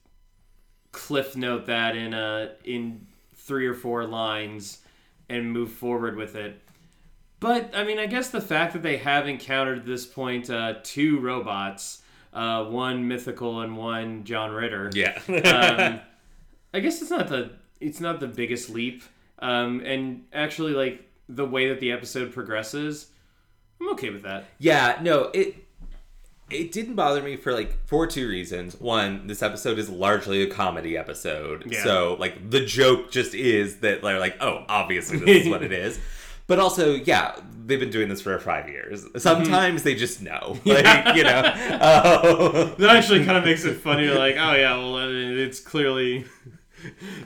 cliff 0.93 1.37
note 1.37 1.67
that 1.67 1.97
in 1.97 2.13
uh 2.13 2.51
in 2.65 3.07
three 3.35 3.67
or 3.67 3.75
four 3.75 4.05
lines 4.05 4.81
and 5.29 5.51
move 5.51 5.73
forward 5.73 6.17
with 6.17 6.37
it. 6.37 6.61
But 7.41 7.71
I 7.75 7.83
mean, 7.83 7.99
I 7.99 8.07
guess 8.07 8.31
the 8.31 8.41
fact 8.41 8.73
that 8.75 8.83
they 8.83 8.99
have 8.99 9.27
encountered 9.27 9.79
at 9.79 9.87
this 9.87 10.07
point 10.07 10.49
uh, 10.49 10.75
two 10.85 11.19
robots, 11.19 12.03
uh, 12.33 12.65
one 12.67 13.09
mythical 13.09 13.63
and 13.63 13.77
one 13.77 14.23
John 14.25 14.53
Ritter. 14.53 14.91
Yeah. 14.95 15.19
um, 15.29 16.01
I 16.75 16.81
guess 16.81 17.03
it's 17.03 17.11
not 17.11 17.29
the 17.29 17.51
it's 17.83 18.01
not 18.01 18.21
the 18.21 18.29
biggest 18.29 18.71
leap. 18.71 19.03
Um, 19.39 19.81
and 19.85 20.25
actually, 20.33 20.73
like 20.73 21.09
the 21.29 21.45
way 21.45 21.69
that 21.69 21.81
the 21.81 21.93
episode 21.93 22.33
progresses, 22.33 23.09
I'm 23.81 23.91
okay 23.91 24.11
with 24.11 24.23
that. 24.23 24.45
Yeah, 24.59 24.99
no, 25.03 25.31
it 25.35 25.57
it 26.51 26.71
didn't 26.73 26.95
bother 26.95 27.23
me 27.23 27.37
for 27.37 27.53
like 27.53 27.87
for 27.87 28.07
two 28.07 28.29
reasons. 28.29 28.81
One, 28.81 29.27
this 29.27 29.43
episode 29.43 29.79
is 29.79 29.89
largely 29.89 30.43
a 30.43 30.47
comedy 30.47 30.97
episode. 30.97 31.65
Yeah. 31.67 31.83
So 31.83 32.17
like 32.19 32.51
the 32.51 32.65
joke 32.65 33.11
just 33.11 33.35
is 33.35 33.79
that 33.79 34.03
they're 34.03 34.21
like, 34.21 34.37
oh, 34.41 34.65
obviously 34.69 35.19
this 35.19 35.47
is 35.47 35.49
what 35.49 35.63
it 35.63 35.73
is. 35.73 35.99
But 36.49 36.59
also, 36.59 36.95
yeah, 36.95 37.37
they've 37.65 37.79
been 37.79 37.91
doing 37.91 38.09
this 38.09 38.21
for 38.21 38.37
five 38.39 38.69
years. 38.69 39.07
Sometimes 39.17 39.85
they 39.85 39.95
just 39.95 40.21
know, 40.21 40.59
like 40.65 41.17
you 41.17 41.23
know. 41.23 41.55
Oh. 41.81 42.75
That 42.79 42.97
actually 42.97 43.25
kind 43.25 43.39
of 43.39 43.45
makes 43.45 43.65
it 43.65 43.75
funny. 43.75 44.09
Like, 44.09 44.35
oh 44.37 44.53
yeah, 44.55 44.77
well, 44.77 44.99
it's 44.99 45.61
clearly. 45.61 46.25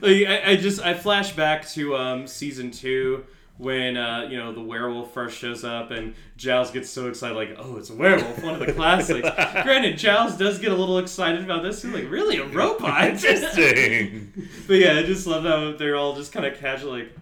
Like, 0.00 0.26
I, 0.26 0.42
I 0.52 0.56
just 0.56 0.80
I 0.80 0.94
flash 0.94 1.32
back 1.34 1.66
to 1.70 1.96
um, 1.96 2.26
season 2.26 2.70
two 2.70 3.24
when 3.58 3.96
uh, 3.96 4.26
you 4.30 4.36
know 4.36 4.52
the 4.52 4.60
werewolf 4.60 5.14
first 5.14 5.38
shows 5.38 5.64
up 5.64 5.90
and 5.90 6.14
Giles 6.36 6.70
gets 6.70 6.90
so 6.90 7.08
excited, 7.08 7.34
like, 7.34 7.56
oh, 7.58 7.76
it's 7.76 7.88
a 7.90 7.94
werewolf, 7.94 8.42
one 8.42 8.54
of 8.54 8.60
the 8.66 8.72
classics. 8.72 9.26
Granted, 9.62 9.96
Giles 9.96 10.36
does 10.36 10.58
get 10.58 10.72
a 10.72 10.74
little 10.76 10.98
excited 10.98 11.42
about 11.42 11.62
this. 11.62 11.82
He's 11.82 11.92
like, 11.92 12.10
really, 12.10 12.36
a 12.36 12.44
robot? 12.46 13.04
Interesting. 13.56 14.32
but 14.66 14.74
yeah, 14.74 14.98
I 14.98 15.02
just 15.04 15.26
love 15.26 15.44
how 15.44 15.76
they're 15.76 15.96
all 15.96 16.14
just 16.14 16.32
kind 16.32 16.44
of 16.44 16.58
casual, 16.58 16.92
like, 16.92 17.12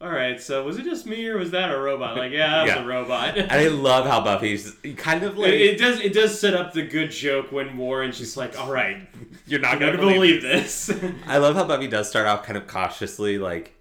all 0.00 0.10
right, 0.10 0.40
so 0.40 0.62
was 0.64 0.78
it 0.78 0.84
just 0.84 1.06
me 1.06 1.26
or 1.26 1.38
was 1.38 1.50
that 1.52 1.72
a 1.74 1.78
robot? 1.80 2.16
Like, 2.16 2.30
yeah, 2.32 2.50
that 2.50 2.62
was 2.64 2.70
Yeah. 2.74 2.84
a 2.84 2.86
robot. 2.86 3.36
and 3.38 3.50
I 3.50 3.66
love 3.68 4.06
how 4.06 4.20
Buffy's 4.20 4.76
kind 4.96 5.24
of 5.24 5.36
like 5.38 5.54
It, 5.54 5.60
it 5.62 5.78
does. 5.78 6.00
It 6.00 6.12
does 6.12 6.38
set 6.38 6.54
up 6.54 6.72
the 6.72 6.82
good 6.82 7.10
joke 7.10 7.50
when 7.50 7.76
Warren's 7.76 8.16
just 8.18 8.36
like, 8.36 8.56
"All 8.60 8.70
right, 8.70 9.08
you're 9.48 9.60
not 9.60 9.78
gonna 9.80 9.92
gonna 9.96 9.98
believe 9.98 10.40
believe 10.40 10.42
this." 10.42 10.90
I 11.26 11.38
love 11.38 11.56
how 11.56 11.64
Buffy 11.64 11.88
does 11.88 12.08
start 12.08 12.26
off 12.26 12.44
kind 12.44 12.56
of 12.56 12.66
cautiously, 12.66 13.38
like, 13.38 13.74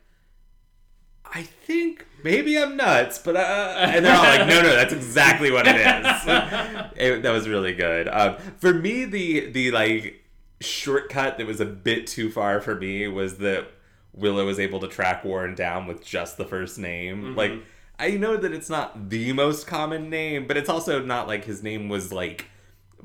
I 1.25 1.43
think 1.43 2.05
maybe 2.23 2.57
I'm 2.57 2.77
nuts, 2.77 3.19
but 3.19 3.35
uh, 3.35 3.75
and 3.79 4.05
they're 4.05 4.15
all 4.15 4.23
like, 4.23 4.47
no, 4.47 4.61
no, 4.61 4.75
that's 4.75 4.93
exactly 4.93 5.51
what 5.51 5.67
it 5.67 5.75
is. 5.75 6.87
It- 6.97 7.21
that 7.23 7.31
was 7.31 7.47
really 7.47 7.73
good. 7.73 8.07
Um, 8.07 8.37
for 8.57 8.73
me, 8.73 9.05
the 9.05 9.49
the 9.51 9.71
like 9.71 10.23
shortcut 10.61 11.37
that 11.37 11.45
was 11.45 11.59
a 11.59 11.65
bit 11.65 12.07
too 12.07 12.31
far 12.31 12.59
for 12.61 12.75
me 12.75 13.07
was 13.07 13.37
that 13.37 13.67
Willow 14.13 14.45
was 14.45 14.59
able 14.59 14.79
to 14.79 14.87
track 14.87 15.23
Warren 15.23 15.53
down 15.53 15.85
with 15.85 16.03
just 16.03 16.37
the 16.37 16.45
first 16.45 16.79
name. 16.79 17.35
Like, 17.35 17.51
I 17.99 18.11
know 18.11 18.37
that 18.37 18.51
it's 18.51 18.69
not 18.69 19.09
the 19.09 19.31
most 19.33 19.67
common 19.67 20.09
name, 20.09 20.47
but 20.47 20.57
it's 20.57 20.69
also 20.69 21.03
not 21.03 21.27
like 21.27 21.45
his 21.45 21.61
name 21.61 21.89
was 21.89 22.11
like. 22.13 22.45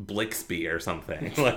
Blixby 0.01 0.73
or 0.73 0.81
something 0.81 1.33
like 1.39 1.57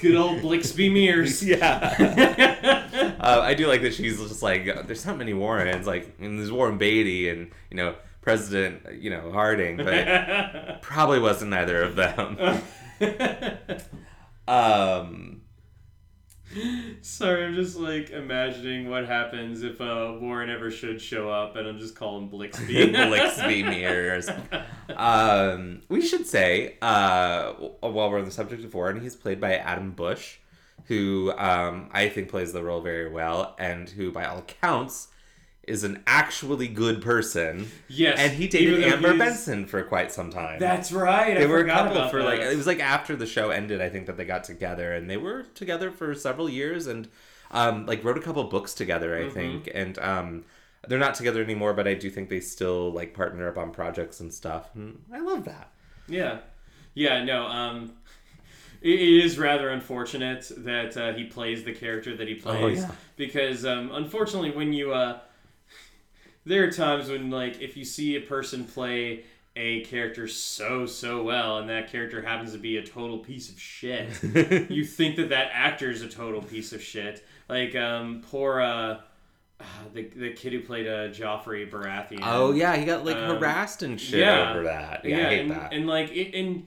good 0.00 0.16
old 0.16 0.40
Blixby 0.40 0.92
Mears. 0.92 1.42
yeah. 1.46 3.16
uh, 3.20 3.40
I 3.40 3.54
do 3.54 3.66
like 3.66 3.82
that 3.82 3.94
she's 3.94 4.18
just 4.18 4.42
like, 4.42 4.86
there's 4.86 5.06
not 5.06 5.18
many 5.18 5.34
Warrens. 5.34 5.86
Like, 5.86 6.14
and 6.20 6.38
there's 6.38 6.52
Warren 6.52 6.78
Beatty 6.78 7.28
and, 7.28 7.50
you 7.70 7.76
know, 7.76 7.94
President, 8.20 9.00
you 9.00 9.10
know, 9.10 9.30
Harding, 9.30 9.76
but 9.76 10.82
probably 10.82 11.20
wasn't 11.20 11.54
either 11.54 11.82
of 11.82 11.94
them. 11.94 12.62
um, 14.48 15.35
Sorry, 17.02 17.44
I'm 17.44 17.54
just 17.54 17.76
like 17.76 18.10
imagining 18.10 18.88
what 18.88 19.06
happens 19.06 19.62
if 19.62 19.80
uh, 19.80 20.16
Warren 20.20 20.50
ever 20.50 20.70
should 20.70 21.00
show 21.00 21.30
up, 21.30 21.56
and 21.56 21.66
I'm 21.66 21.78
just 21.78 21.94
calling 21.94 22.28
Blixby. 22.28 22.94
Blixby 22.94 23.64
mirrors. 23.64 24.28
Um, 24.94 25.82
we 25.88 26.00
should 26.00 26.26
say, 26.26 26.76
uh, 26.82 27.52
while 27.80 28.10
we're 28.10 28.18
on 28.18 28.24
the 28.24 28.30
subject 28.30 28.64
of 28.64 28.74
Warren, 28.74 29.00
he's 29.00 29.16
played 29.16 29.40
by 29.40 29.56
Adam 29.56 29.92
Busch, 29.92 30.36
who 30.84 31.32
um, 31.36 31.88
I 31.92 32.08
think 32.08 32.28
plays 32.28 32.52
the 32.52 32.62
role 32.62 32.80
very 32.80 33.10
well, 33.10 33.54
and 33.58 33.88
who, 33.88 34.10
by 34.12 34.24
all 34.24 34.38
accounts, 34.38 35.08
is 35.66 35.82
an 35.84 36.02
actually 36.06 36.68
good 36.68 37.02
person. 37.02 37.68
Yes, 37.88 38.18
And 38.18 38.32
he 38.32 38.46
dated 38.46 38.84
Amber 38.84 39.08
he's- 39.14 39.18
Benson 39.18 39.66
for 39.66 39.82
quite 39.82 40.12
some 40.12 40.30
time. 40.30 40.58
That's 40.60 40.92
right. 40.92 41.36
they 41.36 41.44
I 41.44 41.46
were 41.46 41.58
a 41.60 41.66
couple 41.66 42.08
for 42.08 42.22
like 42.22 42.40
it 42.40 42.56
was 42.56 42.66
like 42.66 42.80
after 42.80 43.16
the 43.16 43.26
show 43.26 43.50
ended, 43.50 43.80
I 43.80 43.88
think 43.88 44.06
that 44.06 44.16
they 44.16 44.24
got 44.24 44.44
together 44.44 44.92
and 44.92 45.10
they 45.10 45.16
were 45.16 45.42
together 45.54 45.90
for 45.90 46.14
several 46.14 46.48
years 46.48 46.86
and 46.86 47.08
um 47.50 47.86
like 47.86 48.04
wrote 48.04 48.18
a 48.18 48.20
couple 48.20 48.42
books 48.44 48.74
together, 48.74 49.10
Mm-hmm. 49.10 49.28
I 49.30 49.32
think. 49.32 49.70
And 49.74 49.98
um 49.98 50.44
they're 50.88 50.98
not 51.00 51.14
together 51.16 51.42
anymore, 51.42 51.74
but 51.74 51.88
I 51.88 51.94
do 51.94 52.10
think 52.10 52.28
they 52.28 52.38
still 52.40 52.92
like 52.92 53.12
partner 53.12 53.48
up 53.48 53.58
on 53.58 53.72
projects 53.72 54.20
and 54.20 54.32
stuff. 54.32 54.70
And 54.74 55.02
I 55.12 55.18
love 55.20 55.44
that. 55.46 55.70
Yeah, 56.06 56.38
yeah. 56.94 57.24
No. 57.24 57.46
Um, 57.46 57.92
it, 58.82 59.00
is 59.00 59.36
rather 59.36 59.70
unfortunate 59.70 60.48
that 60.58 60.96
uh, 60.96 61.12
he 61.12 61.24
plays 61.24 61.64
the 61.64 61.72
character 61.72 62.16
that 62.16 62.28
he 62.28 62.34
plays 62.34 62.78
yeah. 62.80 62.92
because 63.16 63.64
um, 63.66 63.90
unfortunately, 63.92 64.52
when 64.52 64.72
you 64.72 64.92
uh, 64.92 65.18
there 66.46 66.64
are 66.64 66.70
times 66.70 67.08
when 67.10 67.30
like 67.30 67.60
if 67.60 67.76
you 67.76 67.84
see 67.84 68.16
a 68.16 68.20
person 68.20 68.64
play 68.64 69.24
a 69.56 69.80
character 69.84 70.28
so 70.28 70.86
so 70.86 71.22
well 71.22 71.58
and 71.58 71.68
that 71.68 71.90
character 71.90 72.20
happens 72.22 72.52
to 72.52 72.58
be 72.58 72.76
a 72.76 72.86
total 72.86 73.18
piece 73.18 73.50
of 73.50 73.58
shit 73.60 74.08
you 74.70 74.84
think 74.84 75.16
that 75.16 75.30
that 75.30 75.48
actor 75.52 75.90
is 75.90 76.02
a 76.02 76.08
total 76.08 76.42
piece 76.42 76.72
of 76.72 76.82
shit 76.82 77.24
like 77.48 77.74
um 77.74 78.22
poor 78.30 78.60
uh 78.60 78.98
the, 79.94 80.02
the 80.14 80.30
kid 80.34 80.52
who 80.52 80.60
played 80.60 80.86
uh, 80.86 81.08
Joffrey 81.08 81.70
Baratheon. 81.70 82.18
Oh 82.24 82.52
yeah, 82.52 82.76
he 82.76 82.84
got 82.84 83.06
like 83.06 83.16
Um, 83.16 83.38
harassed 83.38 83.82
and 83.82 83.98
shit 83.98 84.20
yeah. 84.20 84.50
over 84.50 84.64
that. 84.64 85.02
Yeah, 85.02 85.16
I 85.16 85.22
hate 85.30 85.40
and, 85.40 85.50
that. 85.50 85.72
and 85.72 85.86
like 85.86 86.10
it, 86.10 86.38
and 86.38 86.66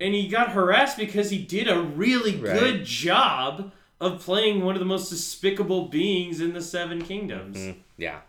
and 0.00 0.12
he 0.12 0.26
got 0.26 0.50
harassed 0.50 0.96
because 0.98 1.30
he 1.30 1.38
did 1.38 1.68
a 1.68 1.78
really 1.80 2.34
Right. 2.34 2.58
good 2.58 2.84
job 2.84 3.70
of 4.00 4.20
playing 4.24 4.64
one 4.64 4.74
of 4.74 4.80
the 4.80 4.84
most 4.86 5.08
despicable 5.08 5.86
beings 5.86 6.40
in 6.40 6.52
the 6.52 6.60
Seven 6.62 7.00
Kingdoms. 7.00 7.56
Mm, 7.58 7.76
yeah. 7.96 8.22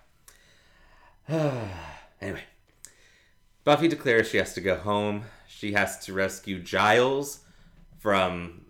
anyway, 2.22 2.44
Buffy 3.64 3.88
declares 3.88 4.30
she 4.30 4.38
has 4.38 4.54
to 4.54 4.62
go 4.62 4.76
home. 4.76 5.24
She 5.48 5.74
has 5.74 5.98
to 6.06 6.14
rescue 6.14 6.62
Giles 6.62 7.40
from 7.98 8.66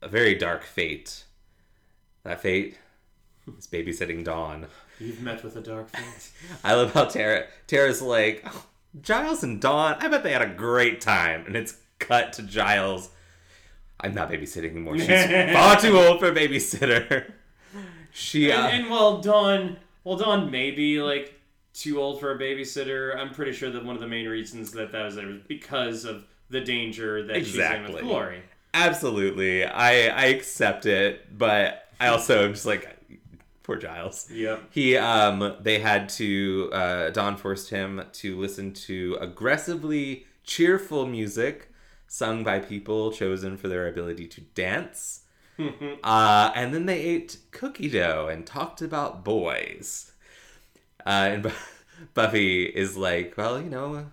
a 0.00 0.08
very 0.08 0.34
dark 0.34 0.64
fate. 0.64 1.24
That 2.22 2.40
fate 2.40 2.78
is 3.58 3.66
babysitting 3.66 4.24
Dawn. 4.24 4.66
You've 4.98 5.20
met 5.20 5.44
with 5.44 5.56
a 5.56 5.60
dark 5.60 5.90
fate. 5.90 6.30
I 6.64 6.74
love 6.74 6.94
how 6.94 7.04
Tara 7.04 7.46
Tara's 7.66 8.00
like, 8.00 8.42
"Oh, 8.46 8.64
Giles 9.02 9.42
and 9.42 9.60
Dawn. 9.60 9.96
I 10.00 10.08
bet 10.08 10.22
they 10.22 10.32
had 10.32 10.42
a 10.42 10.54
great 10.54 11.00
time, 11.00 11.44
and 11.46 11.56
it's 11.56 11.76
cut 11.98 12.32
to 12.34 12.42
Giles. 12.42 13.10
I'm 14.00 14.14
not 14.14 14.30
babysitting 14.30 14.70
anymore. 14.70 14.98
She's 14.98 15.08
far 15.52 15.78
too 15.80 15.98
old 15.98 16.20
for 16.20 16.28
a 16.28 16.34
babysitter. 16.34 17.30
She 18.12 18.50
uh, 18.50 18.68
and, 18.68 18.82
and 18.82 18.90
while 18.90 19.20
Dawn, 19.20 19.78
while 20.02 20.16
Dawn 20.16 20.50
may 20.50 20.70
be 20.70 21.02
like 21.02 21.38
too 21.74 22.00
old 22.00 22.20
for 22.20 22.30
a 22.32 22.38
babysitter, 22.38 23.16
I'm 23.16 23.30
pretty 23.34 23.52
sure 23.52 23.70
that 23.70 23.84
one 23.84 23.96
of 23.96 24.00
the 24.00 24.08
main 24.08 24.28
reasons 24.28 24.70
that 24.72 24.92
that 24.92 25.04
was 25.04 25.16
there 25.16 25.26
was 25.26 25.40
because 25.48 26.04
of 26.04 26.24
the 26.48 26.60
danger 26.60 27.26
that 27.26 27.44
she's 27.44 27.58
in 27.58 27.92
with 27.92 28.02
Glory. 28.02 28.42
Absolutely. 28.72 29.64
I 29.64 30.06
I 30.08 30.26
accept 30.26 30.86
it, 30.86 31.36
but 31.36 31.88
I 32.00 32.08
also 32.08 32.44
am 32.44 32.52
just 32.52 32.66
like 32.66 32.96
poor 33.62 33.76
Giles. 33.76 34.30
Yep. 34.30 34.62
He 34.70 34.96
um 34.96 35.56
they 35.60 35.80
had 35.80 36.08
to 36.10 36.70
uh 36.72 37.10
Dawn 37.10 37.36
forced 37.36 37.70
him 37.70 38.02
to 38.12 38.38
listen 38.38 38.72
to 38.72 39.16
aggressively 39.20 40.26
cheerful 40.44 41.06
music 41.06 41.70
sung 42.06 42.44
by 42.44 42.60
people 42.60 43.10
chosen 43.10 43.56
for 43.56 43.68
their 43.68 43.88
ability 43.88 44.28
to 44.28 44.40
dance. 44.40 45.22
uh 46.04 46.52
and 46.54 46.74
then 46.74 46.86
they 46.86 47.00
ate 47.00 47.38
cookie 47.50 47.88
dough 47.88 48.28
and 48.30 48.46
talked 48.46 48.80
about 48.82 49.24
boys. 49.24 50.12
Uh 51.06 51.10
and 51.32 51.42
Bu- 51.42 51.50
Buffy 52.14 52.64
is 52.64 52.96
like, 52.96 53.34
well, 53.36 53.60
you 53.60 53.70
know, 53.70 54.06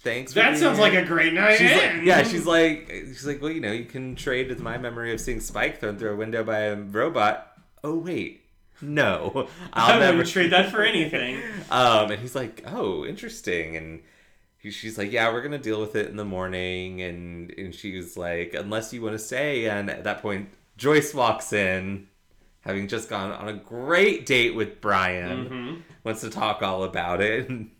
thanks. 0.00 0.32
for 0.32 0.40
That 0.40 0.58
sounds 0.58 0.78
here." 0.78 0.86
like 0.88 0.94
a 0.94 1.04
great 1.06 1.32
night. 1.32 1.56
She's 1.58 1.70
like, 1.72 2.02
yeah, 2.02 2.22
she's 2.22 2.46
like, 2.46 2.88
she's 2.90 3.26
like, 3.26 3.40
well, 3.40 3.50
you 3.50 3.60
know, 3.60 3.72
you 3.72 3.84
can 3.84 4.16
trade 4.16 4.48
with 4.48 4.60
my 4.60 4.76
memory 4.78 5.12
of 5.12 5.20
seeing 5.20 5.40
Spike 5.40 5.80
thrown 5.80 5.98
through 5.98 6.12
a 6.12 6.16
window 6.16 6.42
by 6.44 6.58
a 6.60 6.76
robot. 6.76 7.46
Oh 7.84 7.96
wait, 7.98 8.42
no, 8.82 9.48
I 9.72 9.92
I'll 9.92 9.98
never 10.00 10.16
wouldn't 10.18 10.32
trade 10.32 10.52
that 10.52 10.70
for 10.70 10.82
anything. 10.82 11.40
Um, 11.70 12.10
and 12.10 12.20
he's 12.20 12.34
like, 12.34 12.64
oh, 12.66 13.04
interesting, 13.06 13.76
and 13.76 14.00
he, 14.58 14.70
she's 14.72 14.98
like, 14.98 15.12
yeah, 15.12 15.32
we're 15.32 15.40
gonna 15.42 15.56
deal 15.58 15.80
with 15.80 15.94
it 15.94 16.08
in 16.10 16.16
the 16.16 16.24
morning, 16.24 17.00
and 17.00 17.50
and 17.56 17.72
she's 17.74 18.16
like, 18.16 18.54
unless 18.54 18.92
you 18.92 19.00
want 19.02 19.14
to 19.14 19.18
stay, 19.18 19.68
and 19.68 19.88
at 19.88 20.02
that 20.04 20.20
point, 20.20 20.48
Joyce 20.76 21.14
walks 21.14 21.52
in. 21.52 22.08
Having 22.62 22.88
just 22.88 23.08
gone 23.08 23.30
on 23.32 23.48
a 23.48 23.54
great 23.54 24.26
date 24.26 24.54
with 24.54 24.82
Brian, 24.82 25.48
Mhm. 25.48 25.82
Wants 26.04 26.20
to 26.22 26.30
talk 26.30 26.62
all 26.62 26.84
about 26.84 27.20
it, 27.20 27.48
and, 27.50 27.70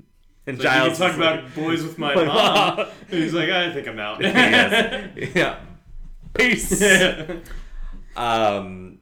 and 0.46 0.58
Like, 0.58 0.62
Giles 0.64 0.98
can 0.98 1.10
talk 1.10 1.18
like- 1.18 1.40
about 1.40 1.54
boys 1.54 1.82
with 1.82 1.98
my 1.98 2.14
My 2.16 2.24
mom. 2.24 2.76
mom. 2.76 2.86
And 3.10 3.18
he's 3.22 3.32
like, 3.34 3.48
I 3.50 3.72
think 3.72 3.86
I'm 3.88 3.98
out. 3.98 4.20
yes. 4.22 5.30
yeah. 5.34 5.58
Peace. 6.34 6.82
um, 8.16 8.98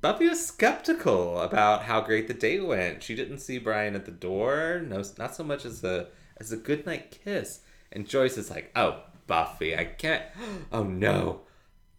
Buffy 0.00 0.28
was 0.28 0.44
skeptical 0.46 1.40
about 1.40 1.82
how 1.84 2.00
great 2.00 2.28
the 2.28 2.34
date 2.34 2.64
went. 2.64 3.02
She 3.02 3.14
didn't 3.14 3.38
see 3.38 3.58
Brian 3.58 3.94
at 3.94 4.04
the 4.04 4.10
door, 4.10 4.82
no, 4.86 5.02
not 5.18 5.34
so 5.34 5.42
much 5.42 5.64
as 5.64 5.82
a 5.82 6.08
as 6.38 6.52
a 6.52 6.56
goodnight 6.56 7.10
kiss. 7.24 7.60
And 7.90 8.06
Joyce 8.08 8.36
is 8.36 8.50
like, 8.50 8.70
"Oh, 8.76 9.00
Buffy, 9.26 9.74
I 9.76 9.84
can't. 9.84 10.22
Oh 10.72 10.82
no, 10.84 11.40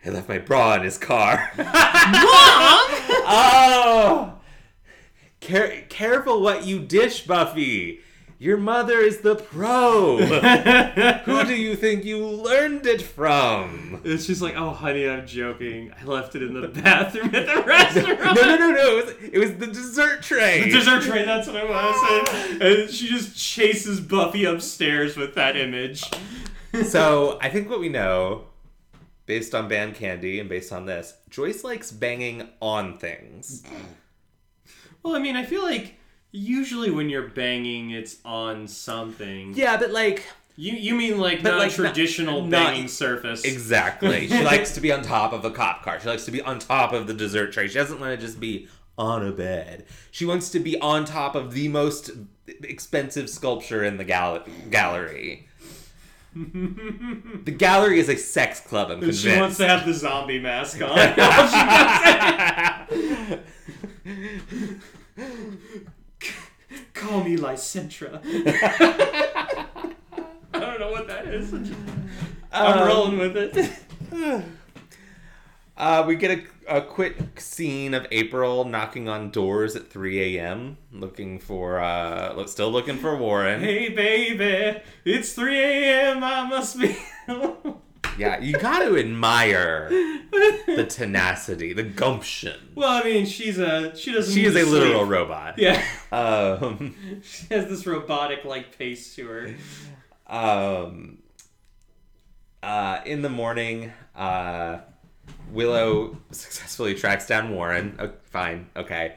I 0.06 0.10
left 0.10 0.30
my 0.30 0.38
bra 0.38 0.76
in 0.76 0.84
his 0.84 0.98
car." 0.98 1.52
oh, 3.28 4.35
Care- 5.46 5.84
careful 5.90 6.42
what 6.42 6.66
you 6.66 6.80
dish, 6.80 7.26
Buffy. 7.28 8.00
Your 8.40 8.58
mother 8.58 9.00
is 9.00 9.20
the 9.20 9.36
pro. 9.36 10.18
Who 11.26 11.44
do 11.46 11.56
you 11.56 11.76
think 11.76 12.04
you 12.04 12.18
learned 12.26 12.86
it 12.88 13.02
from? 13.02 14.02
It's 14.04 14.26
just 14.26 14.42
like, 14.42 14.56
oh, 14.58 14.72
honey, 14.72 15.08
I'm 15.08 15.26
joking. 15.28 15.94
I 16.00 16.04
left 16.04 16.36
it 16.36 16.42
in 16.42 16.60
the 16.60 16.68
bathroom 16.68 17.34
at 17.36 17.46
the 17.46 17.62
restaurant. 17.66 18.20
No, 18.20 18.34
no, 18.42 18.58
no, 18.58 18.72
no. 18.72 18.98
It 18.98 19.06
was, 19.06 19.16
it 19.34 19.38
was 19.38 19.54
the 19.58 19.68
dessert 19.68 20.24
tray. 20.24 20.64
The 20.64 20.72
dessert 20.80 21.04
tray, 21.04 21.24
that's 21.24 21.48
what 21.48 21.58
I 21.58 21.64
was. 21.64 22.60
And 22.62 22.90
she 22.90 23.08
just 23.08 23.38
chases 23.38 24.02
Buffy 24.02 24.46
upstairs 24.46 25.16
with 25.16 25.36
that 25.36 25.56
image. 25.56 26.04
so 26.88 27.38
I 27.42 27.50
think 27.50 27.70
what 27.70 27.80
we 27.80 27.90
know, 27.90 28.46
based 29.28 29.54
on 29.56 29.68
Band 29.68 29.94
Candy 29.96 30.40
and 30.40 30.50
based 30.50 30.74
on 30.74 30.88
this, 30.88 31.14
Joyce 31.30 31.64
likes 31.64 31.92
banging 31.92 32.50
on 32.62 32.98
things. 32.98 33.64
Well, 35.06 35.16
I 35.16 35.20
mean, 35.20 35.36
I 35.36 35.46
feel 35.46 35.62
like 35.62 35.94
usually 36.32 36.90
when 36.90 37.10
you're 37.12 37.28
banging, 37.30 37.92
it's 37.92 38.18
on 38.26 38.68
something. 38.68 39.54
Yeah, 39.56 39.78
but 39.78 39.92
like 39.92 40.24
You 40.56 40.74
you 40.74 40.96
mean 40.96 41.20
like 41.20 41.44
But, 41.44 41.52
not 41.52 41.60
like, 41.60 41.72
a 41.72 41.76
traditional 41.76 42.42
not- 42.42 42.50
not- 42.50 42.72
banging 42.72 42.88
surface? 42.88 43.44
exactly, 43.44 44.28
she 44.32 44.42
likes 44.44 44.74
to 44.74 44.82
be 44.82 44.92
on 44.92 45.04
top 45.04 45.32
of 45.32 45.46
a 45.46 45.52
cop 45.52 45.84
car. 45.84 46.00
She 46.00 46.08
likes 46.10 46.26
to 46.26 46.32
be 46.32 46.42
on 46.42 46.58
top 46.58 46.92
of 46.92 47.06
the 47.06 47.14
dessert 47.14 47.54
tray. 47.54 47.68
She 47.68 47.76
doesn't 47.76 48.00
want 48.00 48.20
to 48.20 48.26
just 48.26 48.40
be 48.40 48.68
on 48.98 49.24
a 49.28 49.32
bed. 49.32 49.86
She 50.10 50.26
wants 50.26 50.50
to 50.50 50.60
be 50.60 50.80
on 50.82 51.06
top 51.06 51.36
of 51.36 51.54
the 51.54 51.68
most 51.68 52.10
expensive 52.64 53.30
sculpture 53.30 53.84
in 53.84 53.98
the 53.98 54.06
gal- 54.06 54.44
gallery. 54.72 55.48
the 56.34 57.54
gallery 57.56 58.00
is 58.00 58.10
a 58.10 58.18
sex 58.18 58.60
club. 58.60 58.90
I'm 58.90 59.00
convinced. 59.00 59.22
She 59.24 59.38
wants 59.40 59.58
to 59.58 59.68
have 59.68 59.86
the 59.86 59.94
zombie 59.94 60.40
mask 60.40 60.82
on. 60.82 60.98
Call 66.94 67.24
me 67.24 67.38
Lycentra. 67.38 68.22
I 70.54 70.60
don't 70.60 70.80
know 70.80 70.92
what 70.92 71.08
that 71.08 71.28
is. 71.28 71.54
I'm 72.52 72.80
Um, 72.82 72.88
rolling 72.88 73.18
with 73.20 73.38
it. 73.38 73.70
Uh, 75.78 76.06
we 76.08 76.16
get 76.16 76.32
a, 76.32 76.42
a 76.78 76.82
quick 76.82 77.38
scene 77.38 77.94
of 77.94 78.08
April 78.10 78.64
knocking 78.64 79.10
on 79.10 79.30
doors 79.30 79.76
at 79.76 79.90
3 79.90 80.38
a.m. 80.38 80.78
looking 80.90 81.38
for, 81.38 81.82
uh, 81.82 82.48
still 82.48 82.72
looking 82.72 82.98
for 82.98 83.18
Warren. 83.18 83.60
Hey 83.60 83.90
baby, 83.90 84.80
it's 85.04 85.34
3 85.34 85.60
a.m. 85.60 86.24
I 86.24 86.48
must 86.48 86.80
be. 86.80 86.96
Yeah, 88.18 88.40
you 88.40 88.54
got 88.58 88.80
to 88.80 88.98
admire 88.98 89.90
the 89.90 90.86
tenacity, 90.90 91.74
the 91.74 91.84
gumption. 91.84 92.72
well, 92.76 92.90
I 93.02 93.04
mean, 93.04 93.26
she's 93.26 93.58
a 93.60 93.96
she 93.96 94.12
doesn't. 94.14 94.34
She 94.34 94.46
is 94.46 94.56
a 94.56 94.64
literal 94.66 95.02
sleep. 95.02 95.12
robot. 95.12 95.60
Yeah, 95.60 95.84
Um, 96.12 96.96
she 97.24 97.46
has 97.54 97.68
this 97.68 97.86
robotic 97.86 98.46
like 98.46 98.78
pace 98.78 99.16
to 99.16 99.28
her. 99.28 99.56
um, 100.28 101.20
uh, 102.64 103.02
in 103.06 103.22
the 103.22 103.30
morning, 103.30 103.92
uh, 104.16 104.80
Willow 105.52 106.18
successfully 106.32 106.96
tracks 106.96 107.28
down 107.28 107.54
Warren. 107.54 107.96
Oh, 108.00 108.12
fine, 108.24 108.68
okay. 108.76 109.16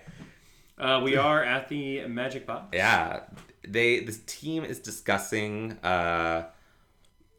Uh, 0.79 1.01
we 1.03 1.17
are 1.17 1.43
at 1.43 1.69
the 1.69 2.07
magic 2.07 2.47
box. 2.47 2.69
Yeah, 2.73 3.21
they 3.67 4.01
this 4.01 4.21
team 4.27 4.65
is 4.65 4.79
discussing 4.79 5.73
uh, 5.83 6.45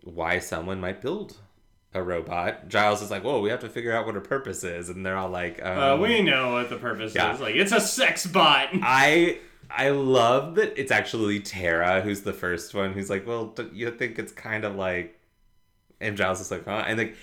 why 0.03 0.39
someone 0.39 0.79
might 0.79 1.01
build 1.01 1.37
a 1.93 2.01
robot. 2.03 2.67
Giles 2.67 3.01
is 3.01 3.09
like, 3.11 3.23
"Whoa, 3.23 3.41
we 3.41 3.49
have 3.49 3.61
to 3.61 3.69
figure 3.69 3.91
out 3.91 4.05
what 4.05 4.15
her 4.15 4.21
purpose 4.21 4.63
is," 4.63 4.89
and 4.89 5.05
they're 5.05 5.17
all 5.17 5.29
like, 5.29 5.63
um, 5.65 5.79
Uh, 5.79 5.97
we 5.97 6.21
know 6.21 6.53
what 6.53 6.69
the 6.69 6.77
purpose 6.77 7.15
yeah. 7.15 7.33
is. 7.33 7.39
Like, 7.39 7.55
it's 7.55 7.71
a 7.71 7.79
sex 7.81 8.25
bot. 8.27 8.69
I 8.83 9.39
I 9.71 9.89
love 9.89 10.55
that 10.55 10.79
it's 10.79 10.91
actually 10.91 11.39
Tara 11.39 12.01
who's 12.01 12.21
the 12.21 12.33
first 12.33 12.73
one 12.73 12.93
who's 12.93 13.09
like, 13.09 13.25
well, 13.27 13.47
don't 13.47 13.73
you 13.73 13.91
think 13.91 14.17
it's 14.19 14.31
kind 14.31 14.65
of 14.65 14.75
like, 14.75 15.19
and 15.99 16.15
Giles 16.17 16.39
is 16.41 16.49
like, 16.51 16.65
huh? 16.65 16.83
And 16.87 16.97
like, 16.97 17.15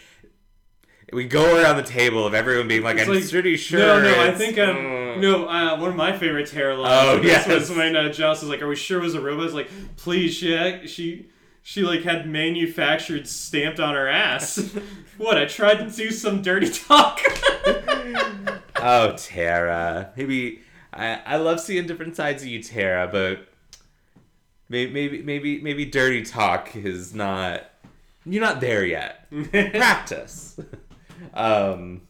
we 1.12 1.24
go 1.26 1.60
around 1.60 1.76
the 1.76 1.82
table 1.84 2.26
of 2.26 2.34
everyone 2.34 2.66
being 2.68 2.82
like, 2.82 2.96
It's 2.98 3.08
I'm 3.08 3.14
like, 3.14 3.28
pretty 3.30 3.56
sure. 3.56 3.78
No, 3.78 4.00
no, 4.02 4.20
I 4.22 4.32
think 4.34 4.58
um, 4.58 4.76
uh." 4.76 5.16
no. 5.20 5.46
Uh, 5.48 5.78
one 5.78 5.90
of 5.90 5.96
my 5.96 6.16
favorite 6.16 6.48
Tara 6.48 6.76
lines 6.76 7.20
Oh, 7.20 7.22
yes. 7.22 7.46
was 7.46 7.70
when 7.70 7.94
uh, 7.96 8.10
Joss 8.12 8.42
was 8.42 8.50
like, 8.50 8.62
"Are 8.62 8.68
we 8.68 8.76
sure 8.76 8.98
it 8.98 9.04
was 9.04 9.14
a 9.14 9.20
robot?" 9.20 9.44
It's 9.46 9.54
like, 9.54 9.70
"Please, 9.96 10.34
she 10.34 10.86
she 10.88 11.28
she 11.68 11.82
like 11.82 12.02
had 12.02 12.28
manufactured 12.28 13.26
stamped 13.26 13.80
on 13.80 13.94
her 13.94 14.08
ass." 14.08 14.72
what? 15.18 15.36
I 15.36 15.46
tried 15.46 15.78
to 15.78 15.90
do 15.90 16.12
some 16.12 16.40
dirty 16.40 16.70
talk. 16.70 17.20
Oh, 18.78 19.16
Tara. 19.16 20.12
Maybe 20.16 20.60
I 20.92 21.14
I 21.26 21.36
love 21.38 21.58
seeing 21.58 21.86
different 21.86 22.14
sides 22.14 22.42
of 22.44 22.48
you, 22.48 22.62
Tara, 22.62 23.08
but 23.10 23.48
maybe 24.68 24.92
maybe 24.92 25.22
maybe 25.22 25.60
maybe 25.60 25.84
dirty 25.86 26.22
talk 26.22 26.76
is 26.76 27.12
not. 27.12 27.64
You're 28.24 28.44
not 28.44 28.60
there 28.60 28.84
yet. 28.84 29.28
Practice. 29.50 30.60
um. 31.34 32.02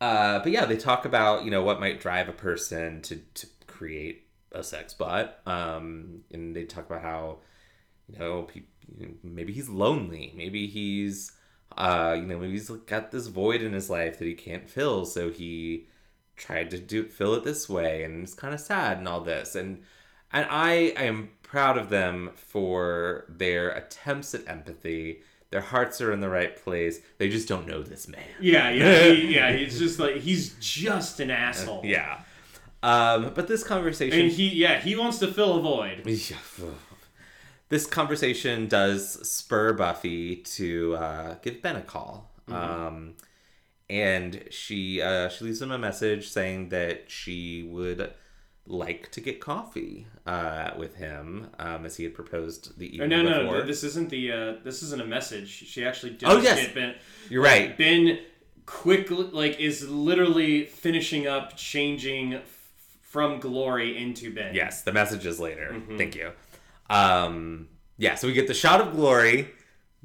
Uh, 0.00 0.38
but 0.38 0.52
yeah, 0.52 0.64
they 0.64 0.76
talk 0.76 1.04
about 1.04 1.44
you 1.44 1.50
know 1.50 1.62
what 1.62 1.80
might 1.80 2.00
drive 2.00 2.28
a 2.30 2.32
person 2.32 3.02
to 3.02 3.16
to 3.34 3.46
create 3.66 4.26
a 4.52 4.62
sex 4.62 4.94
bot. 4.94 5.38
Um, 5.44 6.20
and 6.32 6.56
they 6.56 6.64
talk 6.64 6.86
about 6.86 7.02
how 7.02 7.38
you 8.12 8.18
know, 8.18 8.42
pe- 8.42 8.62
maybe 9.22 9.52
he's 9.52 9.68
lonely. 9.68 10.32
Maybe 10.36 10.66
he's, 10.66 11.32
uh, 11.76 12.14
you 12.16 12.26
know, 12.26 12.38
maybe 12.38 12.52
he's 12.52 12.70
got 12.70 13.10
this 13.10 13.26
void 13.26 13.62
in 13.62 13.72
his 13.72 13.90
life 13.90 14.18
that 14.18 14.24
he 14.24 14.34
can't 14.34 14.68
fill. 14.68 15.04
So 15.04 15.30
he 15.30 15.86
tried 16.36 16.70
to 16.70 16.78
do 16.78 17.04
fill 17.04 17.34
it 17.34 17.44
this 17.44 17.68
way, 17.68 18.04
and 18.04 18.22
it's 18.22 18.34
kind 18.34 18.54
of 18.54 18.60
sad 18.60 18.98
and 18.98 19.08
all 19.08 19.20
this. 19.20 19.54
And 19.54 19.82
and 20.32 20.46
I, 20.50 20.94
I 20.96 21.04
am 21.04 21.30
proud 21.42 21.78
of 21.78 21.88
them 21.88 22.30
for 22.34 23.24
their 23.28 23.70
attempts 23.70 24.34
at 24.34 24.46
empathy. 24.48 25.20
Their 25.50 25.62
hearts 25.62 26.00
are 26.02 26.12
in 26.12 26.20
the 26.20 26.28
right 26.28 26.54
place. 26.62 27.00
They 27.16 27.30
just 27.30 27.48
don't 27.48 27.66
know 27.66 27.82
this 27.82 28.06
man. 28.06 28.20
yeah, 28.40 28.68
yeah, 28.68 29.02
he, 29.12 29.34
yeah. 29.34 29.52
He's 29.52 29.78
just 29.78 29.98
like 29.98 30.16
he's 30.16 30.54
just 30.60 31.20
an 31.20 31.30
asshole. 31.30 31.82
Yeah. 31.84 32.20
Um, 32.82 33.32
but 33.34 33.48
this 33.48 33.64
conversation 33.64 34.20
And 34.20 34.30
he, 34.30 34.48
yeah, 34.50 34.78
he 34.80 34.94
wants 34.94 35.18
to 35.18 35.26
fill 35.26 35.56
a 35.58 35.60
void. 35.60 36.02
this 37.68 37.86
conversation 37.86 38.66
does 38.66 39.28
spur 39.28 39.72
Buffy 39.72 40.36
to 40.36 40.96
uh, 40.96 41.34
give 41.42 41.60
Ben 41.62 41.76
a 41.76 41.82
call. 41.82 42.30
Um, 42.48 43.14
and 43.90 44.44
she 44.50 45.00
uh, 45.02 45.28
she 45.28 45.44
leaves 45.44 45.60
him 45.60 45.70
a 45.70 45.78
message 45.78 46.28
saying 46.28 46.70
that 46.70 47.10
she 47.10 47.62
would 47.62 48.12
like 48.66 49.10
to 49.12 49.20
get 49.20 49.40
coffee 49.40 50.06
uh, 50.26 50.70
with 50.78 50.96
him 50.96 51.48
um, 51.58 51.86
as 51.86 51.96
he 51.96 52.04
had 52.04 52.14
proposed 52.14 52.78
the 52.78 52.86
evening 52.94 53.08
no, 53.08 53.22
no, 53.22 53.40
before. 53.42 53.58
no, 53.60 53.66
this 53.66 53.82
isn't 53.84 54.10
the. 54.10 54.32
Uh, 54.32 54.54
this 54.64 54.82
isn't 54.82 55.00
a 55.00 55.06
message. 55.06 55.48
She 55.48 55.84
actually 55.84 56.12
does 56.12 56.34
Oh, 56.36 56.40
yes. 56.40 56.58
get 56.66 56.74
Ben. 56.74 56.94
You're 57.30 57.42
right. 57.42 57.76
Ben 57.76 58.18
quickly, 58.66 59.24
like, 59.32 59.58
is 59.58 59.88
literally 59.88 60.64
finishing 60.64 61.26
up 61.26 61.56
changing 61.56 62.34
f- 62.34 62.44
from 63.02 63.40
Glory 63.40 63.96
into 63.96 64.32
Ben. 64.34 64.54
Yes, 64.54 64.82
the 64.82 64.92
message 64.92 65.24
is 65.24 65.40
later. 65.40 65.70
Mm-hmm. 65.72 65.96
Thank 65.96 66.14
you. 66.14 66.32
Um, 66.90 67.68
yeah, 67.96 68.14
so 68.14 68.26
we 68.26 68.32
get 68.32 68.46
the 68.46 68.54
shot 68.54 68.80
of 68.80 68.92
Glory 68.94 69.50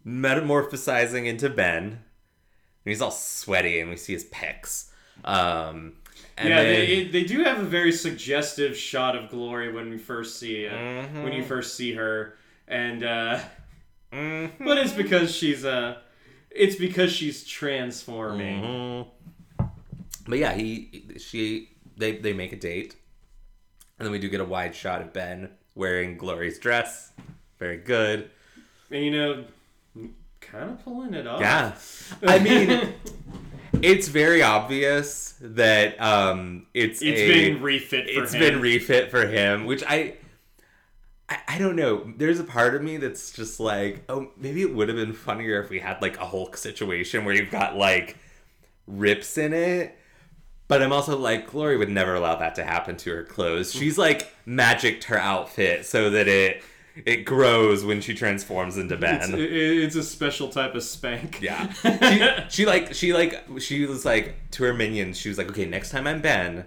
metamorphosizing 0.06 1.26
into 1.26 1.50
Ben. 1.50 1.84
And 1.84 2.92
he's 2.92 3.02
all 3.02 3.12
sweaty, 3.12 3.80
and 3.80 3.90
we 3.90 3.96
see 3.98 4.14
his 4.14 4.26
pecs. 4.26 4.90
Um, 5.24 5.94
and 6.38 6.50
yeah, 6.50 6.64
then- 6.64 6.66
they, 6.74 7.04
they 7.08 7.24
do 7.24 7.44
have 7.44 7.60
a 7.60 7.64
very 7.64 7.92
suggestive 7.92 8.76
shot 8.76 9.16
of 9.16 9.30
Glory 9.30 9.72
when 9.72 9.90
we 9.90 9.98
first 9.98 10.40
see 10.40 10.68
uh, 10.68 10.72
Mm-hmm. 10.74 11.24
when 11.24 11.34
you 11.34 11.44
first 11.44 11.76
see 11.76 11.94
her, 11.94 12.36
and 12.68 13.04
uh, 13.04 13.40
Mhm. 14.12 14.52
but 14.60 14.78
it's 14.78 14.92
because 14.94 15.34
she's 15.34 15.64
uh, 15.64 16.00
it's 16.52 16.76
because 16.76 17.12
she's 17.14 17.46
transforming. 17.46 18.62
Mhm. 18.62 19.08
But 20.28 20.40
yeah, 20.40 20.54
he 20.54 21.06
she 21.20 21.70
they 21.96 22.18
they 22.18 22.34
make 22.34 22.52
a 22.52 22.58
date, 22.58 22.96
and 23.98 24.06
then 24.06 24.12
we 24.12 24.20
do 24.20 24.28
get 24.30 24.42
a 24.42 24.46
wide 24.46 24.76
shot 24.76 25.02
of 25.02 25.14
Ben 25.14 25.52
wearing 25.76 26.18
Glory's 26.18 26.60
dress. 26.60 27.12
Very 27.60 27.78
good. 27.78 28.30
And 28.92 29.04
you 29.06 29.12
know, 29.12 29.46
kind 30.42 30.72
of 30.72 30.84
pulling 30.84 31.14
it 31.14 31.28
off. 31.28 31.42
Yeah, 31.42 31.74
I 32.28 32.40
mean, 32.40 32.94
it's 33.82 34.08
very 34.08 34.42
obvious 34.42 35.36
that 35.42 36.00
um 36.02 36.68
it's 36.74 37.02
it's 37.02 37.20
a, 37.20 37.28
been 37.28 37.62
refit 37.62 38.10
for 38.10 38.24
it's 38.24 38.34
him. 38.34 38.40
been 38.40 38.62
refit 38.62 39.12
for 39.12 39.28
him, 39.28 39.66
which 39.66 39.84
I, 39.88 40.16
I 41.30 41.38
I 41.48 41.58
don't 41.58 41.76
know. 41.76 42.14
There's 42.18 42.40
a 42.40 42.44
part 42.44 42.76
of 42.76 42.82
me 42.82 42.98
that's 42.98 43.32
just 43.32 43.60
like, 43.60 44.04
oh, 44.10 44.32
maybe 44.38 44.62
it 44.62 44.74
would 44.74 44.90
have 44.90 44.98
been 44.98 45.14
funnier 45.14 45.62
if 45.62 45.70
we 45.70 45.80
had 45.80 46.02
like 46.02 46.18
a 46.20 46.26
Hulk 46.26 46.58
situation 46.58 47.26
where 47.26 47.36
you've 47.36 47.52
got 47.52 47.76
like 47.76 48.18
rips 48.88 49.38
in 49.38 49.54
it. 49.54 49.98
But 50.68 50.82
I'm 50.82 50.93
also 50.93 51.18
like, 51.18 51.51
Glory 51.51 51.78
would 51.78 51.89
never 51.89 52.16
allow 52.16 52.36
that 52.38 52.55
to 52.55 52.64
happen 52.64 52.95
to 52.97 53.11
her 53.11 53.24
clothes. 53.24 53.74
She's 53.74 53.97
like 53.97 54.34
magicked 54.45 55.05
her 55.05 55.18
outfit 55.18 55.86
so 55.86 56.09
that 56.09 56.28
it 56.28 56.64
it 57.05 57.26
grows 57.26 57.84
when 57.84 58.01
she 58.01 58.14
transforms 58.14 58.78
into 58.78 58.95
Ben. 58.95 59.34
It's, 59.34 59.34
it's 59.34 59.95
a 59.95 60.03
special 60.03 60.49
type 60.49 60.76
of 60.76 60.84
spank. 60.84 61.41
Yeah. 61.41 61.72
She, 62.49 62.64
she 62.64 62.66
like 62.66 62.93
she 62.93 63.14
like 63.14 63.43
she 63.59 63.86
was 63.86 64.05
like 64.05 64.36
to 64.51 64.64
her 64.64 64.74
minions, 64.74 65.18
she 65.18 65.30
was 65.30 65.38
like, 65.38 65.49
Okay, 65.49 65.66
next 65.66 65.89
time 65.89 66.07
I'm 66.07 66.22
Ben, 66.22 66.66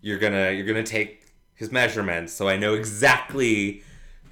you're 0.00 0.18
gonna 0.18 0.50
you're 0.52 0.66
gonna 0.66 0.82
take 0.82 1.26
his 1.54 1.72
measurements 1.72 2.32
so 2.32 2.48
I 2.48 2.56
know 2.56 2.74
exactly 2.74 3.82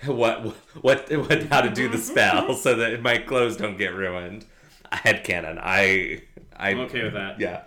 what 0.06 0.54
what 0.82 1.10
what 1.10 1.42
how 1.44 1.60
to 1.60 1.70
do 1.70 1.88
the 1.88 1.98
spell 1.98 2.54
so 2.56 2.74
that 2.76 3.02
my 3.02 3.18
clothes 3.18 3.56
don't 3.56 3.76
get 3.76 3.94
ruined. 3.94 4.46
I 4.92 4.96
had 4.96 5.24
canon. 5.24 5.58
I 5.60 6.22
I 6.56 6.70
I'm 6.70 6.80
okay 6.80 7.04
with 7.04 7.14
that. 7.14 7.40
Yeah. 7.40 7.62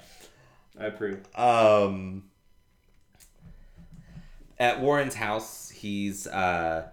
I 0.83 0.87
approve. 0.87 1.21
Um, 1.37 2.23
at 4.59 4.81
Warren's 4.81 5.15
house, 5.15 5.69
he's 5.69 6.27
uh, 6.27 6.89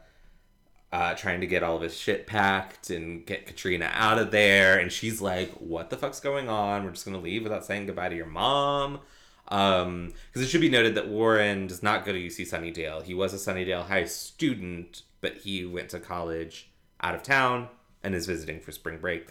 uh, 0.92 1.14
trying 1.14 1.40
to 1.40 1.46
get 1.46 1.62
all 1.62 1.76
of 1.76 1.82
his 1.82 1.96
shit 1.96 2.26
packed 2.26 2.90
and 2.90 3.26
get 3.26 3.46
Katrina 3.46 3.90
out 3.92 4.18
of 4.18 4.30
there. 4.30 4.78
And 4.78 4.92
she's 4.92 5.20
like, 5.20 5.50
"What 5.54 5.90
the 5.90 5.96
fuck's 5.96 6.20
going 6.20 6.48
on? 6.48 6.84
We're 6.84 6.92
just 6.92 7.04
gonna 7.04 7.18
leave 7.18 7.42
without 7.42 7.64
saying 7.64 7.86
goodbye 7.86 8.10
to 8.10 8.16
your 8.16 8.26
mom." 8.26 9.00
Um, 9.48 10.12
because 10.28 10.46
it 10.46 10.50
should 10.50 10.60
be 10.60 10.68
noted 10.68 10.94
that 10.94 11.08
Warren 11.08 11.66
does 11.66 11.82
not 11.82 12.04
go 12.04 12.12
to 12.12 12.18
UC 12.18 12.46
Sunnydale. 12.46 13.02
He 13.02 13.14
was 13.14 13.34
a 13.34 13.36
Sunnydale 13.36 13.86
High 13.88 14.04
student, 14.04 15.02
but 15.20 15.38
he 15.38 15.64
went 15.66 15.88
to 15.88 15.98
college 15.98 16.70
out 17.00 17.16
of 17.16 17.24
town 17.24 17.68
and 18.04 18.14
is 18.14 18.26
visiting 18.26 18.60
for 18.60 18.70
spring 18.70 18.98
break. 18.98 19.30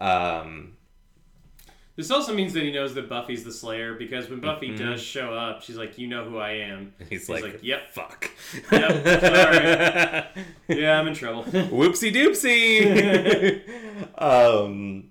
Um, 0.00 0.76
This 2.00 2.10
also 2.10 2.32
means 2.32 2.54
that 2.54 2.62
he 2.62 2.72
knows 2.72 2.94
that 2.94 3.10
Buffy's 3.10 3.44
the 3.44 3.52
Slayer 3.52 3.92
because 3.92 4.30
when 4.30 4.40
Buffy 4.40 4.70
Mm-hmm. 4.70 4.82
does 4.92 5.02
show 5.02 5.34
up, 5.34 5.60
she's 5.62 5.76
like, 5.76 5.98
"You 5.98 6.08
know 6.08 6.24
who 6.24 6.38
I 6.38 6.52
am." 6.52 6.94
he's, 7.10 7.28
like, 7.28 7.42
like, 7.44 7.62
"Yep, 7.62 7.90
fuck." 7.90 8.30
Yep, 8.72 9.04
sorry. 9.20 10.44
yeah, 10.80 10.98
I'm 10.98 11.06
in 11.06 11.12
trouble." 11.12 11.44
Whoopsie 11.44 12.10
doopsie. 12.10 13.60
um, 14.18 15.10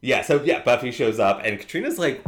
yeah. 0.00 0.22
So 0.22 0.42
yeah, 0.42 0.62
Buffy 0.64 0.90
shows 0.90 1.20
up, 1.20 1.42
and 1.44 1.60
Katrina's 1.60 1.96
like, 1.96 2.24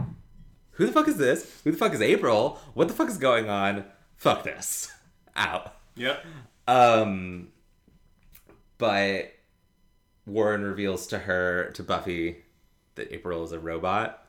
"Who 0.74 0.86
the 0.86 0.92
fuck 0.92 1.09
is 1.09 1.16
this? 1.16 1.61
Who 1.64 1.72
the 1.72 1.76
fuck 1.76 1.92
is 1.92 2.01
April? 2.01 2.61
What 2.74 2.86
the 2.86 2.94
fuck 2.94 3.09
is 3.09 3.18
going 3.18 3.51
on? 3.51 3.84
Fuck 4.14 4.44
this, 4.44 4.92
out." 5.34 5.74
yep. 5.96 6.24
Um, 6.68 7.49
but 8.78 9.32
Warren 10.24 10.62
reveals 10.62 11.09
to 11.09 11.18
her, 11.18 11.72
to 11.74 11.82
Buffy, 11.82 12.44
that 12.99 13.12
April 13.12 13.42
is 13.44 13.53
a 13.53 13.59
robot. 13.59 14.24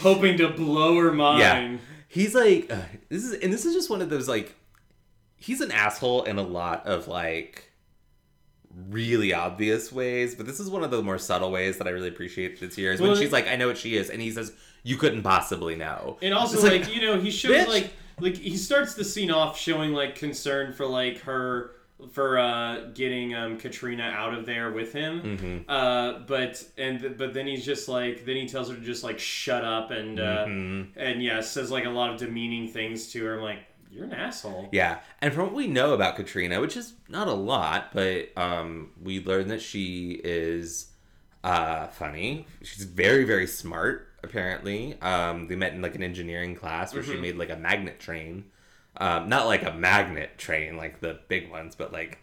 Hoping 0.00 0.36
to 0.38 0.48
blow 0.48 0.96
her 0.98 1.12
mind. 1.12 1.40
Yeah. 1.40 1.76
He's 2.08 2.34
like, 2.34 2.72
uh, 2.72 2.82
this 3.08 3.24
is, 3.24 3.34
and 3.34 3.52
this 3.52 3.64
is 3.64 3.74
just 3.74 3.88
one 3.88 4.02
of 4.02 4.10
those 4.10 4.28
like, 4.28 4.56
he's 5.36 5.60
an 5.60 5.70
asshole 5.70 6.24
in 6.24 6.38
a 6.38 6.42
lot 6.42 6.86
of 6.86 7.06
like 7.06 7.70
really 8.88 9.32
obvious 9.32 9.92
ways, 9.92 10.34
but 10.34 10.46
this 10.46 10.58
is 10.58 10.70
one 10.70 10.82
of 10.82 10.90
the 10.90 11.02
more 11.02 11.18
subtle 11.18 11.50
ways 11.52 11.78
that 11.78 11.86
I 11.86 11.90
really 11.90 12.08
appreciate 12.08 12.58
this 12.60 12.76
year 12.78 12.92
is 12.92 13.00
when 13.00 13.16
she's 13.16 13.32
like, 13.32 13.46
I 13.46 13.56
know 13.56 13.68
what 13.68 13.78
she 13.78 13.96
is, 13.96 14.10
and 14.10 14.20
he 14.20 14.30
says, 14.30 14.52
you 14.82 14.96
couldn't 14.96 15.22
possibly 15.22 15.76
know. 15.76 16.18
And 16.22 16.34
also, 16.34 16.54
It's 16.54 16.64
like, 16.64 16.94
you 16.94 17.02
know, 17.02 17.20
he 17.20 17.30
shows 17.30 17.52
bitch. 17.52 17.68
like 17.68 17.92
like 18.20 18.36
he 18.36 18.56
starts 18.56 18.94
the 18.94 19.04
scene 19.04 19.30
off 19.30 19.58
showing 19.58 19.92
like 19.92 20.14
concern 20.14 20.72
for 20.72 20.86
like 20.86 21.18
her 21.20 21.72
for 22.12 22.38
uh 22.38 22.86
getting 22.94 23.34
um 23.34 23.58
Katrina 23.58 24.04
out 24.04 24.34
of 24.34 24.46
there 24.46 24.70
with 24.72 24.92
him. 24.92 25.22
Mm-hmm. 25.22 25.58
Uh 25.68 26.20
but 26.26 26.62
and 26.78 27.16
but 27.18 27.34
then 27.34 27.46
he's 27.46 27.64
just 27.64 27.88
like 27.88 28.24
then 28.24 28.36
he 28.36 28.46
tells 28.48 28.68
her 28.70 28.74
to 28.76 28.80
just 28.80 29.04
like 29.04 29.18
shut 29.18 29.64
up 29.64 29.90
and 29.90 30.18
uh 30.20 30.44
Mm-hmm. 30.46 30.98
and 30.98 31.22
yeah, 31.22 31.40
says 31.40 31.70
like 31.70 31.84
a 31.84 31.90
lot 31.90 32.10
of 32.12 32.18
demeaning 32.18 32.68
things 32.68 33.10
to 33.12 33.24
her. 33.24 33.36
I'm 33.36 33.42
like, 33.42 33.60
you're 33.92 34.04
an 34.04 34.12
asshole. 34.12 34.68
Yeah, 34.72 35.00
and 35.20 35.34
from 35.34 35.44
what 35.46 35.54
we 35.54 35.66
know 35.66 35.94
about 35.94 36.16
Katrina, 36.16 36.60
which 36.60 36.76
is 36.76 36.94
not 37.08 37.26
a 37.28 37.32
lot, 37.34 37.92
but 37.92 38.28
um, 38.36 38.90
we 39.02 39.22
learn 39.24 39.48
that 39.48 39.60
she 39.60 40.20
is 40.22 40.92
uh, 41.42 41.88
funny. 41.88 42.46
She's 42.62 42.84
very, 42.84 43.24
very 43.24 43.46
smart. 43.48 44.06
Apparently, 44.22 45.00
um, 45.00 45.48
they 45.48 45.56
met 45.56 45.72
in 45.72 45.82
like 45.82 45.94
an 45.96 46.02
engineering 46.02 46.54
class 46.54 46.92
where 46.94 47.02
she 47.02 47.12
Mm-hmm. 47.12 47.22
made 47.22 47.36
like 47.36 47.50
a 47.50 47.56
magnet 47.56 47.98
train, 47.98 48.44
um, 49.00 49.28
not 49.28 49.46
like 49.46 49.64
a 49.64 49.72
magnet 49.72 50.38
train 50.38 50.76
like 50.76 51.00
the 51.00 51.18
big 51.28 51.50
ones, 51.50 51.74
but 51.74 51.92
like 51.92 52.18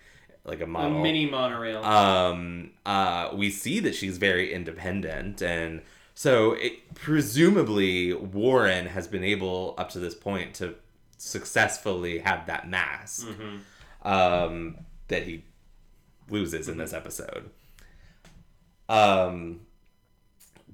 like 0.46 0.62
a 0.62 0.66
model 0.66 1.00
A 1.00 1.04
mini 1.04 1.30
monorail. 1.30 1.84
um, 1.84 2.72
uh, 2.86 3.32
we 3.34 3.50
see 3.50 3.82
that 3.82 3.94
she's 3.96 4.18
very 4.18 4.54
independent, 4.54 5.42
and 5.42 5.82
so 6.16 6.54
it, 6.54 6.94
presumably 6.96 8.14
Warren 8.14 8.86
has 8.88 9.08
been 9.10 9.24
able 9.26 9.76
up 9.78 9.90
to 9.90 10.00
this 10.00 10.16
point 10.16 10.54
to 10.56 10.76
successfully 11.18 12.20
have 12.20 12.46
that 12.48 12.70
mask 12.70 13.28
um, 14.04 14.78
that 15.10 15.24
he 15.24 15.44
loses 16.30 16.70
in 16.70 16.78
this 16.78 16.94
episode. 16.94 17.50
Um, 18.88 19.62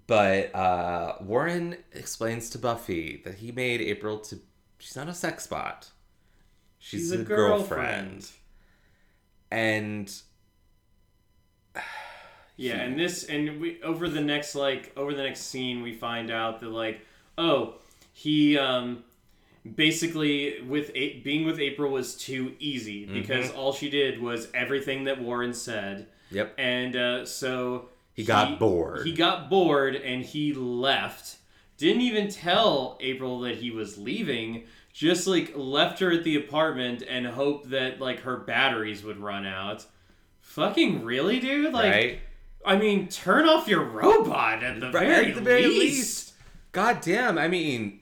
but 0.06 0.54
uh, 0.54 1.16
Warren 1.22 1.78
explains 1.94 2.50
to 2.52 2.58
Buffy 2.60 3.22
that 3.26 3.36
he 3.36 3.52
made 3.52 3.82
April 3.82 4.20
to. 4.20 4.40
She's 4.80 4.96
not 4.96 5.08
a 5.08 5.14
sex 5.14 5.48
bot. 5.48 5.90
She's, 6.86 7.12
a, 7.12 7.18
girlfriend. 7.18 8.30
And 9.50 10.14
Yeah, 12.58 12.76
and 12.82 13.00
this 13.00 13.24
and 13.24 13.60
we 13.60 13.82
over 13.82 14.08
the 14.10 14.22
next 14.22 14.54
like 14.54 14.92
over 14.96 15.14
the 15.14 15.24
next 15.24 15.42
scene 15.42 15.82
we 15.82 15.94
find 15.94 16.30
out 16.30 16.60
that 16.60 16.70
like 16.70 17.02
oh 17.38 17.76
he 18.12 18.58
um 18.60 19.04
basically 19.76 20.62
with 20.62 20.92
a- 20.94 21.20
being 21.22 21.46
with 21.46 21.60
April 21.60 21.92
was 21.92 22.16
too 22.16 22.54
easy 22.60 23.06
because 23.06 23.50
all 23.52 23.74
she 23.74 23.90
did 23.90 24.22
was 24.22 24.50
everything 24.54 25.06
that 25.06 25.20
Warren 25.20 25.54
said 25.54 26.08
yep, 26.30 26.54
and 26.58 26.96
uh, 26.96 27.26
so 27.26 27.90
He 28.14 28.24
got 28.24 28.60
bored. 28.60 29.06
He 29.08 29.14
got 29.14 29.50
bored 29.50 29.96
and 29.96 30.24
he 30.24 30.54
left. 30.54 31.38
Didn't 31.78 32.02
even 32.02 32.30
tell 32.30 32.98
April 33.02 33.40
that 33.42 33.56
he 33.56 33.72
was 33.72 33.98
leaving. 33.98 34.66
Just 34.94 35.26
like 35.26 35.54
left 35.56 36.00
her 36.00 36.12
at 36.12 36.24
the 36.24 36.36
apartment 36.36 37.02
and 37.08 37.26
hoped 37.26 37.72
that 37.72 38.00
like 38.00 38.22
her 38.22 38.38
batteries 38.38 39.04
would 39.04 39.18
run 39.18 39.46
out. 39.46 39.86
Fucking 40.42 41.04
really, 41.04 41.40
dude? 41.40 41.74
Like 41.74 41.92
right. 41.92 42.20
I 42.66 42.78
mean, 42.78 43.08
turn 43.10 43.50
off 43.50 43.68
your 43.68 43.84
robot 43.84 44.64
at 44.64 44.80
the, 44.80 44.92
Right, 44.92 45.08
very, 45.08 45.30
at 45.30 45.36
the 45.36 45.42
very 45.42 45.66
least. 45.68 45.80
least. 45.80 46.34
God 46.72 47.02
damn, 47.02 47.38
I 47.38 47.48
mean, 47.48 48.00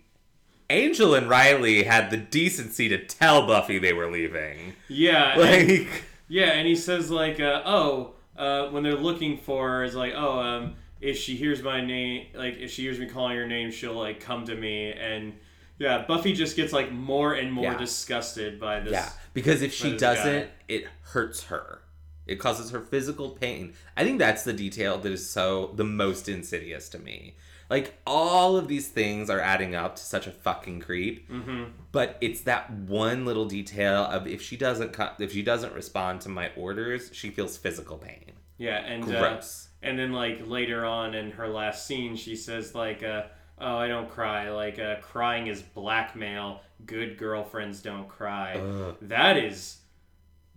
Angel 0.69 1.15
and 1.15 1.29
Riley 1.29 1.83
had 1.83 2.11
the 2.11 2.17
decency 2.17 2.87
to 2.89 3.03
tell 3.03 3.47
Buffy 3.47 3.79
they 3.79 3.93
were 3.93 4.09
leaving. 4.11 4.73
Yeah, 4.87 5.33
and, 5.39 5.69
Like, 5.79 6.03
yeah, 6.27 6.51
and 6.51 6.67
he 6.67 6.75
says 6.75 7.09
like, 7.09 7.39
uh, 7.39 7.61
oh, 7.65 8.13
uh, 8.37 8.67
when 8.67 8.83
they're 8.83 8.95
looking 8.95 9.37
for 9.37 9.67
her, 9.67 9.83
it's 9.83 9.95
like, 9.95 10.13
oh, 10.15 10.39
um, 10.39 10.75
if 10.99 11.17
she 11.17 11.35
hears 11.35 11.63
my 11.63 11.81
name, 11.83 12.27
like 12.35 12.57
if 12.57 12.69
she 12.71 12.83
hears 12.83 12.99
me 12.99 13.07
calling 13.07 13.35
her 13.37 13.47
name, 13.47 13.71
she'll 13.71 13.93
like 13.93 14.19
come 14.19 14.45
to 14.45 14.55
me, 14.55 14.91
and 14.91 15.33
yeah, 15.81 16.05
Buffy 16.07 16.33
just 16.33 16.55
gets 16.55 16.71
like 16.71 16.91
more 16.91 17.33
and 17.33 17.51
more 17.51 17.63
Yeah. 17.65 17.77
disgusted 17.77 18.59
by 18.59 18.79
this. 18.81 18.91
yeah, 18.93 19.09
because 19.33 19.61
if 19.63 19.73
she 19.73 19.97
doesn't, 19.97 20.49
it 20.67 20.85
hurts 21.01 21.45
her. 21.45 21.81
It 22.27 22.35
causes 22.35 22.69
her 22.69 22.79
physical 22.81 23.31
pain. 23.31 23.73
I 23.97 24.03
think 24.03 24.19
that's 24.19 24.43
the 24.43 24.53
detail 24.53 24.99
that 24.99 25.11
is 25.11 25.27
so 25.27 25.71
the 25.75 25.83
most 25.83 26.29
insidious 26.29 26.87
to 26.89 26.99
me. 26.99 27.35
Like 27.69 27.95
all 28.05 28.57
of 28.57 28.67
these 28.67 28.89
things 28.89 29.29
are 29.29 29.39
adding 29.39 29.73
up 29.75 29.95
to 29.95 30.03
such 30.03 30.27
a 30.27 30.31
fucking 30.31 30.81
creep. 30.81 31.29
Mm-hmm. 31.31 31.63
But 31.91 32.17
it's 32.21 32.41
that 32.41 32.69
one 32.71 33.25
little 33.25 33.45
detail 33.45 34.03
of 34.03 34.27
if 34.27 34.41
she 34.41 34.55
doesn't 34.55 34.93
cut, 34.93 35.15
if 35.19 35.31
she 35.33 35.41
doesn't 35.41 35.73
respond 35.73 36.21
to 36.21 36.29
my 36.29 36.51
orders, 36.55 37.09
she 37.13 37.31
feels 37.31 37.57
physical 37.57 37.97
pain. 37.97 38.33
Yeah, 38.57 38.77
and 38.85 39.03
uh, 39.03 39.19
Gross. 39.19 39.69
and 39.81 39.97
then 39.97 40.11
like 40.13 40.45
later 40.45 40.85
on 40.85 41.15
in 41.15 41.31
her 41.31 41.47
last 41.47 41.87
scene, 41.87 42.15
she 42.15 42.35
says 42.35 42.75
like, 42.75 43.01
uh, 43.03 43.23
"Oh, 43.61 43.77
I 43.77 43.87
don't 43.87 44.09
cry. 44.09 44.49
Like 44.51 44.79
uh, 44.79 44.95
crying 45.01 45.47
is 45.47 45.61
blackmail. 45.61 46.61
Good 46.85 47.17
girlfriends 47.17 47.81
don't 47.81 48.07
cry." 48.07 48.55
Ugh. 48.55 48.97
That 49.03 49.37
is, 49.37 49.77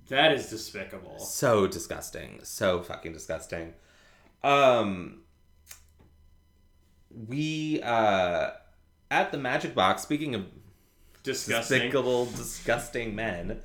that 0.09 0.33
is 0.33 0.49
despicable. 0.51 1.19
so 1.19 1.67
disgusting 1.67 2.41
so 2.43 2.83
fucking 2.83 3.13
disgusting 3.13 3.73
um 4.43 5.23
we 7.29 7.81
uh 7.83 8.51
at 9.11 9.31
the 9.33 9.39
magic 9.39 9.75
box 9.75 10.03
speaking 10.03 10.35
of 10.35 10.45
Disgusting. 11.23 11.79
despicable 11.79 12.27
disgusting 12.27 13.15
men 13.15 13.63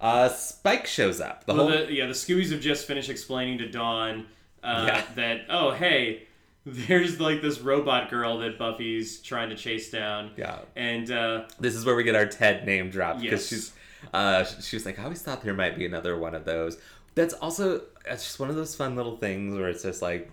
uh 0.00 0.28
spike 0.28 0.86
shows 0.86 1.20
up 1.20 1.44
the 1.44 1.54
Well, 1.54 1.68
whole 1.68 1.86
the, 1.86 1.92
yeah, 1.92 2.06
the 2.06 2.12
Scoobies 2.12 2.52
have 2.52 2.60
just 2.60 2.86
finished 2.86 3.10
explaining 3.10 3.58
to 3.58 3.68
Dawn 3.68 4.26
uh, 4.62 4.84
Yeah. 4.86 5.04
that 5.16 5.40
oh 5.48 5.72
hey, 5.72 6.28
there's 6.88 7.18
like 7.20 7.42
this 7.42 7.60
robot 7.60 8.08
girl 8.10 8.38
that 8.38 8.58
Buffy's 8.58 9.20
trying 9.20 9.50
to 9.50 9.56
chase 9.56 9.90
down. 9.90 10.30
yeah 10.36 10.60
And 10.76 11.10
uh, 11.10 11.44
this 11.58 11.74
is 11.74 11.84
where 11.84 11.94
we 11.96 12.04
get 12.04 12.14
our 12.14 12.26
ted 12.26 12.64
name 12.66 12.90
drop 12.90 13.20
because 13.20 13.50
Yes. 13.52 13.60
she's 13.60 13.72
uh 14.12 14.44
she 14.60 14.74
was 14.74 14.84
like 14.84 14.98
i 14.98 15.04
always 15.04 15.22
thought 15.22 15.42
there 15.42 15.54
might 15.54 15.76
be 15.78 15.86
another 15.86 16.18
one 16.18 16.34
of 16.34 16.44
those 16.44 16.76
that's 17.14 17.34
also 17.34 17.82
it's 18.04 18.24
just 18.24 18.40
one 18.40 18.50
of 18.50 18.56
those 18.56 18.74
fun 18.74 18.96
little 18.96 19.16
things 19.16 19.54
where 19.54 19.68
it's 19.68 19.84
just 19.84 20.02
like 20.02 20.28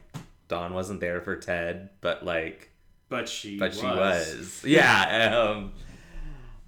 dawn 0.47 0.73
wasn't 0.73 0.99
there 0.99 1.21
for 1.21 1.35
ted 1.35 1.89
but 2.01 2.25
like 2.25 2.71
but 3.09 3.29
she 3.29 3.57
but 3.59 3.69
was. 3.69 3.79
she 3.79 3.85
was. 3.85 4.63
Yeah. 4.65 5.35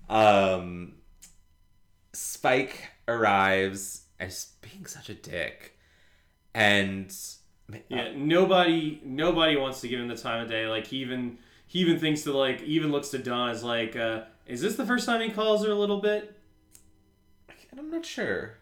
Um, 0.09 0.15
um, 0.15 0.93
Spike 2.13 2.89
arrives 3.07 4.01
as 4.19 4.47
being 4.61 4.85
such 4.85 5.09
a 5.09 5.13
dick, 5.13 5.77
and 6.53 7.15
Yeah, 7.89 8.11
nobody 8.15 9.01
nobody 9.03 9.55
wants 9.55 9.81
to 9.81 9.87
give 9.87 9.99
him 9.99 10.07
the 10.07 10.17
time 10.17 10.43
of 10.43 10.49
day. 10.49 10.67
Like 10.67 10.87
he 10.87 10.97
even 10.97 11.37
he 11.67 11.79
even 11.79 11.99
thinks 11.99 12.23
to 12.23 12.33
like 12.33 12.61
even 12.63 12.91
looks 12.91 13.09
to 13.09 13.17
Dawn 13.17 13.49
as 13.49 13.63
like, 13.63 13.95
uh, 13.95 14.23
is 14.45 14.61
this 14.61 14.75
the 14.75 14.85
first 14.85 15.05
time 15.05 15.21
he 15.21 15.29
calls 15.29 15.65
her 15.65 15.71
a 15.71 15.75
little 15.75 15.99
bit? 16.01 16.35
I'm 17.77 17.89
not 17.89 18.05
sure. 18.05 18.57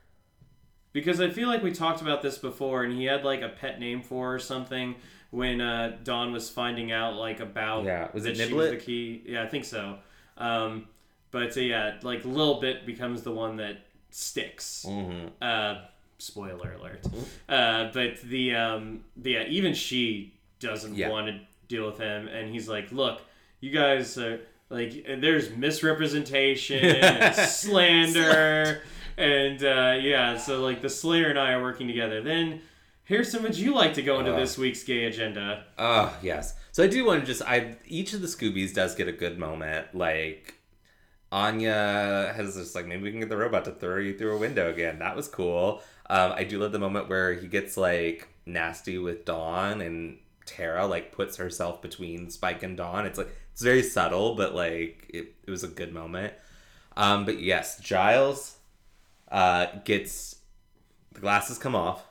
Because 0.92 1.22
I 1.22 1.30
feel 1.30 1.48
like 1.48 1.64
we 1.64 1.72
talked 1.72 2.02
about 2.02 2.22
this 2.22 2.38
before, 2.38 2.84
and 2.84 2.94
he 2.94 3.06
had 3.06 3.24
like 3.24 3.42
a 3.42 3.50
pet 3.50 3.80
name 3.80 4.02
for 4.02 4.30
her 4.30 4.36
or 4.36 4.40
something 4.40 4.96
when 5.32 5.62
uh, 5.62 5.98
Dawn 6.04 6.32
was 6.32 6.50
finding 6.50 6.92
out 6.92 7.16
like 7.16 7.40
about 7.40 7.86
Yeah, 7.86 8.10
was 8.14 8.26
it 8.26 8.38
she 8.38 8.54
was 8.54 8.68
Niblet? 8.68 8.70
the 8.72 8.78
key. 8.78 9.24
Yeah, 9.26 9.44
I 9.44 9.48
think 9.48 9.66
so. 9.66 10.00
Um, 10.38 10.88
but 11.32 11.56
uh, 11.58 11.60
yeah, 11.60 11.98
like 12.02 12.26
little 12.26 12.60
Bit 12.60 12.86
becomes 12.86 13.22
the 13.22 13.32
one 13.32 13.58
that 13.58 13.78
sticks. 14.10 14.86
Mm-hmm. 14.88 15.28
Uh, 15.42 15.76
spoiler 16.20 16.74
alert. 16.74 17.04
Uh, 17.50 17.90
but 17.94 18.22
the 18.22 18.54
um, 18.56 19.04
the, 19.18 19.32
yeah, 19.32 19.44
even 19.48 19.74
she 19.74 20.34
doesn't 20.60 20.96
Yeah. 20.96 21.10
want 21.10 21.28
to 21.28 21.40
deal 21.68 21.86
with 21.88 21.98
him, 21.98 22.28
and 22.28 22.50
he's 22.54 22.70
like, 22.70 22.92
"Look, 22.92 23.22
you 23.62 23.72
guys 23.72 24.18
are 24.18 24.40
like, 24.70 25.04
there's 25.20 25.50
misrepresentation, 25.56 26.84
and 26.86 27.36
slander, 27.50 28.82
and 29.18 29.64
uh, 29.64 29.98
yeah, 30.00 30.38
so 30.38 30.62
like 30.62 30.82
the 30.82 30.90
Slayer 30.90 31.28
and 31.30 31.40
I 31.40 31.54
are 31.54 31.62
working 31.62 31.88
together. 31.88 32.22
Then." 32.22 32.62
Harrison, 33.06 33.42
would 33.42 33.58
you 33.58 33.74
like 33.74 33.96
to 33.96 34.04
go 34.04 34.20
into 34.20 34.32
Uh. 34.36 34.40
this 34.40 34.56
week's 34.56 34.84
gay 34.84 35.06
agenda? 35.06 35.66
Oh 35.80 36.16
yes. 36.22 36.54
So 36.72 36.84
I 36.84 36.88
do 36.88 37.04
want 37.06 37.22
to 37.22 37.26
just 37.26 37.42
I 37.42 37.76
each 37.88 38.14
of 38.14 38.22
the 38.22 38.28
Scoobies 38.28 38.72
does 38.72 38.94
get 38.94 39.08
a 39.08 39.12
good 39.12 39.40
moment. 39.40 39.96
Like 39.96 40.54
Anya 41.32 42.32
has 42.36 42.56
just 42.56 42.76
like 42.76 42.86
maybe 42.86 43.04
we 43.04 43.12
can 43.12 43.20
get 43.20 43.30
the 43.30 43.38
robot 43.38 43.66
to 43.66 43.72
throw 43.72 43.98
you 43.98 44.18
through 44.18 44.36
a 44.36 44.38
window 44.38 44.70
again. 44.72 45.00
That 45.00 45.16
was 45.16 45.28
cool. 45.28 45.82
Um, 46.10 46.34
I 46.36 46.44
do 46.44 46.60
love 46.60 46.72
the 46.72 46.80
moment 46.80 47.08
where 47.08 47.34
he 47.34 47.48
gets 47.48 47.78
like 47.78 48.28
nasty 48.46 48.98
with 48.98 49.26
Dawn 49.26 49.82
and 49.82 50.18
Tara 50.46 50.88
like 50.88 51.12
puts 51.12 51.38
herself 51.38 51.82
between 51.82 52.30
Spike 52.30 52.64
and 52.64 52.76
Dawn. 52.76 53.06
It's 53.06 53.18
like 53.18 53.30
it's 53.54 53.62
very 53.62 53.84
subtle, 53.84 54.36
but 54.36 54.56
like 54.56 55.10
it, 55.14 55.36
it 55.46 55.52
was 55.52 55.64
a 55.64 55.68
good 55.68 55.94
moment. 55.94 56.34
Um, 56.98 57.26
but 57.26 57.40
yes, 57.40 57.80
Giles 57.80 58.58
uh, 59.32 59.68
gets 59.86 60.38
the 61.12 61.20
glasses 61.20 61.58
come 61.58 61.76
off. 61.76 62.04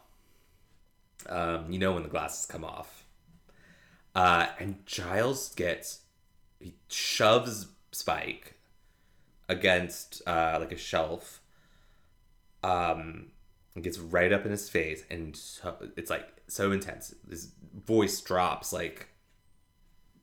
Um, 1.28 1.70
you 1.70 1.78
know 1.78 1.92
when 1.92 2.04
the 2.04 2.08
glasses 2.08 2.46
come 2.46 2.64
off. 2.64 3.04
Uh, 4.14 4.46
and 4.58 4.86
Giles 4.86 5.54
gets 5.54 6.00
he 6.60 6.74
shoves 6.88 7.66
Spike 7.92 8.54
against 9.48 10.22
uh, 10.26 10.58
like 10.60 10.72
a 10.72 10.76
shelf. 10.76 11.40
Um, 12.62 13.32
and 13.78 13.84
gets 13.84 14.00
right 14.00 14.32
up 14.32 14.44
in 14.44 14.50
his 14.50 14.68
face, 14.68 15.04
and 15.08 15.36
so, 15.36 15.76
it's 15.96 16.10
like 16.10 16.26
so 16.48 16.72
intense. 16.72 17.14
His 17.30 17.52
voice 17.86 18.20
drops 18.20 18.72
like 18.72 19.08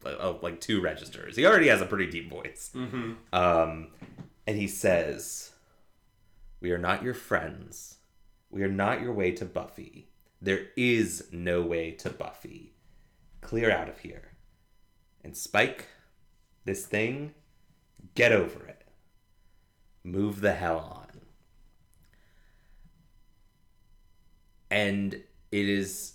like, 0.04 0.18
oh, 0.20 0.40
like 0.42 0.60
two 0.60 0.82
registers. 0.82 1.38
He 1.38 1.46
already 1.46 1.70
has 1.70 1.80
a 1.80 1.86
pretty 1.86 2.08
deep 2.12 2.30
voice. 2.30 2.70
Mm-hmm. 2.76 3.14
Um, 3.32 3.88
and 4.46 4.58
he 4.58 4.68
says, 4.68 5.54
"We 6.60 6.72
are 6.72 6.78
not 6.78 7.02
your 7.02 7.14
friends. 7.14 8.00
We 8.50 8.62
are 8.64 8.68
not 8.68 9.00
your 9.00 9.14
way 9.14 9.32
to 9.32 9.46
Buffy. 9.46 10.10
There 10.42 10.68
is 10.76 11.30
no 11.32 11.62
way 11.62 11.92
to 11.92 12.10
Buffy. 12.10 12.74
Clear 13.40 13.72
out 13.72 13.88
of 13.88 14.00
here. 14.00 14.34
And 15.24 15.38
Spike, 15.38 15.88
this 16.66 16.86
thing, 16.86 17.34
get 18.16 18.34
over 18.34 18.68
it. 18.68 18.84
Move 20.04 20.42
the 20.42 20.56
hell 20.56 20.80
on." 20.80 21.05
And 24.70 25.14
it 25.14 25.70
is 25.70 26.14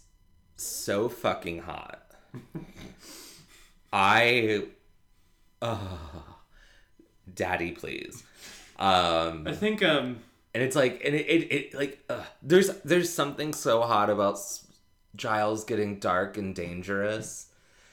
so 0.56 1.08
fucking 1.08 1.60
hot. 1.60 2.02
I 3.92 4.64
oh, 5.62 6.24
daddy 7.34 7.72
please 7.72 8.22
um 8.78 9.46
I 9.46 9.52
think 9.52 9.82
um, 9.82 10.20
and 10.54 10.62
it's 10.62 10.76
like 10.76 11.02
and 11.04 11.14
it, 11.14 11.26
it, 11.26 11.52
it 11.52 11.74
like 11.74 12.02
uh, 12.08 12.22
there's 12.42 12.68
there's 12.82 13.12
something 13.12 13.52
so 13.52 13.82
hot 13.82 14.10
about 14.10 14.38
giles 15.16 15.64
getting 15.64 15.98
dark 15.98 16.36
and 16.36 16.54
dangerous 16.54 17.48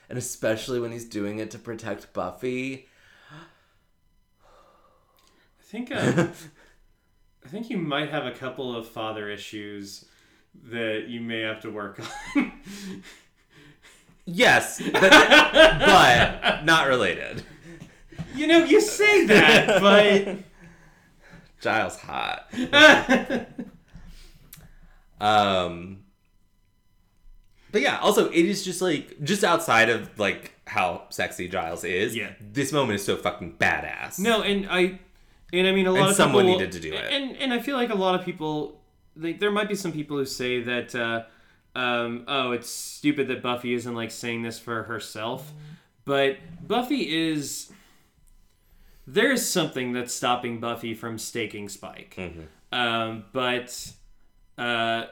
and 0.09 0.17
especially 0.17 0.79
when 0.79 0.91
he's 0.91 1.05
doing 1.05 1.39
it 1.39 1.51
to 1.51 1.59
protect 1.59 2.13
buffy 2.13 2.87
I 5.59 5.63
think 5.63 5.91
uh, 5.91 6.27
I 7.45 7.47
think 7.49 7.69
you 7.69 7.77
might 7.77 8.09
have 8.09 8.25
a 8.25 8.31
couple 8.31 8.75
of 8.75 8.87
father 8.87 9.29
issues 9.29 10.05
that 10.65 11.05
you 11.07 11.21
may 11.21 11.41
have 11.41 11.61
to 11.61 11.69
work 11.69 11.99
on. 12.35 12.51
yes 14.25 14.81
but, 14.91 15.01
but 15.11 16.65
not 16.65 16.87
related 16.87 17.43
you 18.35 18.45
know, 18.45 18.63
you 18.63 18.79
say 18.81 19.25
that, 19.25 19.81
but 19.81 20.37
giles 21.61 21.97
hot 21.97 22.51
um 25.19 25.99
but 27.71 27.81
yeah 27.81 27.97
also 27.99 28.29
it 28.29 28.45
is 28.45 28.63
just 28.63 28.81
like 28.81 29.21
just 29.23 29.43
outside 29.43 29.89
of 29.89 30.17
like 30.19 30.53
how 30.67 31.03
sexy 31.09 31.47
giles 31.47 31.83
is 31.83 32.15
Yeah. 32.15 32.29
this 32.39 32.71
moment 32.71 32.95
is 32.99 33.05
so 33.05 33.15
fucking 33.17 33.57
badass 33.57 34.19
no, 34.19 34.41
and 34.43 34.67
I 34.69 34.99
and 35.53 35.65
I 35.67 35.71
mean 35.71 35.87
a 35.87 35.91
lot 35.91 36.01
And 36.01 36.09
of 36.09 36.15
someone 36.15 36.45
people, 36.45 36.59
needed 36.59 36.71
to 36.73 36.79
do 36.79 36.93
it. 36.93 37.11
and 37.11 37.35
and 37.37 37.53
I 37.53 37.59
feel 37.59 37.75
like 37.77 37.89
a 37.89 37.95
lot 37.95 38.13
of 38.19 38.23
people 38.25 38.76
like 39.18 39.39
there 39.39 39.51
might 39.51 39.70
be 39.70 39.76
some 39.76 39.91
people 39.91 40.18
who 40.18 40.26
say 40.26 40.61
that 40.61 40.95
uh, 40.95 41.24
um, 41.76 42.26
oh 42.28 42.51
it's 42.51 42.70
stupid 42.70 43.28
that 43.30 43.41
Buffy 43.41 43.74
isn't 43.74 43.93
like 43.93 44.11
saying 44.11 44.43
this 44.43 44.59
for 44.59 44.84
herself, 44.84 45.51
but 46.05 46.38
Buffy 46.65 47.30
is 47.30 47.72
there 49.05 49.32
is 49.32 49.49
something 49.49 49.93
that's 49.93 50.13
stopping 50.13 50.59
Buffy 50.59 50.93
from 50.93 51.18
staking 51.18 51.70
Spike. 51.70 52.15
Mm-hmm. 52.18 52.41
Um, 52.78 53.24
but 53.32 53.93
uh, 54.57 55.05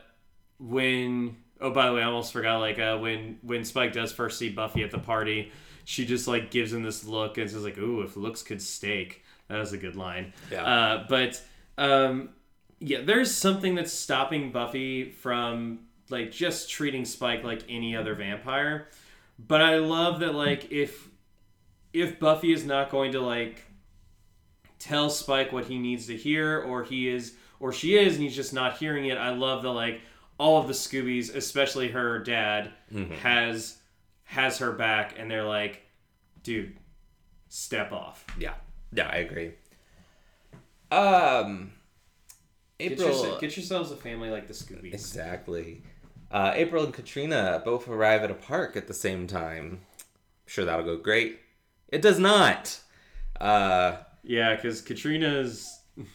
when 0.60 1.38
oh 1.62 1.72
by 1.72 1.88
the 1.88 1.94
way, 1.94 2.02
I 2.02 2.06
almost 2.06 2.34
forgot 2.34 2.58
like 2.60 2.78
uh, 2.78 2.98
when 2.98 3.40
when 3.42 3.64
Spike 3.64 3.94
does 3.94 4.12
first 4.12 4.38
see 4.38 4.50
Buffy 4.50 4.84
at 4.84 4.92
the 4.92 5.00
party, 5.00 5.52
she 5.86 6.06
just 6.06 6.28
like 6.28 6.52
gives 6.52 6.74
him 6.74 6.84
this 6.84 7.06
look 7.06 7.38
and 7.38 7.50
says 7.50 7.64
like, 7.64 7.78
"Ooh, 7.78 8.02
if 8.02 8.18
looks 8.18 8.44
could 8.44 8.62
stake." 8.62 9.24
That 9.48 9.60
was 9.60 9.74
a 9.74 9.78
good 9.78 9.96
line. 9.96 10.34
Yeah. 10.52 10.66
Uh, 10.66 11.06
but 11.08 11.42
um, 11.78 12.30
yeah, 12.80 13.02
there's 13.02 13.34
something 13.34 13.76
that's 13.76 13.94
stopping 13.94 14.52
Buffy 14.52 15.10
from 15.10 15.80
like 16.10 16.32
just 16.32 16.70
treating 16.70 17.06
Spike 17.06 17.44
like 17.44 17.64
any 17.70 17.96
other 17.96 18.16
vampire. 18.16 18.88
But 19.40 19.62
I 19.62 19.78
love 19.78 20.20
that 20.20 20.36
like 20.36 20.72
if 20.72 21.10
if 21.94 22.20
Buffy 22.20 22.52
is 22.54 22.66
not 22.66 22.90
going 22.90 23.14
to 23.14 23.22
like 23.22 23.64
tell 24.80 25.10
Spike 25.10 25.52
what 25.52 25.66
he 25.66 25.78
needs 25.78 26.08
to 26.08 26.16
hear, 26.16 26.60
or 26.62 26.84
he 26.84 27.08
is, 27.08 27.34
or 27.60 27.72
she 27.72 27.98
is, 27.98 28.16
and 28.16 28.24
he's 28.24 28.36
just 28.36 28.54
not 28.54 28.78
hearing 28.78 29.06
it. 29.06 29.18
I 29.18 29.32
love 29.32 29.64
that 29.64 29.72
like 29.72 30.02
all 30.38 30.60
of 30.60 30.68
the 30.68 30.74
Scoobies, 30.74 31.34
especially 31.34 31.90
her 31.90 32.20
dad, 32.20 32.72
has 33.22 33.78
has 34.26 34.58
her 34.60 34.72
back, 34.72 35.16
and 35.18 35.30
they're 35.32 35.46
like, 35.46 35.82
dude, 36.44 36.78
step 37.48 37.92
off. 37.92 38.26
Yeah, 38.38 38.54
yeah, 38.92 39.08
I 39.08 39.18
agree. 39.18 39.54
Um, 40.92 41.72
Get, 42.80 42.94
April, 42.94 43.38
get 43.40 43.56
yourselves 43.56 43.92
a 43.92 43.96
family 43.96 44.30
like 44.30 44.48
the 44.48 44.54
Scoobies. 44.54 44.94
exactly. 44.94 45.82
Uh, 46.32 46.52
April 46.56 46.84
and 46.84 46.94
Katrina 46.94 47.62
both 47.64 47.88
arrive 47.88 48.24
at 48.24 48.32
a 48.32 48.36
park 48.36 48.76
at 48.76 48.88
the 48.88 48.94
same 48.94 49.28
time. 49.28 49.82
Sure, 50.46 50.66
that'll 50.66 50.84
go 50.86 50.98
great. 50.98 51.40
It 51.90 52.02
does 52.02 52.20
not. 52.20 52.80
Uh, 53.40 53.98
Yeah, 54.24 54.56
because 54.56 54.82
Katrina's. 54.82 55.80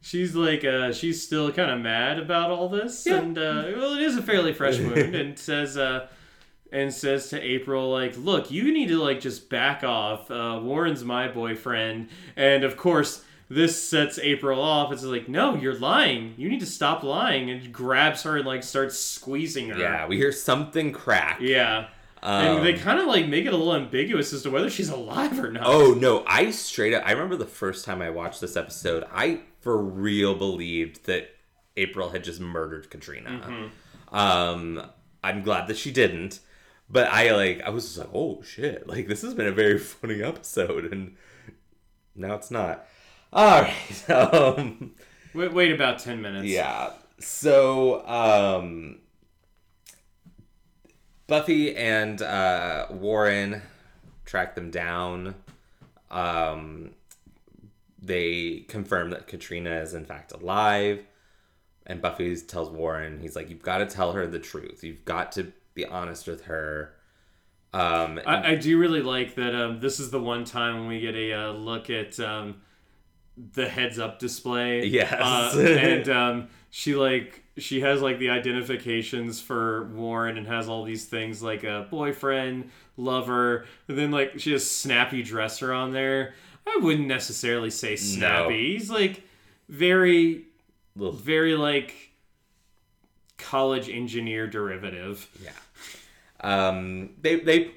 She's 0.00 0.36
like, 0.36 0.64
uh, 0.64 0.92
she's 0.92 1.20
still 1.24 1.50
kind 1.50 1.68
of 1.70 1.80
mad 1.80 2.20
about 2.20 2.50
all 2.50 2.68
this, 2.68 3.04
Yeah. 3.06 3.16
and 3.16 3.36
uh, 3.36 3.64
well, 3.76 3.94
it 3.94 4.02
is 4.02 4.16
a 4.16 4.22
fairly 4.22 4.52
fresh 4.52 4.78
wound, 4.78 5.16
and 5.16 5.36
says, 5.36 5.76
uh, 5.76 6.06
and 6.70 6.94
says 6.94 7.28
to 7.30 7.40
April, 7.42 7.90
like, 7.90 8.16
look, 8.16 8.50
you 8.52 8.72
need 8.72 8.86
to 8.88 9.02
like 9.02 9.18
just 9.20 9.50
back 9.50 9.82
off. 9.82 10.30
Uh, 10.30 10.60
Warren's 10.62 11.02
my 11.02 11.26
boyfriend, 11.26 12.08
and 12.36 12.62
of 12.62 12.76
course, 12.76 13.24
this 13.48 13.88
sets 13.88 14.18
April 14.18 14.60
off. 14.60 14.92
It's 14.92 15.02
like, 15.02 15.28
no, 15.28 15.54
you're 15.54 15.78
lying. 15.78 16.34
You 16.36 16.48
need 16.48 16.60
to 16.60 16.66
stop 16.66 17.02
lying, 17.02 17.50
and 17.50 17.72
grabs 17.72 18.22
her 18.24 18.36
and 18.36 18.46
like 18.46 18.62
starts 18.62 18.98
squeezing 18.98 19.68
her. 19.68 19.78
yeah, 19.78 20.06
we 20.06 20.16
hear 20.16 20.32
something 20.32 20.92
crack. 20.92 21.38
yeah. 21.40 21.88
Um, 22.22 22.56
and 22.56 22.66
they 22.66 22.72
kind 22.72 22.98
of 22.98 23.06
like 23.06 23.28
make 23.28 23.44
it 23.44 23.52
a 23.52 23.56
little 23.56 23.76
ambiguous 23.76 24.32
as 24.32 24.42
to 24.42 24.50
whether 24.50 24.68
she's 24.70 24.88
alive 24.88 25.38
or 25.38 25.52
not. 25.52 25.62
Oh 25.66 25.92
no, 25.92 26.24
I 26.26 26.50
straight 26.50 26.92
up 26.94 27.04
I 27.06 27.12
remember 27.12 27.36
the 27.36 27.44
first 27.46 27.84
time 27.84 28.02
I 28.02 28.10
watched 28.10 28.40
this 28.40 28.56
episode, 28.56 29.04
I 29.12 29.42
for 29.60 29.76
real 29.80 30.34
believed 30.34 31.04
that 31.06 31.28
April 31.76 32.08
had 32.08 32.24
just 32.24 32.40
murdered 32.40 32.90
Katrina. 32.90 33.70
Um 34.10 34.82
I'm 35.22 35.42
glad 35.42 35.68
that 35.68 35.76
she 35.76 35.92
didn't, 35.92 36.40
but 36.88 37.06
I 37.12 37.30
like 37.32 37.62
I 37.62 37.68
was 37.68 37.84
just 37.84 37.98
like, 37.98 38.10
oh 38.12 38.42
shit, 38.42 38.88
like 38.88 39.06
this 39.06 39.22
has 39.22 39.34
been 39.34 39.46
a 39.46 39.52
very 39.52 39.78
funny 39.78 40.20
episode, 40.22 40.90
and 40.92 41.16
now 42.16 42.34
it's 42.34 42.50
not. 42.50 42.86
All 43.36 43.60
right, 43.60 44.10
um, 44.10 44.92
Wait, 45.34 45.52
wait 45.52 45.70
about 45.72 45.98
ten 45.98 46.22
minutes. 46.22 46.46
yeah. 46.46 46.90
So, 47.18 48.06
um, 48.06 49.00
Buffy 51.26 51.76
and 51.76 52.22
uh, 52.22 52.86
Warren 52.90 53.60
track 54.24 54.54
them 54.54 54.70
down. 54.70 55.34
Um, 56.10 56.92
they 58.00 58.64
confirm 58.68 59.10
that 59.10 59.26
Katrina 59.26 59.80
is 59.80 59.92
in 59.92 60.06
fact 60.06 60.32
alive. 60.32 61.04
And 61.86 62.00
Buffy 62.00 62.34
tells 62.36 62.70
Warren, 62.70 63.20
he's 63.20 63.36
like, 63.36 63.50
You've 63.50 63.62
got 63.62 63.78
to 63.78 63.86
tell 63.86 64.12
her 64.12 64.26
the 64.26 64.38
truth. 64.38 64.82
You've 64.82 65.04
got 65.04 65.32
to 65.32 65.52
be 65.74 65.84
honest 65.84 66.26
with 66.26 66.44
her. 66.44 66.94
Um, 67.74 68.18
I, 68.26 68.52
I 68.52 68.54
do 68.54 68.78
really 68.78 69.02
like 69.02 69.34
that. 69.34 69.54
Um, 69.54 69.80
this 69.80 70.00
is 70.00 70.10
the 70.10 70.20
one 70.20 70.44
time 70.44 70.78
when 70.78 70.88
we 70.88 71.00
get 71.00 71.14
a 71.14 71.32
uh, 71.32 71.50
look 71.52 71.90
at 71.90 72.18
um, 72.18 72.62
the 73.36 73.68
heads 73.68 73.98
up 73.98 74.18
display. 74.18 74.86
Yes. 74.86 75.12
Uh, 75.12 75.58
and 75.60 76.08
um, 76.10 76.48
she 76.70 76.94
like 76.94 77.42
she 77.58 77.80
has 77.80 78.02
like 78.02 78.18
the 78.18 78.30
identifications 78.30 79.40
for 79.40 79.84
Warren 79.94 80.36
and 80.36 80.46
has 80.46 80.68
all 80.68 80.84
these 80.84 81.06
things 81.06 81.42
like 81.42 81.64
a 81.64 81.86
boyfriend, 81.90 82.70
lover, 82.96 83.66
and 83.88 83.98
then 83.98 84.10
like 84.10 84.38
she 84.38 84.52
has 84.52 84.68
snappy 84.70 85.22
dresser 85.22 85.72
on 85.72 85.92
there. 85.92 86.34
I 86.66 86.80
wouldn't 86.82 87.06
necessarily 87.06 87.70
say 87.70 87.96
snappy. 87.96 88.72
He's 88.72 88.90
like 88.90 89.22
very, 89.68 90.44
Ugh. 91.00 91.14
very 91.14 91.54
like 91.54 91.94
college 93.38 93.88
engineer 93.88 94.46
derivative. 94.46 95.28
Yeah. 95.42 95.50
Um, 96.40 97.10
they 97.20 97.36
they 97.40 97.70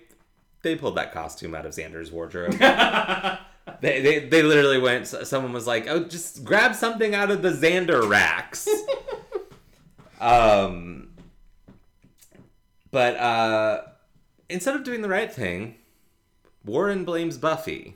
they 0.61 0.75
pulled 0.75 0.95
that 0.95 1.13
costume 1.13 1.55
out 1.55 1.65
of 1.65 1.73
Xander's 1.73 2.11
wardrobe. 2.11 2.59
they, 3.81 4.01
they 4.01 4.19
they 4.19 4.41
literally 4.41 4.79
went. 4.79 5.07
Someone 5.07 5.53
was 5.53 5.67
like, 5.67 5.87
"Oh, 5.87 6.03
just 6.03 6.43
grab 6.43 6.75
something 6.75 7.15
out 7.15 7.31
of 7.31 7.41
the 7.41 7.51
Xander 7.51 8.07
racks." 8.07 8.67
um, 10.19 11.09
but 12.91 13.15
uh, 13.17 13.81
instead 14.49 14.75
of 14.75 14.83
doing 14.83 15.01
the 15.01 15.09
right 15.09 15.31
thing, 15.31 15.75
Warren 16.65 17.05
blames 17.05 17.37
Buffy. 17.37 17.95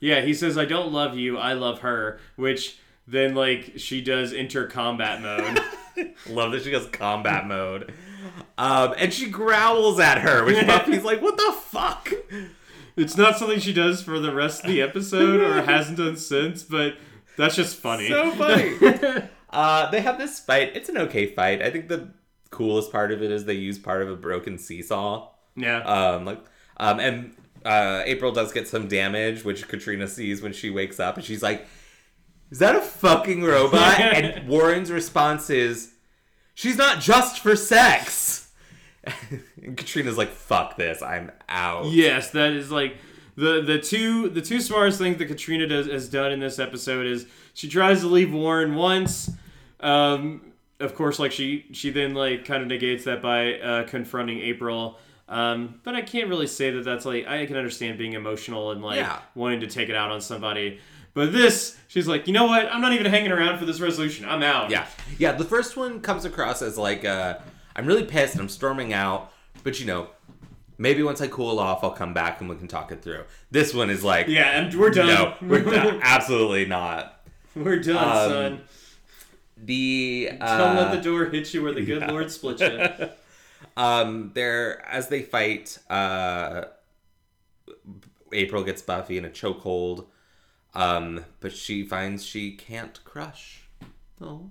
Yeah, 0.00 0.20
he 0.20 0.34
says, 0.34 0.58
I 0.58 0.66
don't 0.66 0.92
love 0.92 1.16
you, 1.16 1.38
I 1.38 1.54
love 1.54 1.80
her, 1.80 2.20
which 2.36 2.78
then, 3.06 3.34
like, 3.34 3.74
she 3.76 4.02
does 4.02 4.32
enter 4.32 4.66
combat 4.66 5.22
mode. 5.22 5.60
Love 6.28 6.52
that 6.52 6.62
she 6.62 6.70
goes 6.70 6.86
combat 6.88 7.46
mode. 7.46 7.92
Um, 8.58 8.94
and 8.98 9.12
she 9.12 9.30
growls 9.30 10.00
at 10.00 10.18
her, 10.18 10.44
which 10.44 10.66
Buffy's 10.66 11.04
like, 11.04 11.22
"What 11.22 11.36
the 11.36 11.52
fuck?" 11.52 12.12
It's 12.96 13.16
not 13.16 13.38
something 13.38 13.58
she 13.58 13.72
does 13.72 14.02
for 14.02 14.18
the 14.18 14.34
rest 14.34 14.64
of 14.64 14.70
the 14.70 14.80
episode 14.80 15.40
or 15.40 15.62
hasn't 15.62 15.98
done 15.98 16.16
since, 16.16 16.62
but 16.62 16.96
that's 17.36 17.56
just 17.56 17.76
funny. 17.76 18.08
So 18.08 18.30
funny. 18.32 19.28
uh, 19.50 19.90
they 19.90 20.00
have 20.00 20.18
this 20.18 20.38
fight. 20.38 20.76
It's 20.76 20.88
an 20.88 20.98
okay 20.98 21.26
fight. 21.26 21.62
I 21.62 21.70
think 21.70 21.88
the 21.88 22.10
coolest 22.50 22.92
part 22.92 23.10
of 23.12 23.22
it 23.22 23.30
is 23.30 23.44
they 23.44 23.54
use 23.54 23.78
part 23.78 24.02
of 24.02 24.10
a 24.10 24.16
broken 24.16 24.58
seesaw. 24.58 25.28
yeah. 25.56 25.80
Um, 25.80 26.24
like, 26.24 26.44
um, 26.76 27.00
and 27.00 27.34
uh, 27.64 28.02
April 28.04 28.32
does 28.32 28.52
get 28.52 28.68
some 28.68 28.88
damage, 28.88 29.44
which 29.44 29.66
Katrina 29.68 30.06
sees 30.06 30.42
when 30.42 30.52
she 30.52 30.70
wakes 30.70 31.00
up, 31.00 31.16
and 31.16 31.24
she's 31.24 31.42
like, 31.42 31.66
"Is 32.50 32.58
that 32.58 32.76
a 32.76 32.80
fucking 32.80 33.42
robot?" 33.42 33.98
and 34.00 34.48
Warren's 34.48 34.90
response 34.90 35.50
is, 35.50 35.94
"She's 36.54 36.76
not 36.76 37.00
just 37.00 37.40
for 37.40 37.56
sex." 37.56 38.52
and 39.64 39.76
Katrina's 39.76 40.16
like, 40.18 40.30
"Fuck 40.30 40.76
this, 40.76 41.02
I'm 41.02 41.30
out." 41.48 41.86
Yes, 41.86 42.30
that 42.30 42.52
is 42.52 42.70
like 42.70 42.96
the 43.36 43.62
the 43.62 43.78
two 43.78 44.28
the 44.28 44.40
two 44.42 44.60
smartest 44.60 44.98
things 44.98 45.18
that 45.18 45.26
Katrina 45.26 45.66
does 45.66 45.86
has 45.86 46.08
done 46.08 46.32
in 46.32 46.40
this 46.40 46.58
episode 46.58 47.06
is 47.06 47.26
she 47.54 47.68
tries 47.68 48.00
to 48.00 48.06
leave 48.06 48.32
Warren 48.32 48.74
once. 48.74 49.30
Um, 49.80 50.52
of 50.80 50.94
course, 50.94 51.18
like 51.18 51.32
she 51.32 51.66
she 51.72 51.90
then 51.90 52.14
like 52.14 52.44
kind 52.44 52.62
of 52.62 52.68
negates 52.68 53.04
that 53.04 53.22
by 53.22 53.54
uh, 53.58 53.86
confronting 53.86 54.40
April. 54.40 54.98
Um, 55.28 55.80
but 55.84 55.94
I 55.94 56.02
can't 56.02 56.28
really 56.28 56.46
say 56.46 56.70
that 56.72 56.84
that's 56.84 57.06
like 57.06 57.26
I 57.26 57.46
can 57.46 57.56
understand 57.56 57.96
being 57.98 58.12
emotional 58.12 58.72
and 58.72 58.82
like 58.82 58.96
Yeah. 58.96 59.20
wanting 59.34 59.60
to 59.60 59.66
take 59.66 59.88
it 59.88 59.94
out 59.96 60.10
on 60.10 60.20
somebody. 60.20 60.80
But 61.14 61.32
this, 61.32 61.78
she's 61.86 62.08
like, 62.08 62.26
you 62.26 62.32
know 62.32 62.46
what? 62.46 62.66
I'm 62.70 62.80
not 62.80 62.92
even 62.92 63.06
hanging 63.06 63.30
around 63.30 63.58
for 63.58 63.64
this 63.64 63.80
resolution. 63.80 64.26
I'm 64.28 64.42
out. 64.42 64.70
Yeah, 64.70 64.84
yeah. 65.16 65.30
The 65.32 65.44
first 65.44 65.76
one 65.76 66.00
comes 66.00 66.24
across 66.24 66.60
as 66.60 66.76
like, 66.76 67.04
uh, 67.04 67.38
I'm 67.76 67.86
really 67.86 68.02
pissed 68.04 68.34
and 68.34 68.42
I'm 68.42 68.48
storming 68.48 68.92
out, 68.92 69.32
but 69.64 69.80
you 69.80 69.86
know, 69.86 70.08
maybe 70.78 71.02
once 71.02 71.20
I 71.20 71.26
cool 71.26 71.58
off, 71.58 71.82
I'll 71.82 71.90
come 71.90 72.14
back 72.14 72.40
and 72.40 72.48
we 72.48 72.54
can 72.56 72.68
talk 72.68 72.92
it 72.92 73.02
through. 73.02 73.24
This 73.50 73.74
one 73.74 73.90
is 73.90 74.04
like, 74.04 74.28
yeah, 74.28 74.60
and 74.60 74.72
we're 74.78 74.90
done. 74.90 75.08
no, 75.08 75.34
we're 75.42 75.62
done. 75.64 75.98
absolutely 76.02 76.66
not. 76.66 77.20
we're 77.56 77.80
done, 77.80 77.96
Um, 77.96 78.30
son. 78.30 78.60
The 79.56 80.30
uh, 80.40 80.58
Don't 80.58 80.76
let 80.76 80.92
the 80.92 81.00
door 81.00 81.26
hit 81.26 81.52
you 81.54 81.62
where 81.62 81.72
the 81.72 81.84
good 81.84 82.06
Lord 82.08 82.30
split 82.30 82.60
you. 82.60 83.08
um, 83.76 84.30
they're 84.34 84.84
as 84.88 85.08
they 85.08 85.22
fight. 85.22 85.78
Uh, 85.90 86.64
April 88.32 88.64
gets 88.64 88.82
Buffy 88.82 89.16
in 89.16 89.24
a 89.24 89.30
chokehold, 89.30 90.06
um, 90.74 91.24
but 91.40 91.52
she 91.52 91.84
finds 91.84 92.24
she 92.26 92.52
can't 92.52 93.02
crush. 93.04 93.62
Oh. 94.20 94.50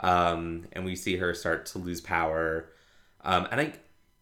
Um, 0.00 0.66
and 0.72 0.84
we 0.84 0.96
see 0.96 1.16
her 1.16 1.32
start 1.32 1.66
to 1.66 1.78
lose 1.78 2.00
power. 2.00 2.70
Um, 3.22 3.46
and 3.52 3.60
I, 3.60 3.72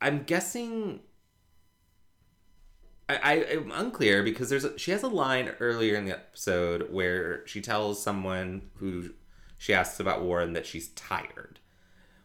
I'm 0.00 0.22
guessing. 0.24 1.00
I, 3.08 3.16
I 3.16 3.32
am 3.52 3.70
unclear 3.72 4.22
because 4.22 4.48
there's 4.50 4.64
a, 4.64 4.76
she 4.78 4.90
has 4.90 5.02
a 5.02 5.08
line 5.08 5.52
earlier 5.60 5.94
in 5.94 6.06
the 6.06 6.12
episode 6.12 6.88
where 6.90 7.46
she 7.46 7.60
tells 7.60 8.02
someone 8.02 8.62
who 8.76 9.10
she 9.58 9.72
asks 9.72 10.00
about 10.00 10.22
Warren 10.22 10.54
that 10.54 10.66
she's 10.66 10.88
tired, 10.88 11.60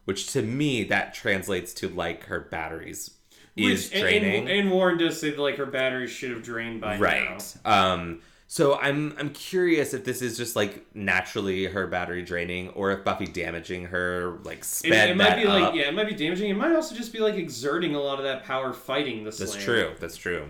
which 0.04 0.32
to 0.32 0.42
me 0.42 0.82
that 0.84 1.14
translates 1.14 1.72
to 1.74 1.88
like 1.88 2.24
her 2.24 2.40
batteries 2.40 3.10
is 3.56 3.90
Which- 3.90 4.00
draining. 4.00 4.48
And, 4.48 4.48
and 4.48 4.70
Warren 4.72 4.98
does 4.98 5.20
say 5.20 5.30
that 5.30 5.38
like 5.38 5.56
her 5.58 5.66
batteries 5.66 6.10
should 6.10 6.30
have 6.30 6.42
drained 6.42 6.80
by 6.80 6.96
now. 6.96 7.02
right 7.02 7.56
um 7.64 8.20
so 8.54 8.78
i'm 8.80 9.14
i'm 9.18 9.30
curious 9.30 9.94
if 9.94 10.04
this 10.04 10.20
is 10.20 10.36
just 10.36 10.54
like 10.56 10.84
naturally 10.94 11.64
her 11.64 11.86
battery 11.86 12.20
draining 12.20 12.68
or 12.70 12.90
if 12.90 13.02
buffy 13.02 13.24
damaging 13.24 13.86
her 13.86 14.38
like 14.44 14.58
It, 14.58 14.64
sped 14.66 15.08
it 15.10 15.16
might 15.16 15.24
that 15.30 15.36
be 15.38 15.44
like 15.48 15.62
up. 15.64 15.74
yeah, 15.74 15.84
it 15.88 15.94
might 15.94 16.06
be 16.06 16.14
damaging. 16.14 16.50
It 16.50 16.54
might 16.58 16.74
also 16.74 16.94
just 16.94 17.14
be 17.14 17.18
like 17.20 17.36
exerting 17.36 17.94
a 17.94 18.00
lot 18.00 18.18
of 18.18 18.24
that 18.24 18.44
power 18.44 18.74
fighting 18.74 19.24
the 19.24 19.30
that's 19.30 19.52
Slayer. 19.54 19.64
true 19.64 19.90
that's 20.00 20.16
true 20.18 20.48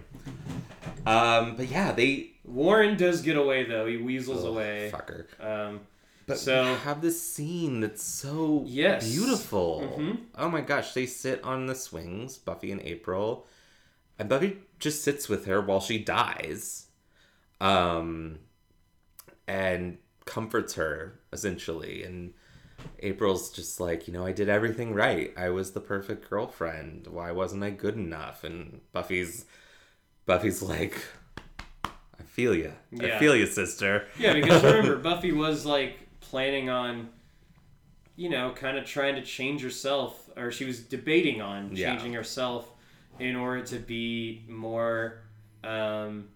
um 1.07 1.55
but 1.57 1.69
yeah 1.69 1.93
they 1.93 2.31
Warren 2.45 2.97
does 2.97 3.23
get 3.23 3.37
away 3.37 3.65
though. 3.67 3.87
He 3.87 3.99
weasels 3.99 4.43
Ugh, 4.43 4.51
away. 4.51 4.91
fucker 4.93 5.27
Um, 5.41 5.81
but 6.27 6.39
So- 6.39 6.75
have 6.85 7.01
this 7.03 7.23
scene 7.23 7.81
that's 7.81 8.03
so 8.03 8.65
Yes. 8.67 9.09
beautiful 9.09 9.97
Mhm. 9.97 10.19
oh 10.37 10.49
my 10.49 10.61
gosh 10.61 10.93
they 10.93 11.07
sit 11.07 11.41
on 11.45 11.67
the 11.67 11.75
swings 11.77 12.37
buffy 12.39 12.73
and 12.73 12.81
april 12.83 13.47
and 14.19 14.29
buffy 14.29 14.59
just 14.81 15.05
sits 15.05 15.29
with 15.29 15.47
her 15.47 15.61
while 15.61 15.81
she 15.81 15.99
dies 15.99 16.82
um 17.63 18.39
and 19.47 19.99
comforts 20.25 20.75
her 20.75 21.21
essentially. 21.33 22.03
And 22.05 22.35
april's 22.99 23.51
just 23.51 23.79
like 23.79 24.09
you 24.09 24.13
know 24.13 24.27
i 24.27 24.33
did 24.33 24.49
everything 24.49 24.93
right. 24.93 25.33
I 25.37 25.49
was 25.51 25.73
the 25.73 25.81
perfect 25.81 26.29
girlfriend. 26.29 27.07
Why 27.07 27.31
wasn't 27.33 27.63
i 27.63 27.71
good 27.71 27.95
enough? 27.97 28.45
And 28.45 28.81
buffy's 28.93 29.47
buffy's 30.27 30.63
like 30.63 31.05
i 31.85 32.23
feel 32.25 32.55
you 32.55 32.73
i 33.01 33.19
feel 33.19 33.35
you 33.37 33.47
sister. 33.47 34.07
Yeah, 34.19 34.35
because 34.35 34.63
remember, 34.65 34.97
Buffy 34.97 35.33
was 35.33 35.65
like 35.67 35.99
planning 36.21 36.71
on, 36.71 37.09
you 38.17 38.31
know, 38.31 38.53
kind 38.53 38.77
of 38.79 38.85
trying 38.85 39.15
to 39.17 39.23
change 39.23 39.63
herself, 39.63 40.31
or 40.37 40.51
she 40.51 40.65
was 40.65 40.81
debating 40.81 41.41
on 41.43 41.75
Yeah. 41.75 41.91
changing 41.93 42.15
herself 42.15 42.71
in 43.19 43.37
order 43.37 43.63
to 43.67 43.79
be 43.79 44.45
more 44.49 45.23
um, 45.65 46.29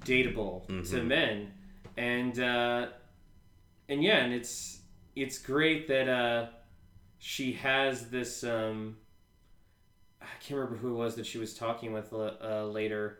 dateable 0.00 0.66
to 0.66 0.72
Mm-hmm. 0.72 1.08
men, 1.08 1.52
and 1.96 2.38
uh, 2.38 2.86
and 3.88 4.02
yeah, 4.02 4.18
and 4.24 4.32
it's 4.32 4.80
it's 5.16 5.38
great 5.38 5.88
that 5.88 6.08
uh, 6.08 6.46
she 7.18 7.52
has 7.54 8.08
this. 8.10 8.44
Um, 8.44 8.96
I 10.22 10.26
can't 10.40 10.58
remember 10.58 10.76
who 10.78 10.90
it 10.90 10.96
was 10.96 11.16
that 11.16 11.26
she 11.26 11.38
was 11.38 11.54
talking 11.54 11.92
with 11.92 12.12
uh, 12.12 12.64
later. 12.66 13.18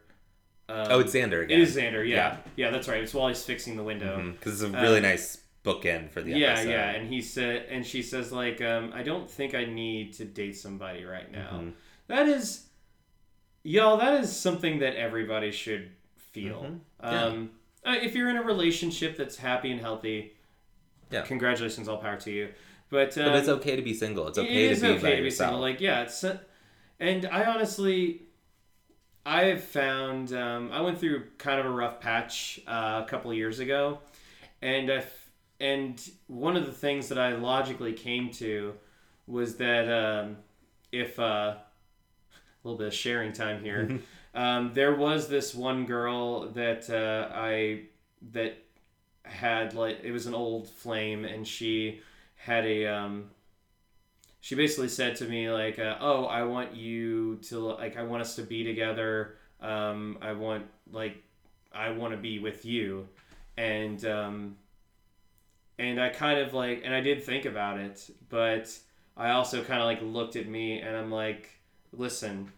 Um, 0.69 0.87
oh 0.91 1.01
it's 1.01 1.13
xander 1.13 1.41
it 1.43 1.45
again 1.45 1.61
is 1.61 1.77
Xander. 1.77 2.09
Yeah. 2.09 2.39
yeah, 2.57 2.71
that's 2.71 2.89
right. 2.89 3.03
It's 3.03 3.13
while 3.13 3.29
he's 3.29 3.45
fixing 3.45 3.77
the 3.77 3.83
window. 3.83 4.33
because 4.33 4.63
it's 4.63 4.73
a 4.75 4.81
really 4.81 4.99
Uh, 4.99 5.03
nice 5.03 5.43
bookend 5.63 6.11
for 6.11 6.23
the 6.23 6.31
yeah, 6.33 6.53
episode 6.53 6.71
yeah, 6.71 6.91
and 6.93 7.07
he 7.13 7.21
said, 7.21 7.67
and 7.71 7.87
she 7.87 8.01
says 8.03 8.33
like, 8.33 8.63
um, 8.63 8.91
I 8.95 9.03
don't 9.03 9.31
think 9.31 9.55
I 9.55 9.67
need 9.67 10.15
to 10.15 10.25
date 10.25 10.57
somebody 10.57 11.05
right 11.05 11.31
now. 11.31 11.51
Mhm. 11.63 11.73
That 12.07 12.29
is, 12.29 12.67
y'all. 13.63 13.99
That 13.99 14.21
is 14.23 14.35
something 14.35 14.79
that 14.79 14.97
everybody 14.97 15.51
should 15.53 15.91
feel. 16.35 16.63
Mhm. 16.65 16.81
Yeah. 17.03 17.25
Um, 17.25 17.51
uh, 17.87 17.97
if 18.03 18.15
you're 18.15 18.29
in 18.29 18.37
a 18.37 18.43
relationship 18.43 19.17
that's 19.17 19.37
happy 19.37 19.71
and 19.71 19.81
healthy, 19.81 20.35
Yeah. 21.11 21.23
congratulations, 21.23 21.89
all 21.89 21.99
power 21.99 22.17
to 22.19 22.31
you. 22.31 22.49
But, 22.91 23.17
um, 23.19 23.27
but 23.27 23.37
it's 23.37 23.49
okay 23.49 23.77
to 23.77 23.83
be 23.83 23.95
single 23.95 24.29
it's 24.29 24.39
it 24.39 24.43
okay 24.43 24.69
is 24.69 24.81
to 24.81 24.87
be 24.87 24.93
okay 24.95 25.03
by 25.03 25.11
to 25.11 25.17
be 25.17 25.23
yourself 25.25 25.49
single. 25.51 25.61
Like, 25.61 25.81
yeah, 25.81 26.03
it's 26.03 26.23
uh, 26.25 26.39
And 27.01 27.27
I 27.27 27.45
honestly, 27.45 28.23
I 29.27 29.45
have 29.45 29.65
found 29.65 30.33
um, 30.33 30.71
I 30.73 30.81
went 30.81 30.99
through 30.99 31.25
kind 31.39 31.59
of 31.59 31.67
a 31.67 31.71
rough 31.71 31.99
patch 32.01 32.61
uh, 32.67 33.03
a 33.05 33.09
couple 33.09 33.31
of 33.31 33.37
years 33.37 33.59
ago, 33.59 34.01
and 34.63 34.91
I 34.91 35.05
and 35.61 36.01
one 36.27 36.57
of 36.57 36.67
the 36.67 36.73
things 36.73 37.09
that 37.09 37.19
I 37.19 37.35
logically 37.37 37.93
came 37.95 38.31
to 38.33 38.75
was 39.27 39.57
that 39.57 39.89
um, 39.91 40.37
if 40.93 41.19
uh, 41.19 41.23
a 41.57 41.59
little 42.63 42.79
bit 42.79 42.89
of 42.89 42.95
sharing 42.95 43.33
time 43.33 43.63
here, 43.63 44.01
um, 44.35 44.73
there 44.75 44.95
was 44.95 45.29
this 45.29 45.55
one 45.55 45.87
girl 45.87 46.49
that 46.51 46.91
uh, 46.91 47.33
I 47.35 47.83
that 48.33 48.57
had 49.23 49.75
like 49.75 50.01
it 50.03 50.11
was 50.11 50.27
an 50.27 50.35
old 50.35 50.69
flame, 50.69 51.25
and 51.25 51.47
she 51.47 52.01
had 52.37 52.67
a 52.67 52.87
um, 52.87 53.31
she 54.41 54.55
basically 54.55 54.89
said 54.89 55.17
to 55.17 55.25
me 55.25 55.51
like, 55.51 55.79
uh, 55.79 55.97
"Oh, 56.01 56.25
I 56.25 56.43
want 56.43 56.75
you 56.75 57.37
to 57.45 57.61
like, 57.61 57.97
I 57.97 58.03
want 58.03 58.23
us 58.23 58.37
to 58.37 58.43
be 58.43 58.65
together. 58.65 59.37
Um, 59.61 60.19
I 60.21 60.33
want 60.33 60.67
like, 60.93 61.23
I 61.73 61.91
want 61.91 62.13
to 62.13 62.19
be 62.19 62.41
with 62.41 62.65
you," 62.65 63.09
and 63.57 64.05
um, 64.05 64.57
and 65.79 66.01
I 66.01 66.09
kind 66.09 66.41
of 66.41 66.53
like, 66.55 66.83
and 66.85 66.93
I 66.93 67.01
did 67.01 67.23
think 67.23 67.45
about 67.45 67.79
it, 67.79 68.11
but 68.29 68.77
I 69.17 69.31
also 69.31 69.63
kind 69.63 69.81
of 69.81 69.87
like 69.87 70.03
looked 70.03 70.35
at 70.35 70.49
me, 70.49 70.81
and 70.81 70.97
I'm 70.97 71.11
like, 71.11 71.49
"Listen, 71.93 72.53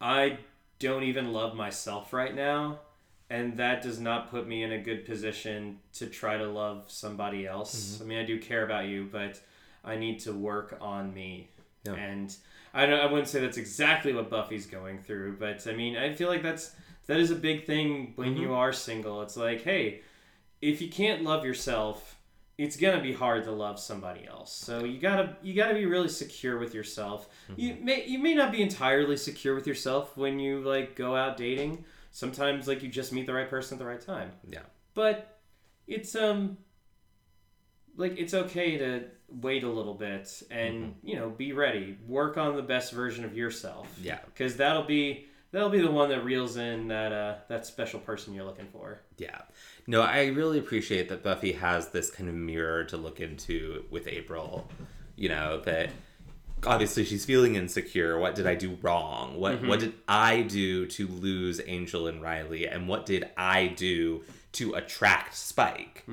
I 0.00 0.38
don't 0.78 1.04
even 1.04 1.32
love 1.32 1.54
myself 1.54 2.12
right 2.12 2.34
now." 2.34 2.80
And 3.28 3.56
that 3.56 3.82
does 3.82 3.98
not 3.98 4.30
put 4.30 4.46
me 4.46 4.62
in 4.62 4.70
a 4.70 4.78
good 4.78 5.04
position 5.04 5.80
to 5.94 6.06
try 6.06 6.36
to 6.36 6.46
love 6.46 6.84
somebody 6.86 7.44
else. 7.44 7.94
Mm-hmm. 7.94 8.02
I 8.02 8.06
mean, 8.06 8.18
I 8.18 8.24
do 8.24 8.38
care 8.38 8.64
about 8.64 8.86
you, 8.86 9.08
but 9.10 9.40
I 9.84 9.96
need 9.96 10.20
to 10.20 10.32
work 10.32 10.78
on 10.80 11.12
me. 11.12 11.48
Yeah. 11.84 11.94
And 11.94 12.34
I 12.74 12.86
don't 12.86 13.00
I 13.00 13.06
wouldn't 13.06 13.28
say 13.28 13.40
that's 13.40 13.56
exactly 13.56 14.12
what 14.12 14.30
Buffy's 14.30 14.66
going 14.66 14.98
through, 14.98 15.38
but 15.38 15.66
I 15.66 15.72
mean, 15.72 15.96
I 15.96 16.12
feel 16.14 16.28
like 16.28 16.42
that's 16.42 16.74
that 17.06 17.18
is 17.18 17.30
a 17.30 17.36
big 17.36 17.64
thing 17.64 18.12
when 18.16 18.34
mm-hmm. 18.34 18.42
you 18.42 18.54
are 18.54 18.72
single. 18.72 19.22
It's 19.22 19.36
like, 19.36 19.62
hey, 19.62 20.02
if 20.60 20.80
you 20.80 20.88
can't 20.88 21.22
love 21.22 21.44
yourself, 21.44 22.15
it's 22.58 22.76
gonna 22.76 23.02
be 23.02 23.12
hard 23.12 23.44
to 23.44 23.52
love 23.52 23.78
somebody 23.78 24.26
else. 24.26 24.52
So 24.52 24.84
you 24.84 24.98
gotta 24.98 25.36
you 25.42 25.54
gotta 25.54 25.74
be 25.74 25.84
really 25.86 26.08
secure 26.08 26.58
with 26.58 26.74
yourself. 26.74 27.28
You 27.56 27.76
may 27.82 28.06
you 28.06 28.18
may 28.18 28.34
not 28.34 28.50
be 28.52 28.62
entirely 28.62 29.16
secure 29.16 29.54
with 29.54 29.66
yourself 29.66 30.16
when 30.16 30.38
you 30.38 30.60
like 30.60 30.96
go 30.96 31.14
out 31.14 31.36
dating. 31.36 31.84
Sometimes 32.12 32.66
like 32.66 32.82
you 32.82 32.88
just 32.88 33.12
meet 33.12 33.26
the 33.26 33.34
right 33.34 33.48
person 33.50 33.74
at 33.74 33.78
the 33.78 33.84
right 33.84 34.00
time 34.00 34.32
Yeah. 34.48 34.60
but 34.94 35.38
it's 35.86 36.16
um 36.16 36.56
like 37.96 38.18
it's 38.18 38.32
okay 38.32 38.78
to 38.78 39.04
wait 39.28 39.64
a 39.64 39.68
little 39.68 39.92
bit 39.94 40.42
and 40.50 40.94
you 41.02 41.16
know 41.16 41.28
be 41.28 41.52
ready 41.52 41.98
work 42.06 42.38
on 42.38 42.56
the 42.56 42.62
best 42.62 42.92
version 42.92 43.24
of 43.26 43.36
yourself 43.36 43.86
Yeah. 44.00 44.18
because 44.26 44.56
that'll 44.56 44.84
be 44.84 45.26
that'll 45.52 45.68
be 45.68 45.80
the 45.80 45.90
one 45.90 46.08
that 46.08 46.24
reels 46.24 46.56
in 46.56 46.88
that 46.88 47.12
uh 47.12 47.34
that 47.48 47.66
special 47.66 48.00
person 48.00 48.32
you're 48.32 48.44
looking 48.44 48.68
for 48.72 49.02
Yeah. 49.18 49.42
No, 49.86 50.02
I 50.02 50.26
really 50.26 50.58
appreciate 50.58 51.08
that 51.10 51.22
Buffy 51.22 51.52
has 51.52 51.88
this 51.90 52.10
kind 52.10 52.28
of 52.28 52.34
mirror 52.34 52.84
to 52.84 52.96
look 52.96 53.20
into 53.20 53.84
with 53.90 54.08
April. 54.08 54.68
You 55.14 55.28
know, 55.28 55.60
that 55.60 55.90
obviously 56.66 57.04
she's 57.04 57.24
feeling 57.24 57.54
insecure. 57.54 58.18
What 58.18 58.34
did 58.34 58.46
I 58.46 58.54
do 58.56 58.76
wrong? 58.82 59.36
What 59.38 59.64
what 59.68 59.80
did 59.80 59.94
I 60.08 60.42
do 60.42 60.86
to 60.86 61.06
lose 61.06 61.60
Angel 61.66 62.06
and 62.08 62.20
Riley? 62.20 62.66
And 62.66 62.88
what 62.88 63.06
did 63.06 63.28
I 63.36 63.68
do 63.68 64.24
to 64.52 64.74
attract 64.74 65.34
Spike? 65.36 66.04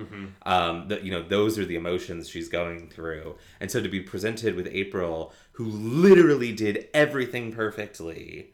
Um, 0.43 0.87
that 0.89 1.03
you 1.03 1.11
know, 1.11 1.23
those 1.23 1.57
are 1.57 1.65
the 1.65 1.75
emotions 1.75 2.29
she's 2.29 2.49
going 2.49 2.89
through. 2.89 3.37
And 3.59 3.71
so 3.71 3.81
to 3.81 3.89
be 3.89 4.01
presented 4.01 4.55
with 4.55 4.67
April, 4.67 5.33
who 5.53 5.65
literally 5.65 6.51
did 6.51 6.89
everything 6.93 7.51
perfectly, 7.51 8.53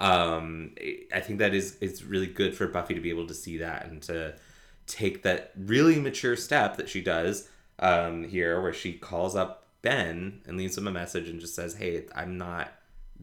um 0.00 0.70
i 1.12 1.18
think 1.18 1.40
that 1.40 1.52
is 1.54 1.76
it's 1.80 2.02
really 2.04 2.28
good 2.28 2.54
for 2.54 2.68
buffy 2.68 2.94
to 2.94 3.00
be 3.00 3.10
able 3.10 3.26
to 3.26 3.34
see 3.34 3.58
that 3.58 3.86
and 3.86 4.00
to 4.00 4.32
take 4.88 5.22
that 5.22 5.52
really 5.56 6.00
mature 6.00 6.36
step 6.36 6.76
that 6.76 6.88
she 6.88 7.00
does 7.00 7.48
um 7.78 8.24
here 8.24 8.60
where 8.60 8.72
she 8.72 8.92
calls 8.92 9.36
up 9.36 9.66
ben 9.82 10.40
and 10.46 10.56
leaves 10.56 10.76
him 10.76 10.88
a 10.88 10.90
message 10.90 11.28
and 11.28 11.40
just 11.40 11.54
says 11.54 11.74
hey 11.74 12.04
i'm 12.16 12.36
not 12.38 12.72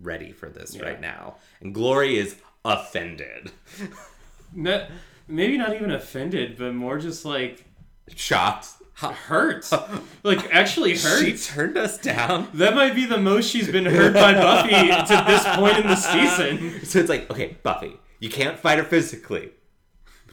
ready 0.02 0.32
for 0.32 0.50
this 0.50 0.76
Yeah. 0.76 0.84
right 0.84 1.00
now. 1.02 1.36
And 1.62 1.74
glory 1.74 2.18
is 2.18 2.36
offended. 2.66 3.52
No, 4.54 4.86
maybe 5.28 5.58
not 5.58 5.74
even 5.74 5.92
offended 5.92 6.58
but 6.58 6.74
more 6.74 6.98
just 7.00 7.24
like 7.26 7.66
shocked. 8.16 8.68
Hurt. 8.96 9.70
Like 10.24 10.54
actually 10.54 10.98
hurt. 10.98 11.24
she 11.26 11.38
turned 11.38 11.78
us 11.78 11.98
down. 11.98 12.48
That 12.54 12.76
might 12.76 12.96
be 12.96 13.06
the 13.06 13.18
most 13.18 13.50
she's 13.50 13.70
been 13.70 13.86
hurt 13.86 14.14
by 14.14 14.34
buffy 14.34 14.70
to 14.70 15.24
this 15.28 15.44
point 15.56 15.78
in 15.80 15.88
the 15.88 15.96
season. 15.96 16.82
So 16.86 17.00
it's 17.00 17.10
like 17.10 17.30
okay 17.32 17.58
buffy 17.64 17.94
you 18.20 18.30
can't 18.30 18.58
fight 18.60 18.78
her 18.78 18.84
physically 18.86 19.52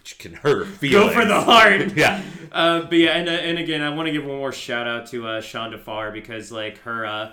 you 0.07 0.17
can 0.19 0.35
hurt 0.35 0.67
feelings 0.67 1.15
go 1.15 1.21
for 1.21 1.25
the 1.27 1.41
heart. 1.41 1.93
Yeah. 1.97 2.23
Uh, 2.51 2.81
but 2.83 2.93
yeah, 2.99 3.13
and, 3.17 3.29
uh, 3.29 3.33
and 3.33 3.59
again, 3.59 3.81
I 3.81 3.89
want 3.91 4.07
to 4.07 4.13
give 4.13 4.25
one 4.27 4.37
more 4.37 4.53
shout 4.53 4.87
out 4.87 5.07
to 5.09 5.27
uh, 5.27 5.41
Shonda 5.41 5.79
Farr 5.81 6.11
because 6.13 6.53
like 6.53 6.79
her 6.83 7.07
uh, 7.07 7.33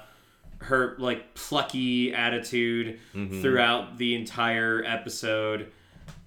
her 0.60 0.96
like 1.00 1.34
plucky 1.36 2.14
attitude 2.14 3.00
throughout 3.14 3.98
the 3.98 4.16
entire 4.16 4.84
episode 4.86 5.72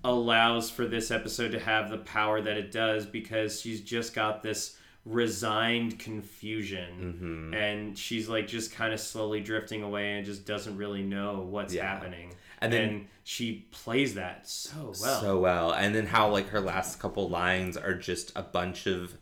allows 0.05 0.69
for 0.71 0.87
this 0.87 1.11
episode 1.11 1.53
to 1.53 1.59
have 1.61 1.89
the 1.91 1.99
power 1.99 2.41
that 2.41 2.57
it 2.57 2.73
does 2.73 3.07
because 3.07 3.61
she's 3.61 3.81
just 3.81 4.15
got 4.15 4.43
this 4.43 4.77
resigned 5.05 5.99
confusion 5.99 7.53
and 7.55 7.97
she's 7.99 8.29
like 8.29 8.47
just 8.47 8.73
kind 8.73 8.93
of 8.93 9.01
slowly 9.01 9.41
drifting 9.41 9.83
away 9.83 10.13
and 10.17 10.27
just 10.27 10.45
doesn't 10.47 10.77
really 10.77 11.03
know 11.03 11.41
what's 11.49 11.73
Yeah. 11.75 11.87
happening. 11.87 12.35
And 12.61 12.73
and, 12.73 12.91
then- 12.93 13.09
she 13.25 13.67
plays 13.71 14.15
that 14.15 14.49
so 14.49 14.93
well 15.01 15.21
so 15.21 15.39
well 15.39 15.73
and 15.73 15.95
then 15.95 16.07
how 16.07 16.29
like 16.29 16.49
her 16.49 16.61
last 16.61 16.99
couple 16.99 17.29
lines 17.29 17.77
are 17.77 17.95
just 17.95 18.33
a 18.35 18.43
bunch 18.43 18.87
of 18.87 19.15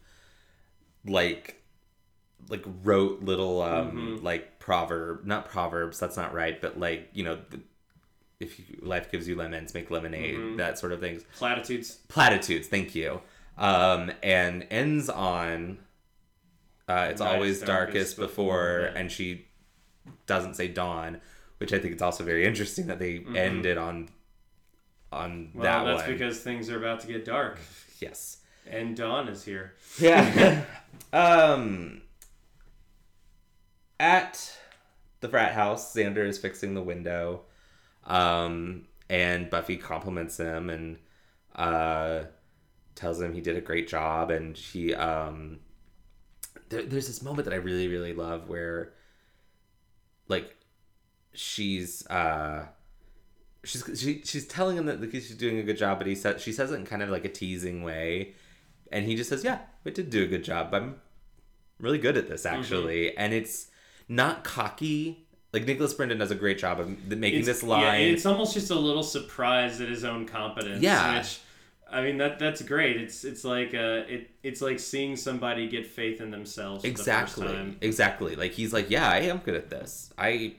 like 1.05 1.63
like 2.49 2.65
rote 2.83 3.23
little 3.23 3.63
um 3.63 3.91
Mm-hmm. 3.93 4.25
like 4.25 4.59
proverb 4.59 5.25
not 5.27 5.49
proverbs 5.49 5.99
that's 5.99 6.17
not 6.17 6.33
right 6.33 6.61
but 6.61 6.79
like 6.79 7.09
you 7.13 7.25
know 7.25 7.39
the, 7.51 7.61
if 8.39 8.59
you, 8.59 8.65
life 8.83 9.11
gives 9.13 9.29
you 9.29 9.37
lemons 9.37 9.75
make 9.75 9.91
lemonade 9.91 10.35
Mm-hmm. 10.37 10.57
that 10.57 10.79
sort 10.79 10.93
of 10.93 11.01
things 11.01 11.25
platitudes 11.37 11.99
platitudes 12.09 12.69
thank 12.69 12.95
you 12.95 13.21
um 13.59 14.11
and 14.23 14.67
ends 14.71 15.09
on 15.11 15.79
uh 16.89 17.09
it's 17.11 17.21
always 17.21 17.61
darkest, 17.61 17.67
darkest 17.67 18.17
before 18.17 18.29
before, 18.57 18.91
yeah. 18.95 18.99
and 19.01 19.13
she 19.13 19.47
doesn't 20.27 20.55
say 20.55 20.67
dawn 20.69 21.21
which 21.61 21.73
i 21.73 21.79
think 21.79 21.93
it's 21.93 22.03
also 22.03 22.25
very 22.25 22.45
interesting 22.45 22.87
that 22.89 22.99
they 22.99 23.25
ended 23.37 23.79
on 23.79 24.09
on 25.13 25.31
Mm-hmm. 25.49 25.59
well 25.59 25.65
that 25.65 25.85
that's 25.85 26.03
one. 26.09 26.13
because 26.13 26.41
things 26.41 26.69
are 26.71 26.79
about 26.79 27.01
to 27.01 27.07
get 27.07 27.25
dark. 27.25 27.59
Yes. 28.01 28.39
And 28.67 28.97
dawn 28.97 29.27
is 29.29 29.45
here. 29.45 29.75
Yeah. 29.99 30.65
Um 31.13 32.03
at 33.99 34.57
the 35.21 35.29
frat 35.29 35.53
house 35.53 35.95
xander 35.95 36.27
is 36.27 36.39
fixing 36.39 36.75
the 36.75 36.83
window 36.83 37.43
um 38.05 38.87
and 39.09 39.51
buffy 39.51 39.77
compliments 39.77 40.39
him 40.39 40.71
and 40.71 40.99
uh 41.57 42.23
tells 42.95 43.21
him 43.21 43.33
he 43.35 43.41
did 43.41 43.57
a 43.57 43.61
great 43.61 43.89
job. 43.89 44.31
And 44.31 44.57
she 44.57 44.95
um 44.95 45.59
there, 46.69 46.83
there's 46.83 47.07
this 47.09 47.23
moment 47.23 47.45
that 47.47 47.53
i 47.55 47.57
really 47.59 47.89
really 47.89 48.13
love 48.13 48.49
where 48.49 48.93
like 50.29 50.57
she's 51.33 52.07
uh 52.09 52.66
she's 53.64 53.85
she, 54.01 54.22
she's 54.24 54.47
telling 54.47 54.76
him 54.76 54.87
that 54.87 55.11
she's 55.12 55.35
doing 55.37 55.59
a 55.59 55.62
good 55.62 55.76
job 55.76 55.99
but 55.99 56.07
he 56.07 56.14
said 56.14 56.41
she 56.41 56.53
says 56.53 56.70
it 56.72 56.74
in 56.76 56.87
kind 56.87 57.03
of 57.03 57.09
like 57.11 57.24
a 57.24 57.28
teasing 57.28 57.83
way 57.83 58.33
and 58.91 59.05
he 59.07 59.14
just 59.14 59.28
says 59.31 59.45
yeah 59.45 59.59
we 59.85 59.91
did 59.91 60.11
do 60.11 60.24
a 60.24 60.26
good 60.26 60.43
job 60.43 60.72
i'm 60.74 60.97
really 61.78 61.99
good 61.99 62.16
at 62.16 62.28
this 62.28 62.45
actually 62.47 63.16
and 63.16 63.33
it's 63.33 63.68
not 64.09 64.43
cocky 64.45 65.24
like 65.53 65.66
nicholas 65.66 65.95
brendon 65.95 66.18
does 66.18 66.31
a 66.31 66.35
great 66.35 66.59
job 66.59 66.81
of 66.81 66.89
making 67.07 67.41
It's- 67.41 67.47
this 67.47 67.62
line 67.62 67.83
Yeah, 67.83 67.93
it's 68.12 68.26
almost 68.26 68.55
just 68.55 68.70
a 68.70 68.74
little 68.74 69.03
surprised 69.03 69.81
at 69.81 69.89
his 69.89 70.05
own 70.05 70.26
competence. 70.26 70.83
Yeah. 70.83 71.18
Which, 71.18 71.41
I 71.93 72.03
mean 72.03 72.18
that 72.18 72.39
that's 72.39 72.62
great. 72.62 72.97
It's 72.99 73.24
it's 73.24 73.43
like 73.45 73.74
uh 73.74 74.05
it 74.09 74.31
it's 74.45 74.61
like 74.62 74.78
seeing 74.78 75.16
somebody 75.16 75.68
get 75.68 75.87
faith 75.87 76.20
in 76.20 76.31
themselves 76.31 76.85
exactly 76.85 77.43
the 77.49 77.53
first 77.53 77.59
time. 77.64 77.76
exactly 77.81 78.37
like 78.37 78.53
he's 78.53 78.72
like 78.72 78.91
yeah 78.91 79.11
i 79.11 79.18
am 79.22 79.39
good 79.39 79.57
at 79.57 79.70
this 79.70 80.12
i 80.16 80.55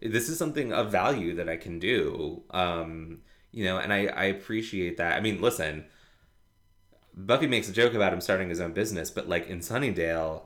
this 0.00 0.28
is 0.28 0.38
something 0.38 0.72
of 0.72 0.90
value 0.92 1.34
that 1.34 1.48
i 1.48 1.56
can 1.56 1.78
do 1.78 2.42
um 2.50 3.18
you 3.52 3.64
know 3.64 3.78
and 3.78 3.92
i 3.92 4.06
i 4.06 4.24
appreciate 4.24 4.96
that 4.98 5.16
i 5.16 5.20
mean 5.20 5.40
listen 5.40 5.84
buffy 7.14 7.46
makes 7.46 7.68
a 7.68 7.72
joke 7.72 7.94
about 7.94 8.12
him 8.12 8.20
starting 8.20 8.48
his 8.48 8.60
own 8.60 8.72
business 8.72 9.10
but 9.10 9.28
like 9.28 9.46
in 9.48 9.60
sunnydale 9.60 10.42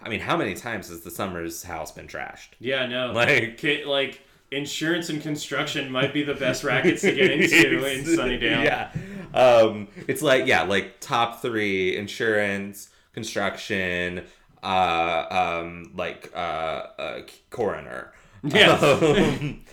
i 0.00 0.08
mean 0.08 0.20
how 0.20 0.36
many 0.36 0.54
times 0.54 0.88
has 0.88 1.00
the 1.02 1.10
summers 1.10 1.64
house 1.64 1.90
been 1.92 2.06
trashed 2.06 2.50
Yeah, 2.60 2.86
no. 2.86 3.12
Like- 3.12 3.62
like 3.86 4.20
insurance 4.50 5.08
and 5.08 5.22
construction 5.22 5.90
might 5.90 6.12
be 6.12 6.22
the 6.22 6.34
best 6.34 6.62
rackets 6.62 7.00
to 7.00 7.12
get 7.14 7.30
into 7.30 7.86
in 7.86 8.04
Sunnydale. 8.04 8.64
Yeah. 8.64 8.92
Um, 9.32 9.88
it's 10.06 10.20
like, 10.20 10.46
yeah, 10.46 10.64
like 10.64 11.00
top 11.00 11.40
three 11.40 11.96
insurance, 11.96 12.90
construction, 13.14 14.24
uh, 14.62 15.26
um, 15.60 15.92
like, 15.96 16.30
uh, 16.34 16.38
uh, 16.38 17.20
coroner. 17.50 18.12
Yeah. 18.44 18.78
Um, 18.84 19.64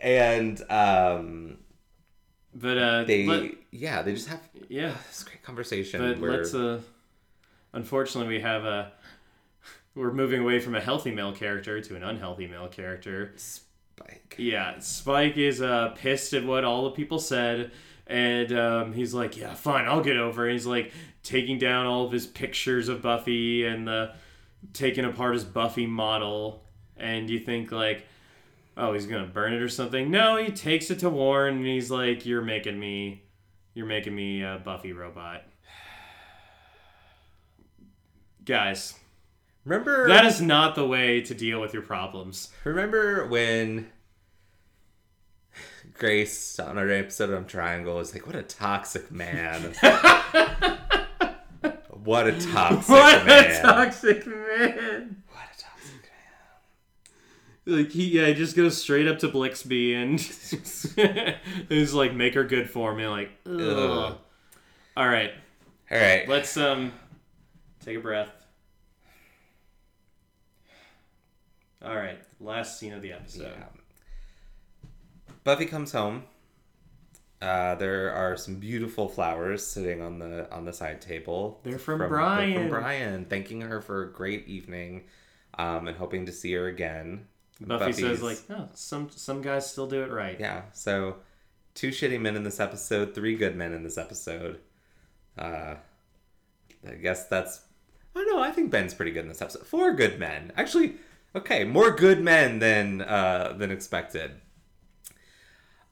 and 0.00 0.62
um, 0.70 1.58
but 2.54 2.78
uh, 2.78 3.04
they 3.04 3.26
let- 3.26 3.52
yeah 3.70 4.02
they 4.02 4.14
just 4.14 4.28
have 4.28 4.40
yeah. 4.68 4.94
this 5.08 5.24
great 5.24 5.42
conversation 5.42 6.00
But 6.00 6.18
where 6.18 6.38
let's 6.38 6.54
uh 6.54 6.80
unfortunately 7.72 8.34
we 8.34 8.40
have 8.40 8.64
a 8.64 8.92
we're 9.94 10.12
moving 10.12 10.40
away 10.40 10.58
from 10.60 10.74
a 10.74 10.80
healthy 10.80 11.10
male 11.10 11.32
character 11.32 11.80
to 11.80 11.96
an 11.96 12.02
unhealthy 12.02 12.46
male 12.46 12.68
character. 12.68 13.32
Spike. 13.36 14.36
Yeah, 14.38 14.78
Spike 14.78 15.36
is 15.36 15.60
uh 15.60 15.90
pissed 15.96 16.32
at 16.32 16.44
what 16.44 16.64
all 16.64 16.84
the 16.84 16.90
people 16.92 17.18
said 17.18 17.70
and 18.10 18.52
um, 18.52 18.92
he's 18.92 19.14
like, 19.14 19.36
"Yeah, 19.36 19.54
fine, 19.54 19.86
I'll 19.86 20.02
get 20.02 20.16
over." 20.16 20.48
it." 20.48 20.52
He's 20.52 20.66
like 20.66 20.92
taking 21.22 21.58
down 21.58 21.86
all 21.86 22.04
of 22.04 22.12
his 22.12 22.26
pictures 22.26 22.88
of 22.88 23.02
Buffy 23.02 23.64
and 23.64 23.88
uh, 23.88 24.08
taking 24.72 25.04
apart 25.04 25.34
his 25.34 25.44
Buffy 25.44 25.86
model. 25.86 26.64
And 26.96 27.30
you 27.30 27.38
think 27.38 27.70
like, 27.70 28.06
"Oh, 28.76 28.92
he's 28.92 29.06
gonna 29.06 29.26
burn 29.26 29.54
it 29.54 29.62
or 29.62 29.68
something?" 29.68 30.10
No, 30.10 30.36
he 30.36 30.50
takes 30.50 30.90
it 30.90 30.98
to 30.98 31.08
Warren 31.08 31.58
and 31.58 31.66
he's 31.66 31.90
like, 31.90 32.26
"You're 32.26 32.42
making 32.42 32.78
me, 32.78 33.22
you're 33.74 33.86
making 33.86 34.14
me 34.14 34.42
a 34.42 34.60
Buffy 34.62 34.92
robot." 34.92 35.44
Guys, 38.44 38.94
Remember 39.64 40.08
that 40.08 40.24
is 40.24 40.40
not 40.40 40.74
the 40.74 40.86
way 40.86 41.20
to 41.20 41.34
deal 41.34 41.60
with 41.60 41.74
your 41.74 41.82
problems. 41.82 42.48
Remember 42.64 43.26
when 43.26 43.90
Grace 46.00 46.58
on 46.58 46.78
our 46.78 46.88
episode 46.88 47.28
of 47.28 47.46
Triangle 47.46 47.96
was 47.96 48.14
like, 48.14 48.26
"What 48.26 48.34
a 48.34 48.42
toxic 48.42 49.12
man! 49.12 49.74
what 52.02 52.26
a 52.26 52.40
toxic 52.40 52.88
What 52.88 53.26
man! 53.26 53.50
a 53.50 53.60
toxic 53.60 54.26
man! 54.26 55.22
what 55.28 55.44
a 55.44 55.58
toxic 55.60 56.00
man!" 57.66 57.76
Like 57.80 57.90
he, 57.90 58.06
yeah, 58.18 58.28
he 58.28 58.32
just 58.34 58.56
goes 58.56 58.78
straight 58.80 59.06
up 59.08 59.18
to 59.18 59.28
Blixby 59.28 59.94
and 59.94 60.18
he's 61.68 61.92
like, 61.92 62.14
"Make 62.14 62.32
her 62.32 62.44
good 62.44 62.70
for 62.70 62.94
me." 62.94 63.06
Like, 63.06 63.32
ugh. 63.44 63.60
Ugh. 63.60 64.18
all 64.96 65.06
right, 65.08 65.32
all 65.90 65.98
right, 65.98 66.26
let's 66.26 66.56
um 66.56 66.92
take 67.84 67.98
a 67.98 68.00
breath. 68.00 68.30
All 71.84 71.94
right, 71.94 72.18
last 72.40 72.78
scene 72.80 72.94
of 72.94 73.02
the 73.02 73.12
episode. 73.12 73.52
yeah. 73.54 73.79
Buffy 75.44 75.66
comes 75.66 75.92
home. 75.92 76.24
Uh, 77.40 77.74
there 77.76 78.12
are 78.12 78.36
some 78.36 78.56
beautiful 78.56 79.08
flowers 79.08 79.66
sitting 79.66 80.02
on 80.02 80.18
the 80.18 80.50
on 80.52 80.64
the 80.66 80.72
side 80.72 81.00
table. 81.00 81.60
They're 81.62 81.78
from 81.78 81.98
They're 82.00 82.08
Brian. 82.08 82.54
from 82.54 82.68
Brian, 82.68 83.24
thanking 83.24 83.62
her 83.62 83.80
for 83.80 84.02
a 84.02 84.12
great 84.12 84.46
evening, 84.46 85.04
um, 85.56 85.88
and 85.88 85.96
hoping 85.96 86.26
to 86.26 86.32
see 86.32 86.52
her 86.52 86.66
again. 86.66 87.26
Buffy 87.60 87.92
says 87.92 88.22
like, 88.22 88.38
"Oh, 88.50 88.68
some 88.74 89.08
some 89.10 89.40
guys 89.40 89.70
still 89.70 89.86
do 89.86 90.02
it 90.02 90.10
right." 90.10 90.38
Yeah, 90.38 90.62
so 90.72 91.16
two 91.74 91.88
shitty 91.88 92.20
men 92.20 92.36
in 92.36 92.42
this 92.42 92.60
episode, 92.60 93.14
three 93.14 93.36
good 93.36 93.56
men 93.56 93.72
in 93.72 93.82
this 93.84 93.96
episode. 93.96 94.60
Uh, 95.38 95.76
I 96.86 96.94
guess 97.00 97.26
that's. 97.26 97.62
Oh 98.14 98.24
no, 98.28 98.40
I 98.42 98.50
think 98.50 98.70
Ben's 98.70 98.92
pretty 98.92 99.12
good 99.12 99.22
in 99.22 99.28
this 99.28 99.40
episode. 99.40 99.66
Four 99.66 99.94
good 99.94 100.18
men, 100.18 100.52
actually. 100.56 100.96
Okay, 101.34 101.64
more 101.64 101.90
good 101.92 102.20
men 102.20 102.58
than 102.58 103.00
uh, 103.00 103.54
than 103.56 103.70
expected. 103.70 104.32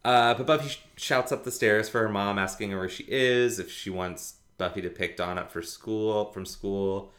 Uh, 0.05 0.35
but 0.35 0.47
Buffy 0.47 0.69
sh- 0.69 0.81
shouts 0.97 1.33
up 1.33 1.45
the 1.45 1.51
stairs 1.51 1.89
for 1.89 2.01
her 2.01 2.09
mom, 2.09 2.39
asking 2.39 2.71
her 2.71 2.79
where 2.79 2.89
she 2.89 3.05
is, 3.09 3.59
if 3.59 3.71
she 3.71 3.91
wants 3.91 4.35
Buffy 4.57 4.81
to 4.83 4.91
pick 4.91 5.17
Dawn 5.17 5.39
up 5.39 5.51
for 5.53 5.63
school 5.63 6.27
from 6.33 6.47
school. 6.47 7.13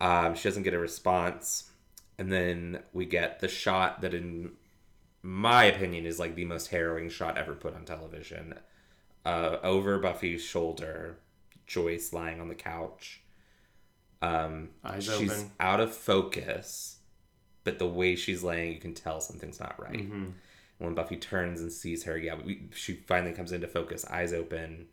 Um, 0.00 0.34
she 0.34 0.48
doesn't 0.48 0.62
get 0.62 0.74
a 0.74 0.78
response, 0.78 1.70
and 2.18 2.30
then 2.30 2.80
we 2.92 3.06
get 3.06 3.40
the 3.40 3.48
shot 3.48 4.02
that, 4.02 4.14
in 4.14 4.52
my 5.22 5.64
opinion, 5.64 6.04
is 6.06 6.18
like 6.18 6.34
the 6.34 6.44
most 6.44 6.68
harrowing 6.68 7.08
shot 7.08 7.38
ever 7.38 7.54
put 7.54 7.74
on 7.74 7.84
television. 7.84 8.54
Uh, 9.24 9.56
over 9.62 9.98
Buffy's 9.98 10.42
shoulder, 10.42 11.18
Joyce 11.66 12.12
lying 12.12 12.40
on 12.40 12.48
the 12.48 12.54
couch. 12.54 13.22
Um, 14.22 14.70
Eyes 14.84 15.04
she's 15.04 15.32
open. 15.32 15.50
out 15.58 15.80
of 15.80 15.94
focus, 15.94 16.98
but 17.64 17.78
the 17.78 17.86
way 17.86 18.16
she's 18.16 18.42
laying, 18.42 18.72
you 18.72 18.78
can 18.78 18.94
tell 18.94 19.20
something's 19.20 19.58
not 19.60 19.80
right. 19.82 20.08
Mm-hmm. 20.08 20.26
When 20.78 20.94
Buffy 20.94 21.16
turns 21.16 21.60
and 21.62 21.72
sees 21.72 22.04
her, 22.04 22.18
yeah, 22.18 22.34
we, 22.44 22.68
she 22.74 22.94
finally 22.94 23.32
comes 23.32 23.52
into 23.52 23.66
focus, 23.66 24.04
eyes 24.06 24.32
open, 24.34 24.88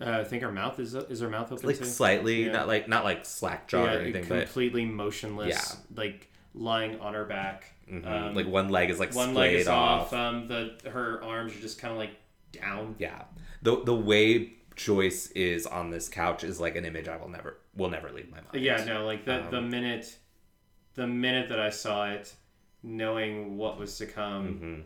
Uh, 0.00 0.10
I 0.20 0.24
think 0.24 0.42
her 0.42 0.52
mouth 0.52 0.78
is 0.80 0.94
is 0.94 1.20
her 1.20 1.28
mouth 1.30 1.50
open 1.52 1.66
like 1.66 1.78
too? 1.78 1.84
slightly, 1.84 2.44
Yeah. 2.46 2.52
not 2.52 2.66
like 2.68 2.88
not 2.88 3.04
like 3.04 3.24
slack 3.24 3.68
jaw 3.68 3.84
yeah, 3.84 3.94
or 3.94 3.98
anything, 4.00 4.26
but 4.28 4.40
completely 4.44 4.84
motionless, 4.84 5.48
Yeah. 5.48 6.02
like 6.02 6.28
lying 6.54 7.00
on 7.00 7.14
her 7.14 7.24
back. 7.24 7.72
mhm, 7.90 8.04
Um, 8.06 8.34
like 8.34 8.46
one 8.46 8.68
leg 8.68 8.90
is 8.90 8.98
like 8.98 9.14
one 9.14 9.32
leg 9.34 9.54
is 9.54 9.68
off. 9.68 10.12
off. 10.12 10.12
Um, 10.12 10.48
the 10.48 10.76
her 10.90 11.22
arms 11.22 11.56
are 11.56 11.60
just 11.60 11.78
kind 11.78 11.92
of 11.92 11.98
like 11.98 12.10
down. 12.52 12.96
Yeah, 12.98 13.22
the 13.62 13.82
the 13.84 13.94
way 13.94 14.54
Joyce 14.74 15.30
is 15.30 15.66
on 15.66 15.90
this 15.90 16.08
couch 16.08 16.44
is 16.44 16.60
like 16.60 16.76
an 16.76 16.84
image 16.84 17.08
I 17.08 17.16
will 17.16 17.28
never 17.30 17.58
will 17.74 17.88
never 17.90 18.10
leave 18.10 18.28
my 18.30 18.38
mind. 18.40 18.48
Yeah, 18.64 18.84
no, 18.84 19.06
like 19.06 19.24
the 19.24 19.44
Um, 19.44 19.50
the 19.50 19.62
minute, 19.62 20.18
the 20.94 21.06
minute 21.06 21.48
that 21.48 21.60
I 21.60 21.70
saw 21.70 22.10
it, 22.10 22.34
knowing 22.82 23.56
what 23.56 23.78
was 23.78 23.96
to 23.98 24.06
come, 24.06 24.46
hmm 24.58 24.80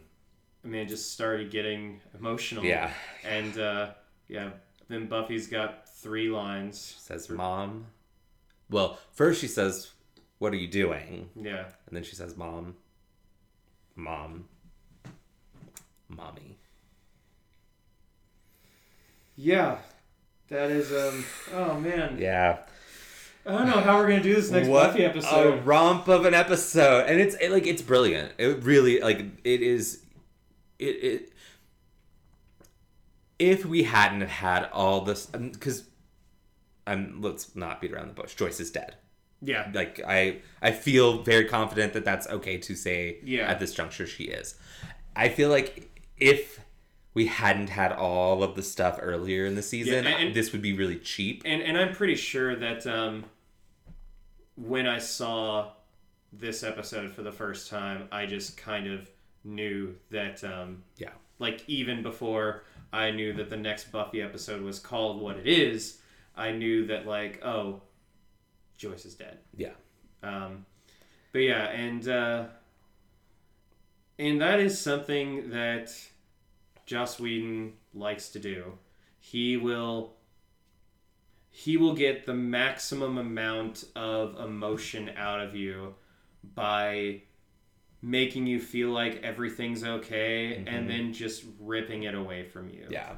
I 0.64 0.68
mean, 0.68 0.82
it 0.82 0.88
just 0.88 1.12
started 1.12 1.50
getting 1.50 2.00
emotional. 2.18 2.64
Yeah, 2.64 2.92
and 3.24 3.58
uh, 3.58 3.90
yeah, 4.28 4.50
then 4.88 5.06
Buffy's 5.06 5.46
got 5.46 5.88
three 5.88 6.28
lines. 6.28 6.96
says 6.98 7.28
mom. 7.30 7.86
Well, 8.68 8.98
first 9.12 9.40
she 9.40 9.48
says, 9.48 9.90
"What 10.38 10.52
are 10.52 10.56
you 10.56 10.68
doing?" 10.68 11.30
Yeah, 11.34 11.64
And 11.86 11.96
then 11.96 12.02
she 12.02 12.14
says, 12.14 12.36
"Mom, 12.36 12.76
mom, 13.96 14.44
mommy." 16.08 16.58
yeah, 19.36 19.78
that 20.48 20.70
is 20.70 20.92
um. 20.92 21.24
Oh 21.54 21.80
man, 21.80 22.18
Yeah, 22.20 22.58
I 23.46 23.52
don't 23.52 23.66
know 23.66 23.80
how 23.80 23.96
we're 23.96 24.08
gonna 24.08 24.22
do 24.22 24.34
this 24.34 24.50
next 24.50 24.68
what 24.68 24.96
Buffy 24.96 25.04
a 25.04 25.56
romp 25.62 26.08
of 26.08 26.26
an 26.26 26.34
episode, 26.34 27.06
and 27.06 27.20
it's 27.20 27.34
it, 27.36 27.50
like 27.50 27.66
it's 27.66 27.82
brilliant. 27.82 28.32
It 28.38 28.62
really 28.62 29.00
like 29.00 29.20
it 29.44 29.62
is. 29.62 30.02
It 30.80 31.04
it. 31.04 31.32
If 33.38 33.64
we 33.64 33.84
hadn't 33.84 34.20
had 34.22 34.68
all 34.72 35.00
this, 35.02 35.26
because, 35.26 35.84
I'm 36.86 37.22
let's 37.22 37.56
not 37.56 37.80
beat 37.80 37.92
around 37.92 38.08
the 38.08 38.14
bush. 38.14 38.34
Joyce 38.34 38.60
is 38.60 38.70
dead. 38.70 38.96
yeah, 39.40 39.70
Like 39.72 40.00
I, 40.06 40.40
I 40.60 40.72
feel 40.72 41.22
very 41.22 41.46
confident 41.46 41.94
that 41.94 42.04
that's 42.04 42.26
okay 42.28 42.58
to 42.58 42.74
say. 42.74 43.18
Yeah. 43.24 43.50
At 43.50 43.58
this 43.58 43.72
juncture, 43.72 44.06
she 44.06 44.24
is. 44.24 44.56
I 45.16 45.28
feel 45.30 45.48
like 45.48 45.90
if 46.18 46.60
we 47.14 47.26
hadn't 47.26 47.70
had 47.70 47.92
all 47.92 48.42
of 48.42 48.54
the 48.56 48.62
stuff 48.62 48.98
earlier 49.00 49.46
in 49.46 49.54
the 49.54 49.62
season, 49.62 50.06
and- 50.06 50.26
and- 50.26 50.34
this 50.34 50.52
would 50.52 50.62
be 50.62 50.74
really 50.74 50.96
cheap. 50.98 51.42
and 51.46 51.62
and 51.62 51.78
I'm 51.78 51.94
pretty 51.94 52.16
sure 52.16 52.54
that 52.56 52.86
um, 52.86 53.24
when 54.56 54.86
I 54.86 54.98
saw 54.98 55.70
this 56.32 56.62
episode 56.62 57.10
for 57.12 57.22
the 57.22 57.32
first 57.32 57.70
time, 57.70 58.06
I 58.12 58.26
just 58.26 58.56
kind 58.58 58.86
of 58.86 59.10
knew 59.44 59.94
that 60.10 60.42
um, 60.44 60.82
Yeah. 60.98 61.12
like 61.38 61.62
even 61.68 62.02
before 62.02 62.64
I 62.92 63.10
knew 63.10 63.32
that 63.34 63.48
the 63.50 63.56
next 63.56 63.92
Buffy 63.92 64.20
episode 64.22 64.62
was 64.62 64.78
called 64.78 65.20
what 65.20 65.36
it 65.36 65.46
is, 65.46 65.98
I 66.36 66.52
knew 66.52 66.86
that 66.86 67.06
like 67.06 67.40
oh, 67.44 67.82
Joyce 68.76 69.04
is 69.04 69.14
dead. 69.14 69.38
Yeah. 69.56 69.72
Um, 70.22 70.66
but 71.32 71.40
yeah, 71.40 71.66
and 71.68 72.08
uh, 72.08 72.44
and 74.18 74.40
that 74.40 74.60
is 74.60 74.78
something 74.80 75.50
that 75.50 75.90
Joss 76.86 77.18
Whedon 77.20 77.74
likes 77.94 78.28
to 78.30 78.38
do. 78.38 78.72
He 79.18 79.56
will 79.56 80.14
he 81.50 81.76
will 81.76 81.94
get 81.94 82.26
the 82.26 82.34
maximum 82.34 83.18
amount 83.18 83.84
of 83.96 84.38
emotion 84.40 85.10
out 85.16 85.40
of 85.40 85.54
you 85.54 85.94
by 86.54 87.22
making 88.02 88.46
you 88.46 88.60
feel 88.60 88.90
like 88.90 89.22
everything's 89.22 89.84
okay 89.84 90.56
and 90.56 90.66
mm-hmm. 90.66 90.88
then 90.88 91.12
just 91.12 91.44
ripping 91.58 92.04
it 92.04 92.14
away 92.14 92.44
from 92.44 92.68
you. 92.70 92.86
Yeah. 92.90 93.14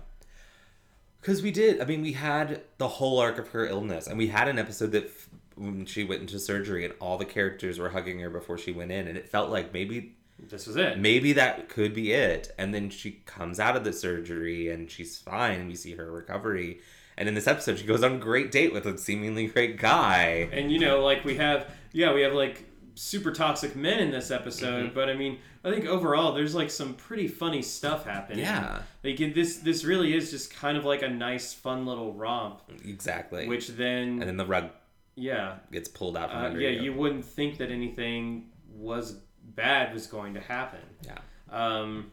Because 1.21 1.41
we 1.41 1.53
did. 1.53 1.81
I 1.81 1.85
mean, 1.85 2.03
we 2.03 2.13
had 2.13 2.63
the 2.79 2.89
whole 2.89 3.21
arc 3.21 3.39
of 3.39 3.49
her 3.51 3.65
illness, 3.65 4.09
and 4.09 4.19
we 4.19 4.27
had 4.27 4.49
an 4.49 4.59
episode 4.59 4.91
that 4.93 5.05
f- 5.05 5.29
when 5.55 5.87
she 5.87 6.03
went 6.03 6.23
into 6.23 6.39
surgery, 6.41 6.85
and 6.85 6.95
all 6.99 7.17
the 7.17 7.25
characters 7.25 7.79
were 7.79 7.91
hugging 7.91 8.19
her 8.19 8.29
before 8.29 8.59
she 8.59 8.73
went 8.73 8.91
in, 8.91 9.07
and 9.07 9.17
it 9.17 9.29
felt 9.29 9.49
like 9.49 9.73
maybe 9.73 10.17
This 10.41 10.67
was 10.67 10.75
it. 10.75 10.99
maybe 10.99 11.33
that 11.35 11.69
could 11.69 11.95
be 11.95 12.13
it. 12.13 12.53
And 12.59 12.75
then 12.75 12.91
she 12.91 13.23
comes 13.25 13.61
out 13.61 13.77
of 13.77 13.85
the 13.85 13.93
surgery, 13.93 14.69
and 14.69 14.91
she's 14.91 15.17
fine, 15.17 15.61
and 15.61 15.69
we 15.69 15.77
see 15.77 15.95
her 15.95 16.11
recovery. 16.11 16.81
And 17.17 17.29
in 17.29 17.37
this 17.37 17.47
episode, 17.47 17.79
she 17.79 17.87
goes 17.87 18.03
on 18.03 18.15
a 18.15 18.19
great 18.19 18.51
date 18.51 18.73
with 18.73 18.85
a 18.87 18.99
seemingly 18.99 19.47
great 19.47 19.79
guy. 19.79 20.49
And 20.51 20.73
you 20.73 20.81
know, 20.81 21.05
like 21.05 21.25
we 21.25 21.37
have, 21.37 21.71
yeah, 21.93 22.13
we 22.13 22.23
have 22.23 22.33
like 22.33 22.65
super 22.95 23.33
toxic 23.33 23.75
men 23.77 23.99
in 24.01 24.11
this 24.11 24.31
episode, 24.31 24.87
Mm-hmm. 24.87 24.95
but 24.95 25.09
I 25.09 25.15
mean, 25.15 25.39
I 25.65 25.71
think 25.71 25.87
overall 25.87 26.33
there's 26.33 26.55
like 26.55 26.71
some 26.71 26.95
pretty 26.95 27.29
funny 27.29 27.63
stuff 27.63 28.05
happening. 28.05 28.41
Yeah. 28.41 28.83
like 29.05 29.17
this 29.35 29.59
this 29.59 29.85
really 29.85 30.15
is 30.15 30.31
just 30.31 30.53
kind 30.55 30.77
of 30.77 30.85
like 30.85 31.03
a 31.03 31.09
nice, 31.09 31.53
fun 31.55 31.87
little 31.87 32.13
romp, 32.13 32.61
Exactly. 32.85 33.49
which 33.49 33.69
then, 33.69 34.21
and 34.21 34.23
then 34.23 34.37
the 34.37 34.47
rug 34.47 34.71
yeah, 35.15 35.57
gets 35.71 35.89
pulled 35.89 36.17
out 36.17 36.31
from 36.31 36.57
uh, 36.57 36.59
yeah, 36.59 36.71
you. 36.71 36.83
you 36.85 36.93
wouldn't 36.95 37.25
think 37.25 37.59
that 37.59 37.71
anything 37.71 38.51
was 38.75 39.17
bad 39.45 39.93
was 39.93 40.07
going 40.07 40.35
to 40.35 40.41
happen. 40.41 40.81
Yeah. 41.05 41.19
Um, 41.51 42.13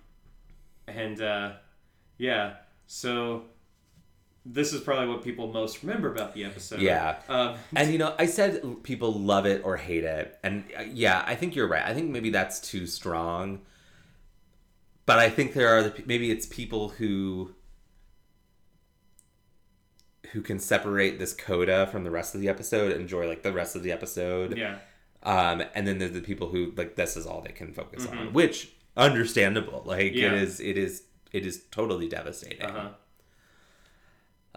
and 0.88 1.22
uh, 1.22 1.54
yeah, 2.18 2.54
so 2.88 3.44
this 4.46 4.74
is 4.74 4.82
probably 4.82 5.08
what 5.08 5.24
people 5.24 5.52
most 5.52 5.84
remember 5.84 6.12
about 6.12 6.34
the 6.34 6.44
episode. 6.46 6.80
Yeah. 6.82 7.18
Um, 7.28 7.56
And 7.76 7.92
you 7.92 7.98
know, 8.00 8.16
I 8.18 8.26
said 8.26 8.62
people 8.84 9.12
love 9.14 9.46
it 9.46 9.62
or 9.64 9.78
hate 9.78 10.04
it, 10.06 10.38
and 10.44 10.64
uh, 10.78 10.84
yeah, 10.92 11.24
I 11.28 11.36
think 11.36 11.56
you're 11.56 11.68
right. 11.68 11.84
I 11.84 11.94
think 11.94 12.10
maybe 12.10 12.30
that's 12.30 12.60
too 12.60 12.88
strong. 12.88 13.62
But 15.06 15.20
I 15.20 15.30
think 15.30 15.54
there 15.54 15.70
are 15.70 15.84
the, 15.84 16.04
maybe 16.06 16.30
it's 16.32 16.46
people 16.46 16.90
who 16.90 17.54
who 20.32 20.42
can 20.42 20.60
separate 20.60 21.18
this 21.18 21.34
coda 21.34 21.88
from 21.88 22.04
the 22.04 22.12
rest 22.12 22.36
of 22.36 22.42
the 22.42 22.50
episode, 22.50 22.92
enjoy 22.92 23.28
like 23.28 23.42
the 23.42 23.52
rest 23.52 23.76
of 23.76 23.84
the 23.84 23.92
episode. 23.92 24.58
yeah. 24.58 24.78
Um, 25.24 25.64
and 25.76 25.86
then 25.86 25.98
there's 25.98 26.14
the 26.14 26.22
people 26.22 26.48
who 26.50 26.72
like 26.78 26.96
this 26.96 27.18
is 27.18 27.26
all 27.26 27.42
they 27.42 27.52
can 27.52 27.74
focus 27.74 28.06
on, 28.08 28.32
which 28.32 28.72
understandable. 28.96 29.82
Like 29.86 30.14
Yeah. 30.14 30.28
it 30.28 30.34
is, 30.44 30.60
it 30.60 30.78
is, 30.78 31.04
it 31.34 31.46
is 31.46 31.64
totally 31.72 32.08
devastating. 32.08 32.62
Uh-huh. 32.62 32.90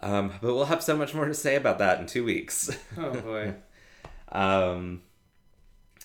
Um, 0.03 0.33
but 0.41 0.55
we'll 0.55 0.65
have 0.65 0.83
so 0.83 0.97
much 0.97 1.15
more 1.15 1.27
to 1.27 1.35
say 1.35 1.55
about 1.57 1.79
that 1.79 2.01
in 2.01 2.07
two 2.07 2.25
weeks. 2.25 2.71
Oh 2.99 3.11
boy. 3.13 3.55
um, 4.33 5.03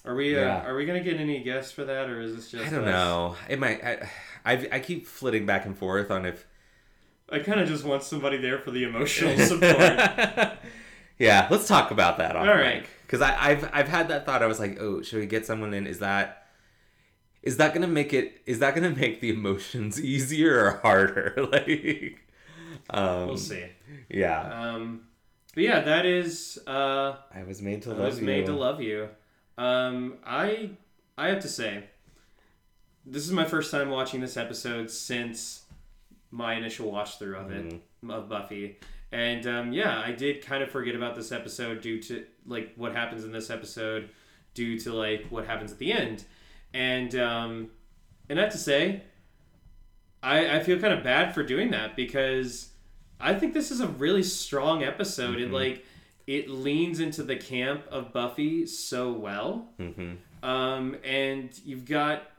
Are 0.06 0.16
we 0.16 0.38
uh, 0.38 0.42
Yeah. 0.42 0.66
are 0.68 0.76
we 0.76 0.86
gonna 0.86 1.04
get 1.04 1.20
any 1.20 1.44
guests 1.44 1.72
for 1.72 1.84
that, 1.86 2.10
or 2.10 2.22
is 2.22 2.36
this 2.36 2.52
just? 2.52 2.66
I 2.66 2.70
don't 2.70 2.88
us? 2.88 2.92
know. 2.92 3.36
It 3.50 3.60
might. 3.60 3.84
I, 3.84 4.10
I, 4.46 4.68
I 4.74 4.80
keep 4.80 5.08
flitting 5.08 5.46
back 5.46 5.66
and 5.66 5.78
forth 5.78 6.12
on 6.12 6.26
if. 6.26 6.46
I 7.30 7.40
kind 7.40 7.60
of 7.60 7.68
just 7.68 7.84
want 7.84 8.04
somebody 8.04 8.38
there 8.38 8.60
for 8.60 8.72
the 8.72 8.84
emotional 8.84 9.38
support. 9.46 9.72
yeah, 11.20 11.48
let's 11.52 11.68
talk 11.68 11.92
about 11.92 12.20
that. 12.20 12.36
On 12.38 12.48
All 12.48 12.56
right. 12.56 12.86
Because 13.02 13.22
I 13.22 13.36
I've 13.50 13.70
I've 13.74 13.88
had 13.90 14.08
that 14.10 14.26
thought. 14.26 14.44
I 14.44 14.48
was 14.48 14.60
like, 14.60 14.78
oh, 14.80 15.02
should 15.02 15.20
we 15.20 15.26
get 15.26 15.46
someone 15.46 15.74
in? 15.74 15.88
Is 15.88 16.00
that 16.00 16.48
is 17.44 17.58
that 17.58 17.74
gonna 17.74 17.88
make 17.88 18.14
it? 18.14 18.42
Is 18.46 18.60
that 18.60 18.76
gonna 18.76 18.92
make 18.92 19.20
the 19.22 19.30
emotions 19.32 20.00
easier 20.02 20.66
or 20.66 20.72
harder? 20.84 21.34
like, 21.52 22.20
um, 22.90 23.28
we'll 23.28 23.38
see. 23.38 23.66
Yeah, 24.10 24.42
Um, 24.42 25.02
but 25.54 25.64
yeah, 25.64 25.80
that 25.82 26.06
is. 26.06 26.60
Uh, 26.68 27.16
I 27.34 27.44
was 27.44 27.62
made 27.62 27.82
to 27.84 27.92
I 27.92 27.94
love 27.94 28.06
was 28.06 28.20
you. 28.20 28.26
made 28.26 28.46
to 28.48 28.54
love 28.54 28.82
you. 28.82 29.10
Um, 29.58 30.16
I 30.26 30.72
I 31.18 31.30
have 31.30 31.42
to 31.42 31.48
say, 31.48 31.86
this 33.06 33.24
is 33.26 33.32
my 33.32 33.46
first 33.46 33.72
time 33.72 33.90
watching 33.90 34.22
this 34.22 34.38
episode 34.38 34.92
since 34.92 35.64
my 36.32 36.54
initial 36.56 36.92
watch 36.92 37.18
through 37.20 37.38
of 37.38 37.52
it 37.52 37.82
of 38.10 38.30
Buffy, 38.30 38.78
and 39.12 39.48
um, 39.48 39.72
yeah, 39.74 40.00
I 40.00 40.12
did 40.12 40.46
kind 40.46 40.62
of 40.62 40.70
forget 40.70 40.96
about 40.96 41.16
this 41.16 41.32
episode 41.32 41.82
due 41.82 42.02
to 42.04 42.26
like 42.46 42.74
what 42.76 42.94
happens 42.94 43.24
in 43.26 43.32
this 43.32 43.50
episode, 43.50 44.10
due 44.54 44.78
to 44.82 44.94
like 44.94 45.26
what 45.30 45.46
happens 45.46 45.72
at 45.72 45.80
the 45.80 45.92
end, 45.92 46.24
and 46.74 47.16
um, 47.16 47.70
and 48.30 48.40
I 48.40 48.44
have 48.44 48.52
to 48.52 48.58
say, 48.60 49.02
I 50.22 50.58
I 50.58 50.60
feel 50.64 50.80
kind 50.80 50.94
of 50.94 51.04
bad 51.04 51.34
for 51.34 51.42
doing 51.44 51.72
that 51.72 51.96
because 51.96 52.70
I 53.20 53.34
think 53.34 53.54
this 53.54 53.72
is 53.72 53.80
a 53.82 53.88
really 53.88 54.24
strong 54.24 54.84
episode. 54.84 55.40
It 55.40 55.52
like 55.52 55.86
it 56.28 56.50
leans 56.50 57.00
into 57.00 57.24
the 57.24 57.36
camp 57.36 57.84
of 57.90 58.12
Buffy 58.14 58.66
so 58.66 59.12
well. 59.12 59.70
Mm-hmm. 59.80 60.48
Um, 60.48 60.98
and 61.04 61.50
you've 61.66 61.86
got 61.86 62.30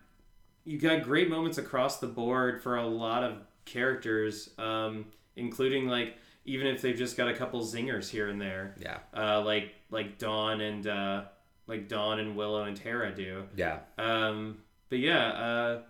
you've 0.64 0.82
got 0.82 1.02
great 1.02 1.28
moments 1.30 1.58
across 1.58 1.98
the 1.98 2.06
board 2.06 2.62
for 2.62 2.76
a 2.76 2.86
lot 2.86 3.24
of 3.24 3.38
characters, 3.64 4.50
um, 4.58 5.06
including 5.36 5.88
like 5.88 6.16
even 6.44 6.66
if 6.66 6.80
they've 6.80 6.96
just 6.96 7.16
got 7.16 7.28
a 7.28 7.34
couple 7.34 7.60
zingers 7.62 8.08
here 8.08 8.28
and 8.28 8.40
there, 8.40 8.74
Yeah, 8.78 8.98
uh, 9.16 9.42
like 9.42 9.74
like 9.90 10.18
Dawn 10.18 10.60
and 10.60 10.86
uh, 10.86 11.22
like 11.66 11.88
Dawn 11.88 12.20
and 12.20 12.36
Willow 12.36 12.64
and 12.64 12.76
Tara 12.76 13.14
do. 13.14 13.44
yeah, 13.56 13.80
Um, 13.98 14.58
but 14.90 14.98
yeah, 14.98 15.28
uh, 15.28 15.82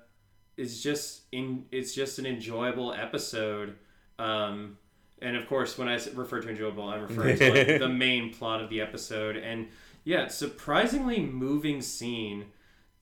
it's 0.57 0.83
just 0.83 1.23
in 1.33 1.67
it's 1.71 1.95
just 1.95 2.19
an 2.19 2.27
enjoyable 2.27 2.93
episode. 2.93 3.77
Um, 4.19 4.79
and 5.21 5.37
of 5.37 5.47
course, 5.49 5.77
when 5.77 5.89
I 5.89 5.95
refer 6.15 6.41
to 6.41 6.49
enjoyable, 6.49 6.89
I'm 6.89 7.03
referring 7.03 7.39
to 7.39 7.51
like, 7.53 7.67
the 7.81 7.89
main 7.89 8.33
plot 8.33 8.61
of 8.63 8.71
the 8.71 8.81
episode. 8.81 9.37
And 9.37 9.69
yeah, 10.05 10.29
surprisingly 10.29 11.21
moving 11.21 11.83
scene 11.83 12.47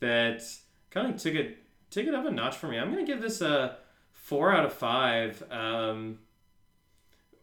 that 0.00 0.42
kind 0.90 1.14
of 1.14 1.20
took 1.20 1.34
it 1.34 1.58
took 1.90 2.06
it 2.06 2.14
up 2.14 2.26
a 2.26 2.30
notch 2.30 2.56
for 2.56 2.68
me. 2.68 2.78
I'm 2.78 2.90
gonna 2.90 3.06
give 3.06 3.20
this 3.20 3.40
a 3.40 3.76
four 4.12 4.52
out 4.52 4.64
of 4.64 4.72
five. 4.72 5.42
Um, 5.50 6.18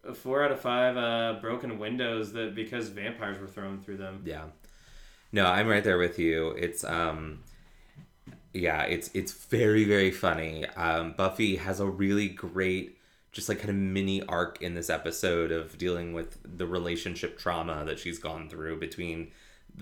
a 0.05 0.13
four 0.13 0.43
out 0.43 0.51
of 0.51 0.59
five 0.59 0.97
uh, 0.97 1.39
broken 1.39 1.79
windows 1.79 2.33
that 2.33 2.55
because 2.55 2.89
vampires 2.89 3.39
were 3.39 3.47
thrown 3.47 3.79
through 3.79 3.97
them. 3.97 4.21
yeah. 4.25 4.45
No, 5.31 5.47
I'm 5.47 5.67
right 5.67 5.83
there 5.83 5.97
with 5.97 6.19
you. 6.19 6.49
It's 6.49 6.83
um, 6.83 7.39
yeah, 8.53 8.83
it's 8.83 9.09
it's 9.15 9.33
very 9.33 9.83
very 9.83 10.11
funny. 10.11 10.67
Um, 10.67 11.13
Buffy 11.13 11.55
has 11.55 11.79
a 11.79 11.87
really 11.87 12.27
great, 12.27 12.99
just 13.33 13.49
like 13.49 13.57
kind 13.57 13.69
of 13.71 13.75
mini 13.75 14.23
arc 14.27 14.61
in 14.61 14.73
this 14.75 14.89
episode 14.89 15.51
of 15.51 15.77
dealing 15.77 16.13
with 16.13 16.37
the 16.57 16.65
relationship 16.65 17.37
trauma 17.37 17.83
that 17.85 17.99
she's 17.99 18.19
gone 18.19 18.47
through 18.47 18.79
between 18.79 19.31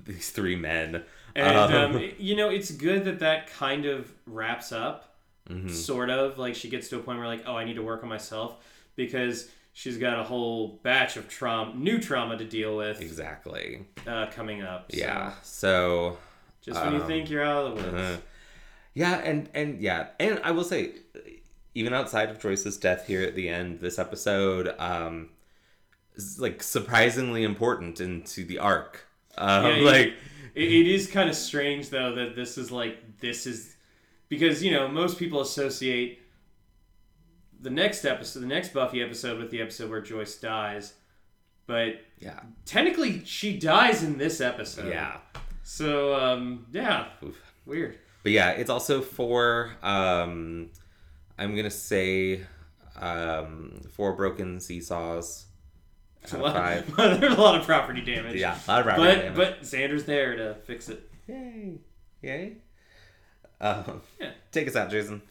these 0.06 0.30
three 0.32 0.56
men. 0.56 1.03
And 1.36 1.57
Um, 1.57 1.95
um, 1.95 2.10
you 2.18 2.36
know, 2.36 2.49
it's 2.49 2.72
good 2.72 3.06
that 3.06 3.19
that 3.19 3.48
kind 3.53 3.86
of 3.86 4.11
wraps 4.26 4.72
up, 4.72 5.07
Mm-hmm. 5.49 5.69
sort 5.69 6.10
of 6.11 6.38
like 6.38 6.56
she 6.56 6.69
gets 6.69 6.88
to 6.90 6.98
a 6.98 6.99
point 6.99 7.18
where 7.18 7.28
like, 7.28 7.44
oh, 7.45 7.57
I 7.57 7.65
need 7.65 7.73
to 7.76 7.82
work 7.82 8.03
on 8.03 8.10
myself 8.10 8.56
because 8.95 9.49
she's 9.73 9.98
got 9.98 10.19
a 10.19 10.23
whole 10.23 10.80
batch 10.84 11.18
of 11.18 11.28
trauma, 11.28 11.73
new 11.76 11.98
trauma 11.99 12.38
to 12.38 12.45
deal 12.45 12.78
with 12.78 13.02
exactly. 13.02 13.86
uh, 14.07 14.28
coming 14.28 14.61
up. 14.61 14.91
So 14.91 14.98
Yeah. 14.98 15.34
So 15.41 16.18
just 16.61 16.80
when 16.82 16.94
you 16.94 17.02
Um, 17.02 17.07
think 17.07 17.30
you're 17.30 17.44
out 17.44 17.65
of 17.65 17.76
the 17.76 17.84
woods, 17.84 17.94
Uh, 18.02 18.18
yeah, 18.94 19.15
and 19.15 19.49
and 19.53 19.82
yeah, 19.82 20.10
and 20.19 20.40
I 20.44 20.52
will 20.52 20.64
say, 20.64 20.94
even 21.73 21.93
outside 21.93 22.30
of 22.30 22.39
Joyce's 22.39 22.77
death 22.77 23.07
here 23.07 23.23
at 23.23 23.35
the 23.35 23.49
end, 23.49 23.80
this 23.80 23.98
episode, 23.98 24.73
um, 24.77 25.30
is 26.15 26.39
like 26.39 26.61
surprisingly 26.61 27.43
important 27.43 28.02
into 28.02 28.43
the 28.45 28.60
arc. 28.60 29.06
Um, 29.38 29.65
Yeah, 29.65 29.81
like, 29.84 30.14
it, 30.56 30.64
it 30.64 30.88
is 30.88 31.07
kind 31.07 31.30
of 31.30 31.35
strange 31.35 31.89
though 31.89 32.15
that 32.15 32.35
this 32.35 32.57
is 32.57 32.72
like 32.72 33.19
this 33.19 33.48
is 33.48 33.76
because 34.27 34.64
you 34.64 34.72
know 34.72 34.88
most 34.88 35.18
people 35.18 35.41
associate 35.41 36.19
the 37.61 37.69
next 37.69 38.06
episode, 38.06 38.41
the 38.41 38.48
next 38.48 38.73
Buffy 38.73 39.02
episode, 39.02 39.38
with 39.38 39.52
the 39.52 39.61
episode 39.61 39.89
where 39.89 40.02
Joyce 40.02 40.35
dies, 40.35 40.93
but 41.68 42.02
yeah, 42.19 42.39
technically 42.65 43.23
she 43.23 43.57
dies 43.57 44.03
in 44.03 44.18
this 44.18 44.41
episode. 44.41 44.89
yeah. 44.89 45.18
So 45.64 46.15
um, 46.15 46.65
yeah, 46.72 47.07
Oof. 47.23 47.38
weird. 47.65 47.98
But 48.23 48.34
yeah, 48.34 48.52
it's 48.52 48.69
also 48.69 49.02
for 49.02 49.72
um, 49.81 50.69
I'm 51.41 51.55
gonna 51.55 51.69
say 51.72 52.41
um, 52.99 53.81
four 53.93 54.13
broken 54.13 54.59
seesaws. 54.59 55.45
Out 56.31 56.45
of 56.45 56.53
five. 56.53 56.95
There's 57.19 57.34
a 57.35 57.41
lot 57.41 57.59
of 57.59 57.65
property 57.65 58.01
damage. 58.01 58.35
Yeah, 58.39 58.55
a 58.68 58.72
lot 58.72 58.80
of 58.81 58.85
property 58.85 59.07
but 59.07 59.22
damage. 59.22 59.35
but 59.35 59.61
Xander's 59.63 60.03
there 60.03 60.35
to 60.35 60.53
fix 60.65 60.88
it. 60.89 61.09
yay, 61.27 61.80
yay. 62.22 62.57
Um, 63.59 64.01
Yeah. 64.19 64.31
Take 64.51 64.68
us 64.68 64.76
out, 64.76 64.91
Jason. 64.91 65.22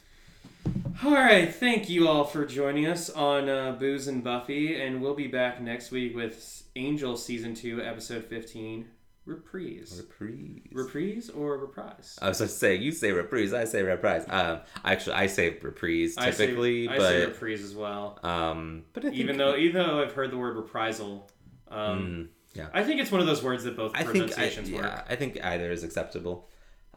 All 1.04 1.12
right, 1.12 1.54
thank 1.54 1.88
you 1.88 2.08
all 2.08 2.24
for 2.24 2.44
joining 2.44 2.86
us 2.86 3.08
on 3.08 3.48
uh, 3.48 3.72
Booze 3.78 4.08
and 4.08 4.22
Buffy, 4.22 4.80
and 4.82 5.00
we'll 5.00 5.14
be 5.14 5.28
back 5.28 5.60
next 5.60 5.90
week 5.90 6.14
with 6.14 6.64
Angel 6.76 7.16
season 7.16 7.54
two, 7.54 7.80
episode 7.82 8.24
fifteen, 8.24 8.88
reprise. 9.30 10.02
Reprise. 10.06 10.60
Reprise 10.72 11.30
or 11.30 11.56
reprise? 11.58 12.18
I 12.20 12.28
was 12.28 12.38
going 12.38 12.48
to 12.48 12.54
say, 12.54 12.74
you 12.76 12.92
say 12.92 13.12
reprise, 13.12 13.52
I 13.52 13.64
say 13.64 13.82
reprise. 13.82 14.24
Um, 14.28 14.60
actually, 14.84 15.14
I 15.14 15.26
say 15.26 15.58
reprise 15.62 16.16
I 16.18 16.30
say- 16.30 16.46
typically, 16.46 16.88
I 16.88 16.98
say, 16.98 17.24
but 17.24 17.28
reprise 17.34 17.62
as 17.62 17.74
well. 17.74 18.18
um, 18.22 18.84
but 18.92 19.04
I 19.04 19.08
think 19.08 19.20
Even 19.20 19.38
though 19.38 19.56
even 19.56 19.86
though 19.86 20.02
I've 20.02 20.12
heard 20.12 20.30
the 20.30 20.38
word 20.38 20.56
reprisal, 20.56 21.30
um, 21.68 21.98
Mm, 22.00 22.28
yeah. 22.54 22.68
I 22.74 22.82
think 22.82 23.00
it's 23.00 23.10
one 23.12 23.20
of 23.20 23.26
those 23.26 23.42
words 23.42 23.64
that 23.64 23.76
both 23.76 23.92
I 23.94 23.98
think 23.98 24.08
I, 24.08 24.12
pronunciations 24.12 24.70
work. 24.70 24.82
yeah, 24.82 25.02
I 25.08 25.16
think 25.16 25.42
either 25.42 25.70
is 25.70 25.84
acceptable. 25.84 26.48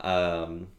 Um, 0.01 0.69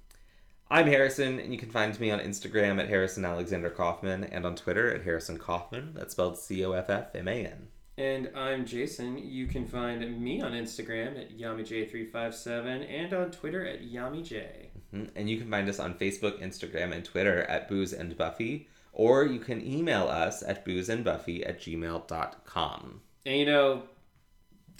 I'm 0.70 0.86
Harrison, 0.86 1.38
and 1.38 1.52
you 1.52 1.58
can 1.58 1.70
find 1.70 1.98
me 2.00 2.10
on 2.10 2.18
Instagram 2.20 2.80
at 2.80 2.88
Harrison 2.88 3.24
Alexander 3.24 3.70
Coffman 3.70 4.24
and 4.32 4.44
on 4.46 4.56
Twitter 4.56 4.92
at 4.92 5.02
Harrison 5.04 5.38
Coffman. 5.38 5.94
That's 5.94 6.12
spelled 6.12 6.38
C 6.38 6.64
O 6.64 6.72
F 6.72 6.90
F 6.90 7.14
M 7.14 7.28
A 7.28 7.46
N. 7.46 7.68
And 7.96 8.30
I'm 8.34 8.64
Jason. 8.66 9.18
You 9.18 9.46
can 9.46 9.66
find 9.66 10.20
me 10.20 10.40
on 10.40 10.52
Instagram 10.52 11.16
at 11.20 11.38
YamiJ357 11.38 12.90
and 12.90 13.12
on 13.14 13.30
Twitter 13.30 13.64
at 13.64 13.82
YamiJ. 13.82 14.46
Mhm. 14.92 15.10
And 15.14 15.30
you 15.30 15.38
can 15.38 15.48
find 15.48 15.68
us 15.68 15.78
on 15.78 15.94
Facebook, 15.94 16.40
Instagram, 16.42 16.92
and 16.92 17.04
Twitter 17.04 17.42
at 17.42 17.68
Booze 17.68 17.92
and 17.92 18.16
Buffy, 18.16 18.68
or 18.92 19.24
you 19.24 19.38
can 19.38 19.64
email 19.64 20.04
us 20.08 20.42
at 20.42 20.64
boozeandbuffy 20.66 21.48
at 21.48 21.60
gmail.com. 21.60 23.00
And 23.26 23.36
you 23.38 23.46
know, 23.46 23.84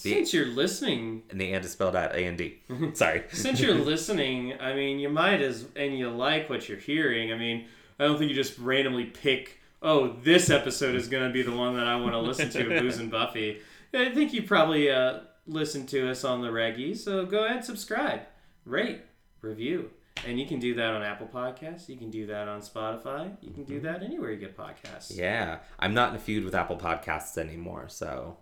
The- 0.02 0.10
since 0.10 0.34
you're 0.34 0.46
listening, 0.46 1.22
And 1.30 1.40
the 1.40 1.52
and 1.52 1.64
is 1.64 1.70
spelled 1.70 1.94
out 1.94 2.16
A 2.16 2.24
and 2.26 2.36
D. 2.36 2.62
Sorry. 2.94 3.22
since 3.30 3.60
you're 3.60 3.74
listening, 3.92 4.54
I 4.60 4.74
mean, 4.74 4.98
you 4.98 5.08
might 5.08 5.40
as 5.40 5.66
and 5.76 5.96
you 5.96 6.10
like 6.10 6.50
what 6.50 6.68
you're 6.68 6.78
hearing. 6.78 7.32
I 7.32 7.36
mean, 7.38 7.66
I 8.00 8.06
don't 8.06 8.18
think 8.18 8.28
you 8.30 8.34
just 8.36 8.58
randomly 8.58 9.04
pick. 9.06 9.60
Oh, 9.86 10.16
this 10.22 10.48
episode 10.48 10.94
is 10.94 11.08
going 11.08 11.26
to 11.28 11.32
be 11.32 11.42
the 11.42 11.52
one 11.54 11.76
that 11.76 11.86
I 11.86 11.96
want 11.96 12.12
to 12.12 12.18
listen 12.18 12.48
to, 12.50 12.68
Booze 12.80 12.98
and 12.98 13.10
Buffy. 13.10 13.60
I 13.92 14.10
think 14.14 14.32
you 14.32 14.42
probably 14.42 14.90
uh, 14.90 15.20
listen 15.46 15.86
to 15.88 16.10
us 16.10 16.24
on 16.24 16.40
the 16.40 16.50
Reggie, 16.50 16.94
so 16.94 17.26
go 17.26 17.44
ahead 17.44 17.56
and 17.58 17.64
subscribe, 17.64 18.22
rate, 18.64 19.02
review, 19.42 19.90
And 20.26 20.40
you 20.40 20.46
can 20.46 20.58
do 20.58 20.74
that 20.76 20.94
on 20.94 21.02
Apple 21.02 21.28
Podcasts. 21.32 21.88
You 21.88 21.96
can 21.96 22.10
do 22.10 22.26
that 22.26 22.48
on 22.48 22.60
Spotify. 22.62 23.36
You 23.42 23.50
can 23.52 23.64
Mm-hmm. 23.64 23.74
do 23.74 23.80
that 23.80 24.02
anywhere 24.02 24.30
you 24.30 24.38
get 24.38 24.56
podcasts. 24.56 25.14
Yeah, 25.14 25.58
I'm 25.78 25.92
not 25.92 26.10
in 26.10 26.16
a 26.16 26.18
feud 26.18 26.44
with 26.44 26.54
Apple 26.54 26.76
Podcasts 26.78 27.36
anymore, 27.36 27.84
so 27.88 28.38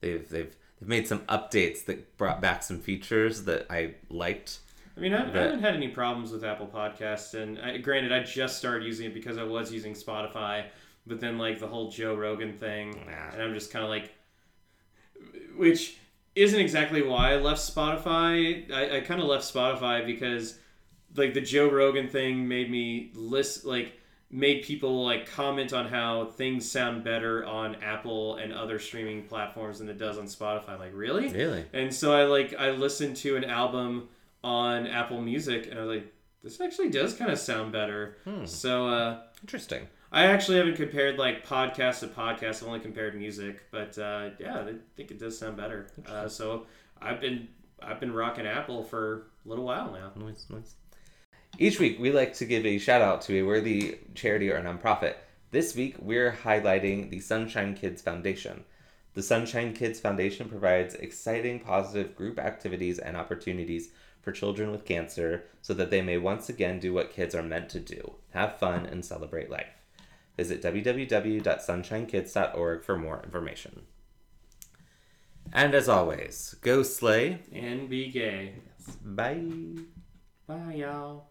they've 0.00 0.28
they've 0.28 0.54
they've 0.78 0.88
made 0.88 1.08
some 1.08 1.20
updates 1.20 1.84
that 1.86 2.16
brought 2.18 2.40
back 2.42 2.62
some 2.62 2.78
features 2.78 3.44
that 3.44 3.66
I 3.70 3.94
liked. 4.10 4.58
I 4.98 5.00
mean, 5.00 5.14
I, 5.14 5.22
I 5.32 5.42
haven't 5.44 5.60
had 5.60 5.74
any 5.76 5.88
problems 5.88 6.32
with 6.32 6.42
Apple 6.44 6.66
Podcasts, 6.66 7.34
and 7.34 7.58
I, 7.60 7.78
granted, 7.78 8.12
I 8.12 8.22
just 8.24 8.58
started 8.58 8.84
using 8.84 9.06
it 9.06 9.14
because 9.14 9.38
I 9.38 9.44
was 9.44 9.72
using 9.72 9.94
Spotify, 9.94 10.64
but 11.06 11.20
then 11.20 11.38
like 11.38 11.60
the 11.60 11.68
whole 11.68 11.90
Joe 11.90 12.14
Rogan 12.16 12.52
thing, 12.52 12.90
Nah. 13.06 13.32
and 13.32 13.42
I'm 13.42 13.54
just 13.54 13.70
kind 13.72 13.84
of 13.84 13.90
like, 13.90 14.12
which 15.56 15.98
isn't 16.34 16.60
exactly 16.60 17.02
why 17.02 17.32
I 17.32 17.36
left 17.36 17.60
Spotify. 17.60 18.70
I, 18.72 18.98
I 18.98 19.00
kind 19.00 19.20
of 19.20 19.26
left 19.26 19.52
Spotify 19.52 20.04
because 20.04 20.58
like 21.16 21.34
the 21.34 21.40
Joe 21.40 21.70
Rogan 21.70 22.08
thing 22.08 22.46
made 22.46 22.70
me 22.70 23.10
list 23.14 23.64
like 23.64 23.94
made 24.30 24.62
people 24.62 25.04
like 25.04 25.26
comment 25.30 25.72
on 25.72 25.86
how 25.86 26.26
things 26.26 26.70
sound 26.70 27.02
better 27.02 27.44
on 27.46 27.76
Apple 27.76 28.36
and 28.36 28.52
other 28.52 28.78
streaming 28.78 29.22
platforms 29.24 29.78
than 29.78 29.88
it 29.88 29.96
does 29.98 30.18
on 30.18 30.26
Spotify. 30.26 30.78
Like, 30.78 30.92
really? 30.92 31.28
Really? 31.28 31.64
And 31.72 31.92
so 31.94 32.14
I 32.14 32.24
like 32.24 32.54
I 32.58 32.70
listened 32.70 33.16
to 33.18 33.36
an 33.36 33.44
album 33.44 34.08
on 34.44 34.86
Apple 34.86 35.20
Music 35.20 35.68
and 35.70 35.78
I 35.78 35.84
was 35.84 35.96
like, 35.96 36.14
this 36.42 36.60
actually 36.60 36.90
does 36.90 37.14
kind 37.14 37.30
of 37.30 37.38
sound 37.38 37.72
better. 37.72 38.16
So 38.44 38.88
uh, 38.88 39.20
Interesting. 39.42 39.88
I 40.10 40.24
actually 40.24 40.58
haven't 40.58 40.76
compared 40.76 41.18
like 41.18 41.46
podcast 41.46 42.00
to 42.00 42.08
podcast. 42.08 42.62
I've 42.62 42.68
only 42.68 42.80
compared 42.80 43.14
music, 43.14 43.64
but 43.70 43.98
uh, 43.98 44.30
yeah, 44.40 44.60
I 44.60 44.74
think 44.96 45.10
it 45.10 45.18
does 45.18 45.38
sound 45.38 45.56
better. 45.56 45.88
Uh, 46.06 46.28
so 46.28 46.66
I've 47.00 47.20
been 47.20 47.48
I've 47.82 48.00
been 48.00 48.12
rocking 48.12 48.46
Apple 48.46 48.82
for 48.82 49.26
a 49.44 49.48
little 49.48 49.64
while 49.64 49.92
now. 49.92 50.12
Nice, 50.16 50.46
nice. 50.50 50.74
Each 51.58 51.78
week, 51.78 51.98
we 51.98 52.10
like 52.10 52.34
to 52.34 52.44
give 52.44 52.64
a 52.64 52.78
shout 52.78 53.02
out 53.02 53.20
to 53.22 53.38
a 53.38 53.42
worthy 53.42 53.98
charity 54.14 54.50
or 54.50 54.60
nonprofit. 54.62 55.14
This 55.50 55.74
week, 55.74 55.96
we're 55.98 56.32
highlighting 56.32 57.10
the 57.10 57.20
Sunshine 57.20 57.74
Kids 57.74 58.02
Foundation. 58.02 58.64
The 59.14 59.22
Sunshine 59.22 59.72
Kids 59.72 59.98
Foundation 59.98 60.48
provides 60.48 60.94
exciting, 60.94 61.60
positive 61.60 62.14
group 62.14 62.38
activities 62.38 62.98
and 62.98 63.16
opportunities 63.16 63.90
for 64.28 64.32
children 64.32 64.70
with 64.70 64.84
cancer 64.84 65.44
so 65.62 65.72
that 65.72 65.88
they 65.88 66.02
may 66.02 66.18
once 66.18 66.50
again 66.50 66.78
do 66.78 66.92
what 66.92 67.10
kids 67.10 67.34
are 67.34 67.42
meant 67.42 67.70
to 67.70 67.80
do 67.80 68.16
have 68.34 68.58
fun 68.58 68.84
and 68.84 69.02
celebrate 69.02 69.48
life. 69.48 69.72
Visit 70.36 70.62
www.sunshinekids.org 70.62 72.84
for 72.84 72.98
more 72.98 73.22
information. 73.24 73.86
And 75.50 75.74
as 75.74 75.88
always, 75.88 76.56
go 76.60 76.82
slay. 76.82 77.38
And 77.50 77.88
be 77.88 78.10
gay. 78.10 78.56
Bye. 79.02 79.46
Bye, 80.46 80.74
y'all. 80.74 81.30